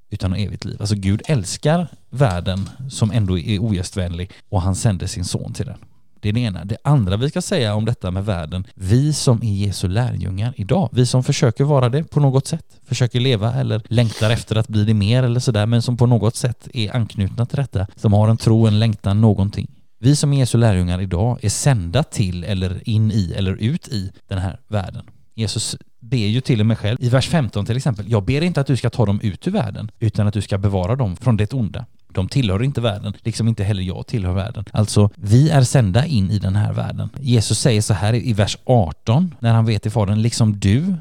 utan 0.10 0.32
ha 0.32 0.38
evigt 0.38 0.66
liv. 0.66 0.78
Alltså 0.80 0.96
Gud 0.96 1.22
älskar 1.26 1.88
världen 2.10 2.70
som 2.90 3.12
ändå 3.12 3.40
är 3.40 3.60
ogästvänlig 3.60 4.32
och 4.50 4.62
han 4.62 4.76
sände 4.76 5.08
sin 5.08 5.26
son 5.26 5.54
till 5.54 5.66
den. 5.66 5.78
Det 6.20 6.30
är 6.30 6.34
det 6.34 6.40
ena. 6.40 6.66
Det 6.66 6.78
andra 6.84 7.18
vi 7.18 7.30
ska 7.30 7.42
säga 7.42 7.76
om 7.76 7.86
detta 7.86 8.12
med 8.12 8.26
världen, 8.26 8.68
vi 8.76 9.14
som 9.14 9.44
är 9.44 9.54
Jesu 9.54 9.88
lärjungar 9.88 10.54
idag, 10.56 10.90
vi 10.92 11.06
som 11.06 11.24
försöker 11.24 11.64
vara 11.64 11.90
det 11.90 12.04
på 12.04 12.20
något 12.20 12.48
sätt, 12.48 12.66
försöker 12.86 13.20
leva 13.20 13.54
eller 13.54 13.82
längtar 13.86 14.30
efter 14.30 14.56
att 14.56 14.68
bli 14.68 14.86
det 14.86 14.94
mer 14.94 15.24
eller 15.24 15.40
sådär, 15.40 15.66
men 15.66 15.82
som 15.82 15.98
på 15.98 16.06
något 16.06 16.36
sätt 16.36 16.68
är 16.74 16.96
anknutna 16.96 17.46
till 17.46 17.58
detta, 17.58 17.88
som 17.96 18.14
har 18.14 18.28
en 18.28 18.38
tro, 18.38 18.68
en 18.68 18.80
längtan, 18.80 19.22
någonting. 19.22 19.68
Vi 20.04 20.16
som 20.16 20.34
är 20.34 20.38
Jesu 20.38 20.58
lärjungar 20.58 21.02
idag 21.02 21.40
är 21.42 21.50
sända 21.50 22.04
till 22.04 22.44
eller 22.44 22.90
in 22.90 23.12
i 23.12 23.34
eller 23.38 23.56
ut 23.56 23.88
i 23.88 24.12
den 24.28 24.38
här 24.38 24.60
världen. 24.68 25.04
Jesus 25.34 25.76
ber 26.00 26.18
ju 26.18 26.42
till 26.42 26.60
och 26.60 26.66
med 26.66 26.78
själv 26.78 26.98
i 27.02 27.10
vers 27.10 27.30
15 27.30 27.66
till 27.66 27.78
exempel, 27.78 28.12
jag 28.12 28.24
ber 28.24 28.42
inte 28.42 28.62
att 28.62 28.68
du 28.68 28.78
ska 28.78 28.90
ta 28.90 29.06
dem 29.06 29.20
ut 29.22 29.48
ur 29.48 29.52
världen, 29.52 29.92
utan 30.00 30.28
att 30.28 30.34
du 30.34 30.42
ska 30.42 30.58
bevara 30.58 30.96
dem 30.96 31.16
från 31.16 31.38
det 31.38 31.54
onda. 31.54 31.86
De 32.08 32.28
tillhör 32.28 32.64
inte 32.64 32.82
världen, 32.82 33.14
liksom 33.20 33.48
inte 33.48 33.64
heller 33.64 33.84
jag 33.84 34.08
tillhör 34.08 34.34
världen. 34.34 34.66
Alltså, 34.72 35.10
vi 35.16 35.50
är 35.50 35.62
sända 35.62 36.06
in 36.06 36.32
i 36.32 36.40
den 36.40 36.56
här 36.56 36.74
världen. 36.74 37.10
Jesus 37.20 37.60
säger 37.60 37.82
så 37.82 37.94
här 37.94 38.14
i 38.14 38.34
vers 38.34 38.58
18, 38.66 39.36
när 39.40 39.54
han 39.54 39.66
vet 39.66 39.82
till 39.82 39.92
Fadern, 39.92 40.22
liksom 40.22 40.60
du, 40.60 40.96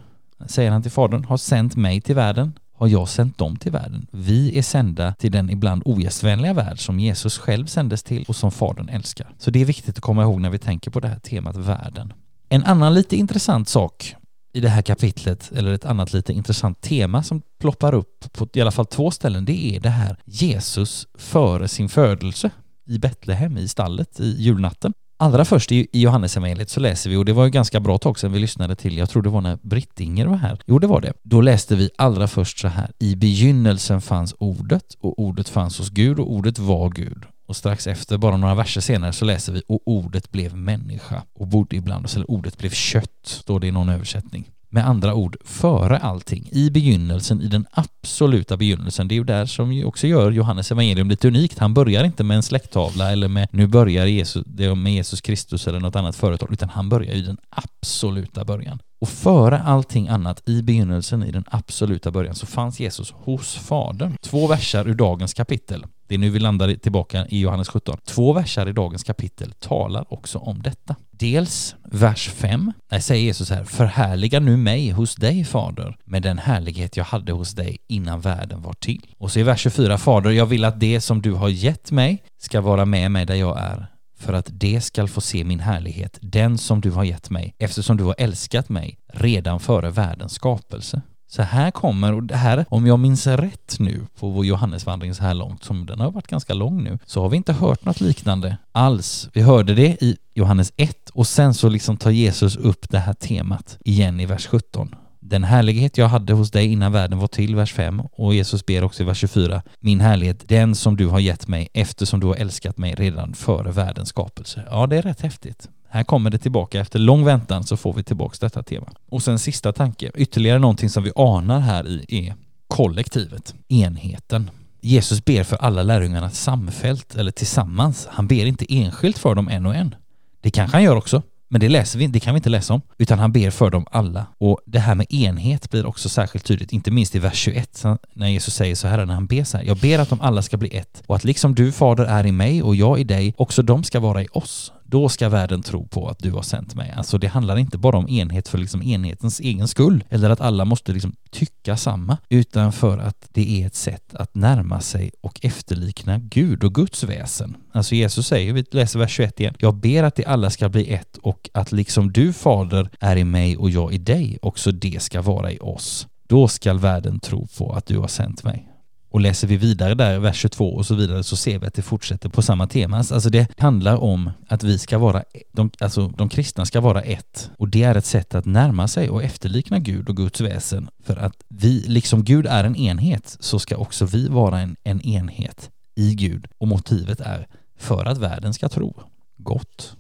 säger 0.47 0.71
han 0.71 0.83
till 0.83 0.91
Fadern, 0.91 1.25
har 1.25 1.37
sänt 1.37 1.77
mig 1.77 2.01
till 2.01 2.15
världen, 2.15 2.53
har 2.83 2.89
jag 2.89 3.09
sänt 3.09 3.39
dem 3.39 3.57
till 3.57 3.73
världen. 3.73 4.07
Vi 4.11 4.59
är 4.59 4.63
sända 4.63 5.15
till 5.15 5.33
den 5.33 5.51
ibland 5.51 5.83
ogästvänliga 5.85 6.53
värld 6.53 6.85
som 6.85 7.01
Jesus 7.01 7.39
själv 7.39 7.67
sändes 7.67 8.03
till 8.03 8.25
och 8.29 8.37
som 8.37 8.53
Fadern 8.53 8.89
älskar. 8.89 9.35
Så 9.39 9.51
det 9.51 9.61
är 9.61 9.65
viktigt 9.65 9.99
att 9.99 10.03
komma 10.03 10.23
ihåg 10.23 10.41
när 10.41 10.51
vi 10.51 10.59
tänker 10.59 10.91
på 10.91 11.01
det 11.01 11.09
här 11.09 11.19
temat 11.19 11.57
världen. 11.57 12.13
En 12.49 12.65
annan 12.65 12.95
lite 12.95 13.17
intressant 13.17 13.69
sak 13.69 14.15
i 14.53 14.61
det 14.61 14.69
här 14.69 14.83
kapitlet, 14.83 15.53
eller 15.55 15.73
ett 15.73 15.85
annat 15.85 16.13
lite 16.13 16.33
intressant 16.33 16.81
tema 16.81 17.23
som 17.23 17.43
ploppar 17.61 17.95
upp 17.95 18.33
på 18.33 18.49
i 18.55 18.61
alla 18.61 18.71
fall 18.71 18.87
två 18.87 19.11
ställen, 19.11 19.45
det 19.45 19.77
är 19.77 19.81
det 19.81 19.91
här 19.91 20.17
Jesus 20.25 21.07
före 21.19 21.69
sin 21.69 21.89
födelse 21.89 22.51
i 22.87 22.99
Betlehem, 22.99 23.59
i 23.59 23.69
stallet, 23.69 24.21
i 24.21 24.37
julnatten. 24.39 24.93
Allra 25.23 25.45
först 25.45 25.73
i 25.73 25.89
Johannesevangeliet 25.93 26.71
så 26.71 26.81
läser 26.81 27.11
vi, 27.11 27.17
och 27.17 27.25
det 27.25 27.33
var 27.33 27.45
ju 27.45 27.51
ganska 27.51 27.81
bra 27.81 27.99
tag 27.99 28.19
sedan 28.19 28.33
vi 28.33 28.39
lyssnade 28.39 28.77
till, 28.77 28.99
jag 28.99 29.11
tror 29.11 29.23
det 29.23 29.29
var 29.29 29.41
när 29.41 29.59
Britt-Inger 29.63 30.27
var 30.27 30.37
här. 30.37 30.59
Jo, 30.67 30.79
det 30.79 30.87
var 30.87 31.01
det. 31.01 31.13
Då 31.23 31.41
läste 31.41 31.77
vi 31.77 31.91
allra 31.99 32.27
först 32.27 32.59
så 32.59 32.69
här, 32.69 32.91
i 32.99 33.17
begynnelsen 33.17 34.01
fanns 34.01 34.35
ordet 34.39 34.97
och 35.01 35.19
ordet 35.19 35.49
fanns 35.49 35.79
hos 35.79 35.91
Gud 35.91 36.19
och 36.19 36.33
ordet 36.33 36.59
var 36.59 36.91
Gud. 36.91 37.25
Och 37.47 37.57
strax 37.57 37.87
efter, 37.87 38.19
bara 38.19 38.37
några 38.37 38.55
verser 38.55 38.81
senare, 38.81 39.13
så 39.13 39.25
läser 39.25 39.53
vi 39.53 39.63
och 39.69 39.81
ordet 39.85 40.33
blev 40.33 40.57
människa 40.57 41.23
och 41.35 41.47
bodde 41.47 41.77
ibland 41.77 42.05
oss, 42.05 42.17
eller 42.17 42.31
ordet 42.31 42.59
blev 42.59 42.71
kött, 42.71 43.21
står 43.23 43.61
det 43.61 43.67
i 43.67 43.71
någon 43.71 43.89
översättning. 43.89 44.45
Med 44.75 44.89
andra 44.89 45.15
ord, 45.15 45.37
före 45.45 45.99
allting, 45.99 46.49
i 46.53 46.71
begynnelsen, 46.71 47.43
i 47.43 47.47
den 47.47 47.67
absoluta 47.71 48.57
begynnelsen. 48.57 49.09
Det 49.09 49.15
är 49.15 49.17
ju 49.17 49.25
där 49.25 49.47
som 49.47 49.83
också 49.87 50.07
gör 50.07 50.31
Johannes 50.31 50.73
evangelium 50.73 51.09
lite 51.09 51.29
unikt. 51.29 51.59
Han 51.59 51.75
börjar 51.75 52.05
inte 52.05 52.25
med 52.25 52.37
en 52.37 52.43
släkttavla 52.43 53.13
eller 53.13 53.29
med 53.29 53.49
nu 53.53 53.67
börjar 53.67 54.07
Jesus, 54.07 54.45
det 54.47 54.75
med 54.75 54.93
Jesus 54.95 55.21
Kristus 55.21 55.67
eller 55.67 55.81
något 55.81 55.97
annat 55.97 56.17
företag, 56.17 56.53
utan 56.53 56.69
han 56.69 56.89
börjar 56.89 57.15
i 57.15 57.21
den 57.23 57.37
absoluta 57.51 58.45
början. 58.45 58.79
Och 59.01 59.09
före 59.09 59.59
allting 59.59 60.09
annat, 60.09 60.49
i 60.49 60.63
begynnelsen, 60.63 61.23
i 61.23 61.31
den 61.31 61.45
absoluta 61.51 62.11
början, 62.11 62.35
så 62.35 62.47
fanns 62.47 62.81
Jesus 62.81 63.11
hos 63.11 63.55
Fadern. 63.55 64.17
Två 64.21 64.47
versar 64.47 64.89
ur 64.89 64.95
dagens 64.95 65.35
kapitel. 65.35 65.85
Det 66.13 66.17
är 66.17 66.19
nu 66.19 66.31
vi 66.31 66.39
landar 66.39 66.75
tillbaka 66.75 67.27
i 67.27 67.41
Johannes 67.41 67.69
17. 67.69 67.99
Två 68.05 68.33
versar 68.33 68.69
i 68.69 68.73
dagens 68.73 69.05
kapitel 69.05 69.53
talar 69.53 70.13
också 70.13 70.39
om 70.39 70.63
detta. 70.63 70.97
Dels 71.11 71.77
vers 71.85 72.29
5, 72.29 72.73
där 72.91 73.01
säger 73.01 73.25
Jesus 73.25 73.51
här, 73.51 73.65
förhärliga 73.65 74.41
nu 74.41 74.57
mig 74.57 74.91
hos 74.91 75.15
dig 75.15 75.45
Fader 75.45 75.97
med 76.05 76.23
den 76.23 76.39
härlighet 76.39 76.97
jag 76.97 77.05
hade 77.05 77.33
hos 77.33 77.53
dig 77.53 77.79
innan 77.89 78.21
världen 78.21 78.63
var 78.63 78.73
till. 78.73 79.07
Och 79.19 79.33
så 79.33 79.39
i 79.39 79.43
vers 79.43 79.61
24, 79.61 79.99
Fader, 79.99 80.31
jag 80.31 80.47
vill 80.47 80.65
att 80.65 80.81
det 80.81 81.01
som 81.01 81.23
du 81.23 81.33
har 81.33 81.49
gett 81.49 81.91
mig 81.91 82.23
ska 82.39 82.61
vara 82.61 82.85
med 82.85 83.11
mig 83.11 83.27
där 83.27 83.35
jag 83.35 83.59
är 83.61 83.87
för 84.19 84.33
att 84.33 84.49
det 84.51 84.81
skall 84.81 85.09
få 85.09 85.21
se 85.21 85.45
min 85.45 85.61
härlighet, 85.61 86.19
den 86.23 86.59
som 86.59 86.81
du 86.81 86.91
har 86.91 87.05
gett 87.05 87.31
mig, 87.31 87.55
eftersom 87.59 87.97
du 87.97 88.05
har 88.05 88.15
älskat 88.19 88.69
mig 88.69 88.99
redan 89.13 89.61
före 89.61 89.91
världens 89.91 90.33
skapelse. 90.33 91.03
Så 91.33 91.43
här 91.43 91.71
kommer, 91.71 92.13
och 92.13 92.23
det 92.23 92.37
här, 92.37 92.65
om 92.69 92.87
jag 92.87 92.99
minns 92.99 93.27
rätt 93.27 93.77
nu 93.79 94.07
på 94.19 94.29
vår 94.29 94.47
Johannesvandring 94.47 95.15
så 95.15 95.23
här 95.23 95.35
långt, 95.35 95.65
som 95.65 95.87
den 95.87 96.01
har 96.01 96.11
varit 96.11 96.27
ganska 96.27 96.55
lång 96.55 96.85
nu, 96.85 96.99
så 97.07 97.23
har 97.23 97.29
vi 97.29 97.37
inte 97.37 97.53
hört 97.53 97.85
något 97.85 98.01
liknande 98.01 98.57
alls. 98.73 99.29
Vi 99.33 99.41
hörde 99.41 99.75
det 99.75 100.03
i 100.03 100.17
Johannes 100.35 100.73
1 100.77 101.11
och 101.11 101.27
sen 101.27 101.55
så 101.55 101.69
liksom 101.69 101.97
tar 101.97 102.11
Jesus 102.11 102.57
upp 102.57 102.91
det 102.91 102.99
här 102.99 103.13
temat 103.13 103.79
igen 103.85 104.21
i 104.21 104.27
vers 104.27 104.47
17. 104.47 104.95
Den 105.21 105.45
härlighet 105.45 105.99
jag 105.99 106.09
hade 106.09 106.33
hos 106.33 106.51
dig 106.51 106.67
innan 106.67 106.93
världen 106.93 107.19
var 107.19 107.29
till, 107.29 107.57
vers 107.57 107.73
5, 107.73 108.01
och 108.01 108.35
Jesus 108.35 108.67
ber 108.67 108.85
också 108.85 109.03
i 109.03 109.07
vers 109.07 109.19
24, 109.19 109.63
min 109.81 110.01
härlighet, 110.01 110.49
den 110.49 110.75
som 110.75 110.97
du 110.97 111.07
har 111.07 111.21
gett 111.21 111.49
mig 111.49 111.69
eftersom 111.73 112.21
du 112.21 112.27
har 112.27 112.35
älskat 112.35 112.79
mig 112.79 112.95
redan 112.95 113.35
före 113.35 113.71
världens 113.71 114.09
skapelse. 114.09 114.63
Ja, 114.71 114.87
det 114.87 114.97
är 114.97 115.03
rätt 115.03 115.21
häftigt. 115.21 115.69
Här 115.95 116.05
kommer 116.05 116.31
det 116.31 116.39
tillbaka. 116.39 116.81
Efter 116.81 116.99
lång 116.99 117.25
väntan 117.25 117.65
så 117.65 117.77
får 117.77 117.93
vi 117.93 118.03
tillbaka 118.03 118.37
detta 118.41 118.63
tema. 118.63 118.87
Och 119.09 119.23
sen 119.23 119.39
sista 119.39 119.73
tanke, 119.73 120.11
ytterligare 120.15 120.59
någonting 120.59 120.91
som 120.91 121.03
vi 121.03 121.13
anar 121.17 121.61
här 121.61 121.89
i 121.89 122.27
är 122.29 122.35
kollektivet, 122.69 123.55
enheten. 123.69 124.51
Jesus 124.81 125.25
ber 125.25 125.45
för 125.45 125.57
alla 125.57 125.83
lärjungarna 125.83 126.31
samfällt 126.31 127.15
eller 127.15 127.31
tillsammans. 127.31 128.09
Han 128.11 128.27
ber 128.27 128.47
inte 128.47 128.75
enskilt 128.75 129.19
för 129.19 129.35
dem 129.35 129.49
en 129.49 129.67
och 129.67 129.75
en. 129.75 129.95
Det 130.41 130.51
kanske 130.51 130.77
han 130.77 130.85
gör 130.85 130.97
också, 130.97 131.23
men 131.49 131.61
det 131.61 131.69
läser 131.69 131.99
vi, 131.99 132.07
det 132.07 132.21
kan 132.21 132.35
vi 132.35 132.37
inte 132.39 132.51
läsa 132.51 132.75
om, 132.75 132.81
utan 132.99 133.19
han 133.19 133.33
ber 133.33 133.51
för 133.51 133.71
dem 133.71 133.87
alla. 133.91 134.27
Och 134.39 134.61
det 134.67 134.79
här 134.79 134.95
med 134.95 135.07
enhet 135.13 135.71
blir 135.71 135.87
också 135.87 136.09
särskilt 136.09 136.45
tydligt, 136.45 136.73
inte 136.73 136.91
minst 136.91 137.15
i 137.15 137.19
vers 137.19 137.37
21, 137.37 137.85
när 138.13 138.29
Jesus 138.29 138.55
säger 138.55 138.75
så 138.75 138.89
här, 138.89 139.07
när 139.07 139.15
han 139.15 139.27
ber 139.27 139.45
så 139.45 139.57
här, 139.57 139.65
jag 139.65 139.77
ber 139.77 139.99
att 139.99 140.09
de 140.09 140.21
alla 140.21 140.43
ska 140.43 140.57
bli 140.57 140.77
ett, 140.77 141.03
och 141.07 141.17
att 141.17 141.25
liksom 141.25 141.55
du 141.55 141.73
fader 141.73 142.05
är 142.05 142.27
i 142.27 142.33
mig 142.33 142.63
och 142.63 142.77
jag 142.77 143.01
i 143.01 143.05
dig, 143.05 143.35
också 143.37 143.63
de 143.63 143.85
ska 143.85 144.01
vara 144.01 144.23
i 144.23 144.29
oss, 144.33 144.73
då 144.93 145.09
ska 145.09 145.29
världen 145.29 145.63
tro 145.63 145.87
på 145.87 146.09
att 146.09 146.19
du 146.19 146.31
har 146.31 146.43
sänt 146.43 146.75
mig. 146.75 146.95
Alltså 146.97 147.19
det 147.19 147.27
handlar 147.27 147.57
inte 147.57 147.79
bara 147.79 147.97
om 147.97 148.09
enhet 148.09 148.49
för 148.49 148.59
liksom 148.59 148.83
enhetens 148.83 149.41
egen 149.41 149.69
skull, 149.69 150.05
eller 150.11 150.31
att 150.31 150.41
alla 150.41 150.65
måste 150.65 150.93
liksom 150.93 151.17
tycka 151.31 151.77
samma, 151.77 152.19
utan 152.29 152.73
för 152.73 152.99
att 152.99 153.29
det 153.33 153.63
är 153.63 153.67
ett 153.67 153.75
sätt 153.75 154.15
att 154.15 154.35
närma 154.35 154.81
sig 154.81 155.11
och 155.21 155.41
efterlikna 155.43 156.19
Gud 156.19 156.65
och 156.65 156.75
Guds 156.75 157.05
väsen. 157.05 157.57
Alltså 157.73 157.95
Jesus 157.95 158.27
säger, 158.27 158.53
vi 158.53 158.65
läser 158.71 158.99
vers 158.99 159.11
21 159.11 159.41
igen, 159.41 159.55
jag 159.59 159.75
ber 159.75 160.03
att 160.03 160.17
de 160.17 160.25
alla 160.25 160.51
ska 160.51 160.69
bli 160.69 160.93
ett 160.93 161.17
och 161.17 161.51
att 161.55 161.73
liksom 161.73 162.13
du 162.13 162.33
fader 162.33 162.91
är 163.01 163.17
i 163.17 163.25
mig 163.25 163.57
och 163.57 163.71
jag 163.71 163.93
i 163.93 163.99
dig, 163.99 164.39
också 164.43 164.73
det 164.73 165.03
ska 165.03 165.23
vara 165.23 165.53
i 165.53 165.59
oss. 165.61 166.07
Då 166.29 166.49
skall 166.49 166.79
världen 166.79 167.21
tro 167.21 167.47
på 167.59 167.73
att 167.73 167.87
du 167.87 167.99
har 167.99 168.09
sänt 168.09 168.45
mig. 168.45 168.72
Och 169.13 169.21
läser 169.21 169.49
vi 169.49 169.57
vidare 169.57 169.95
där, 169.95 170.19
vers 170.19 170.37
22 170.37 170.75
och 170.75 170.87
så 170.87 170.95
vidare, 170.95 171.23
så 171.23 171.37
ser 171.37 171.59
vi 171.59 171.67
att 171.67 171.75
det 171.75 171.83
fortsätter 171.83 172.29
på 172.29 172.43
samma 172.43 172.67
tema. 172.67 172.97
Alltså 172.97 173.31
det 173.31 173.61
handlar 173.61 173.97
om 173.97 174.31
att 174.49 174.63
vi 174.63 174.79
ska 174.79 174.99
vara, 174.99 175.23
de, 175.53 175.71
alltså 175.81 176.09
de 176.09 176.29
kristna 176.29 176.65
ska 176.65 176.81
vara 176.81 177.03
ett. 177.03 177.51
Och 177.59 177.69
det 177.69 177.83
är 177.83 177.95
ett 177.95 178.07
sätt 178.07 178.35
att 178.35 178.45
närma 178.45 178.89
sig 178.89 179.11
och 179.11 179.23
efterlikna 179.23 179.79
Gud 179.79 180.09
och 180.09 180.17
Guds 180.17 180.41
väsen. 180.41 180.89
För 181.05 181.17
att 181.17 181.37
vi, 181.49 181.85
liksom 181.87 182.25
Gud 182.25 182.47
är 182.47 182.65
en 182.65 182.77
enhet, 182.77 183.37
så 183.41 183.59
ska 183.59 183.77
också 183.77 184.05
vi 184.05 184.29
vara 184.29 184.61
en, 184.61 184.77
en 184.85 185.01
enhet 185.01 185.71
i 185.95 186.15
Gud. 186.15 186.47
Och 186.59 186.69
motivet 186.69 187.21
är 187.21 187.47
för 187.79 188.05
att 188.05 188.19
världen 188.19 188.55
ska 188.55 188.69
tro. 188.69 189.03
Gott. 189.37 189.97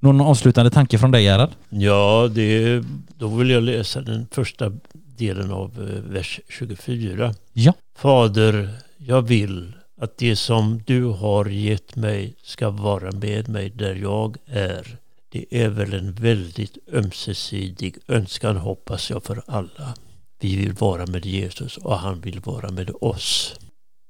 Någon 0.00 0.20
avslutande 0.20 0.70
tanke 0.70 0.98
från 0.98 1.10
dig 1.10 1.24
Gerhard? 1.24 1.50
Ja, 1.68 2.30
det, 2.34 2.84
då 3.16 3.28
vill 3.28 3.50
jag 3.50 3.62
läsa 3.62 4.00
den 4.00 4.26
första 4.30 4.72
delen 5.18 5.50
av 5.50 5.90
eh, 5.90 6.12
vers 6.12 6.40
24. 6.48 7.34
Ja. 7.52 7.72
Fader, 7.96 8.70
jag 8.98 9.22
vill 9.22 9.72
att 10.00 10.18
det 10.18 10.36
som 10.36 10.82
du 10.86 11.04
har 11.04 11.46
gett 11.46 11.96
mig 11.96 12.34
ska 12.42 12.70
vara 12.70 13.12
med 13.12 13.48
mig 13.48 13.70
där 13.70 13.94
jag 13.94 14.36
är. 14.46 14.96
Det 15.28 15.46
är 15.50 15.68
väl 15.68 15.94
en 15.94 16.12
väldigt 16.12 16.78
ömsesidig 16.92 17.96
önskan 18.08 18.56
hoppas 18.56 19.10
jag 19.10 19.24
för 19.24 19.42
alla. 19.46 19.94
Vi 20.40 20.56
vill 20.56 20.72
vara 20.72 21.06
med 21.06 21.26
Jesus 21.26 21.76
och 21.76 21.98
han 21.98 22.20
vill 22.20 22.40
vara 22.40 22.70
med 22.70 22.90
oss. 23.00 23.54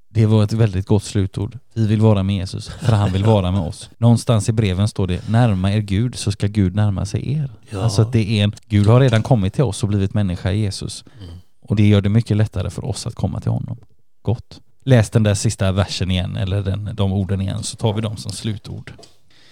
Det 0.09 0.27
var 0.27 0.45
ett 0.45 0.53
väldigt 0.53 0.87
gott 0.87 1.05
slutord. 1.05 1.59
Vi 1.75 1.87
vill 1.87 2.01
vara 2.01 2.23
med 2.23 2.37
Jesus, 2.37 2.69
för 2.69 2.93
han 2.93 3.13
vill 3.13 3.25
vara 3.25 3.51
med 3.51 3.61
oss. 3.61 3.91
Någonstans 3.99 4.49
i 4.49 4.53
breven 4.53 4.89
står 4.89 5.07
det, 5.07 5.29
närma 5.29 5.73
er 5.73 5.81
Gud 5.81 6.15
så 6.15 6.33
ska 6.33 6.47
Gud 6.47 6.75
närma 6.75 7.07
sig 7.07 7.33
er. 7.33 7.51
Ja. 7.71 7.83
Alltså 7.83 8.03
att 8.03 8.13
det 8.13 8.31
är 8.31 8.45
en, 8.45 8.53
Gud 8.67 8.87
har 8.87 9.01
redan 9.01 9.23
kommit 9.23 9.55
till 9.55 9.65
oss 9.65 9.83
och 9.83 9.89
blivit 9.89 10.15
människa 10.15 10.53
i 10.53 10.61
Jesus. 10.61 11.05
Mm. 11.21 11.35
Och 11.61 11.77
det 11.77 11.89
gör 11.89 12.01
det 12.01 12.09
mycket 12.09 12.37
lättare 12.37 12.71
för 12.71 12.85
oss 12.85 13.07
att 13.07 13.15
komma 13.15 13.41
till 13.41 13.51
honom. 13.51 13.79
Gott. 14.23 14.61
Läs 14.85 15.11
den 15.11 15.23
där 15.23 15.35
sista 15.35 15.73
versen 15.73 16.11
igen, 16.11 16.37
eller 16.37 16.63
den, 16.63 16.91
de 16.95 17.13
orden 17.13 17.41
igen, 17.41 17.63
så 17.63 17.77
tar 17.77 17.93
vi 17.93 18.01
dem 18.01 18.17
som 18.17 18.33
slutord. 18.33 18.93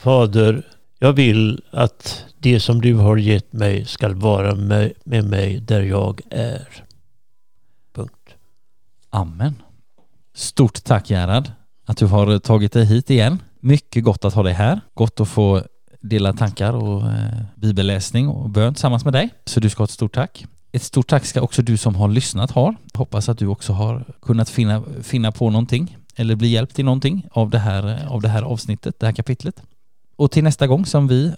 Fader, 0.01 0.63
jag 0.99 1.13
vill 1.13 1.63
att 1.71 2.25
det 2.39 2.61
som 2.61 2.81
du 2.81 2.95
har 2.95 3.17
gett 3.17 3.53
mig 3.53 3.85
ska 3.85 4.15
vara 4.15 4.55
med, 4.55 4.93
med 5.05 5.25
mig 5.25 5.61
där 5.61 5.83
jag 5.83 6.21
är. 6.31 6.69
Punkt. 7.95 8.35
Amen. 9.11 9.55
Stort 10.37 10.85
tack 10.85 11.11
Gerhard 11.11 11.51
att 11.87 11.97
du 11.97 12.07
har 12.07 12.39
tagit 12.39 12.73
dig 12.73 12.85
hit 12.85 13.11
igen. 13.11 13.43
Mycket 13.61 14.05
gott 14.05 14.25
att 14.25 14.35
ha 14.35 14.43
dig 14.43 14.53
här. 14.53 14.81
Gott 14.95 15.21
att 15.21 15.29
få 15.29 15.63
dela 16.01 16.33
tankar 16.33 16.73
och 16.73 17.03
eh, 17.03 17.43
bibelläsning 17.55 18.29
och 18.29 18.51
bön 18.51 18.75
tillsammans 18.75 19.05
med 19.05 19.13
dig. 19.13 19.31
Så 19.45 19.61
du 19.61 19.71
ska 19.71 19.81
ha 19.81 19.85
ett 19.85 19.91
stort 19.91 20.15
tack. 20.15 20.47
Ett 20.73 20.83
stort 20.83 21.07
tack 21.07 21.27
ska 21.27 21.41
också 21.41 21.63
du 21.63 21.77
som 21.77 21.95
har 21.95 22.09
lyssnat 22.09 22.51
ha. 22.51 22.75
Hoppas 22.95 23.29
att 23.29 23.39
du 23.39 23.47
också 23.47 23.73
har 23.73 24.05
kunnat 24.23 24.51
finna, 24.51 24.83
finna 25.03 25.33
på 25.33 25.51
någonting 25.51 25.97
eller 26.17 26.37
bli 26.37 26.49
hjälpt 26.49 26.79
i 26.79 26.83
någonting 26.83 27.27
av 27.31 27.51
det, 27.51 27.59
här, 27.59 27.89
eh, 27.89 28.13
av 28.13 28.23
det 28.23 28.29
här 28.29 28.43
avsnittet, 28.43 29.01
det 29.01 29.07
här 29.07 29.13
kapitlet. 29.13 29.63
Och 30.17 30.31
till 30.31 30.45
nästa 30.45 30.67
gång 30.67 30.87
som 30.87 31.09
vi 31.09 31.33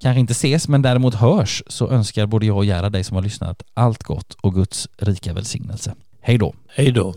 kanske 0.00 0.20
inte 0.20 0.32
ses 0.32 0.68
men 0.68 0.82
däremot 0.82 1.14
hörs 1.14 1.62
så 1.66 1.90
önskar 1.90 2.26
både 2.26 2.46
jag 2.46 2.56
och 2.56 2.64
Gerhard 2.64 2.92
dig 2.92 3.04
som 3.04 3.14
har 3.14 3.22
lyssnat 3.22 3.62
allt 3.74 4.02
gott 4.02 4.36
och 4.40 4.54
Guds 4.54 4.88
rika 4.98 5.32
välsignelse. 5.32 5.94
Hej 6.20 6.38
då! 6.38 6.54
Hej 6.68 6.92
då! 6.92 7.14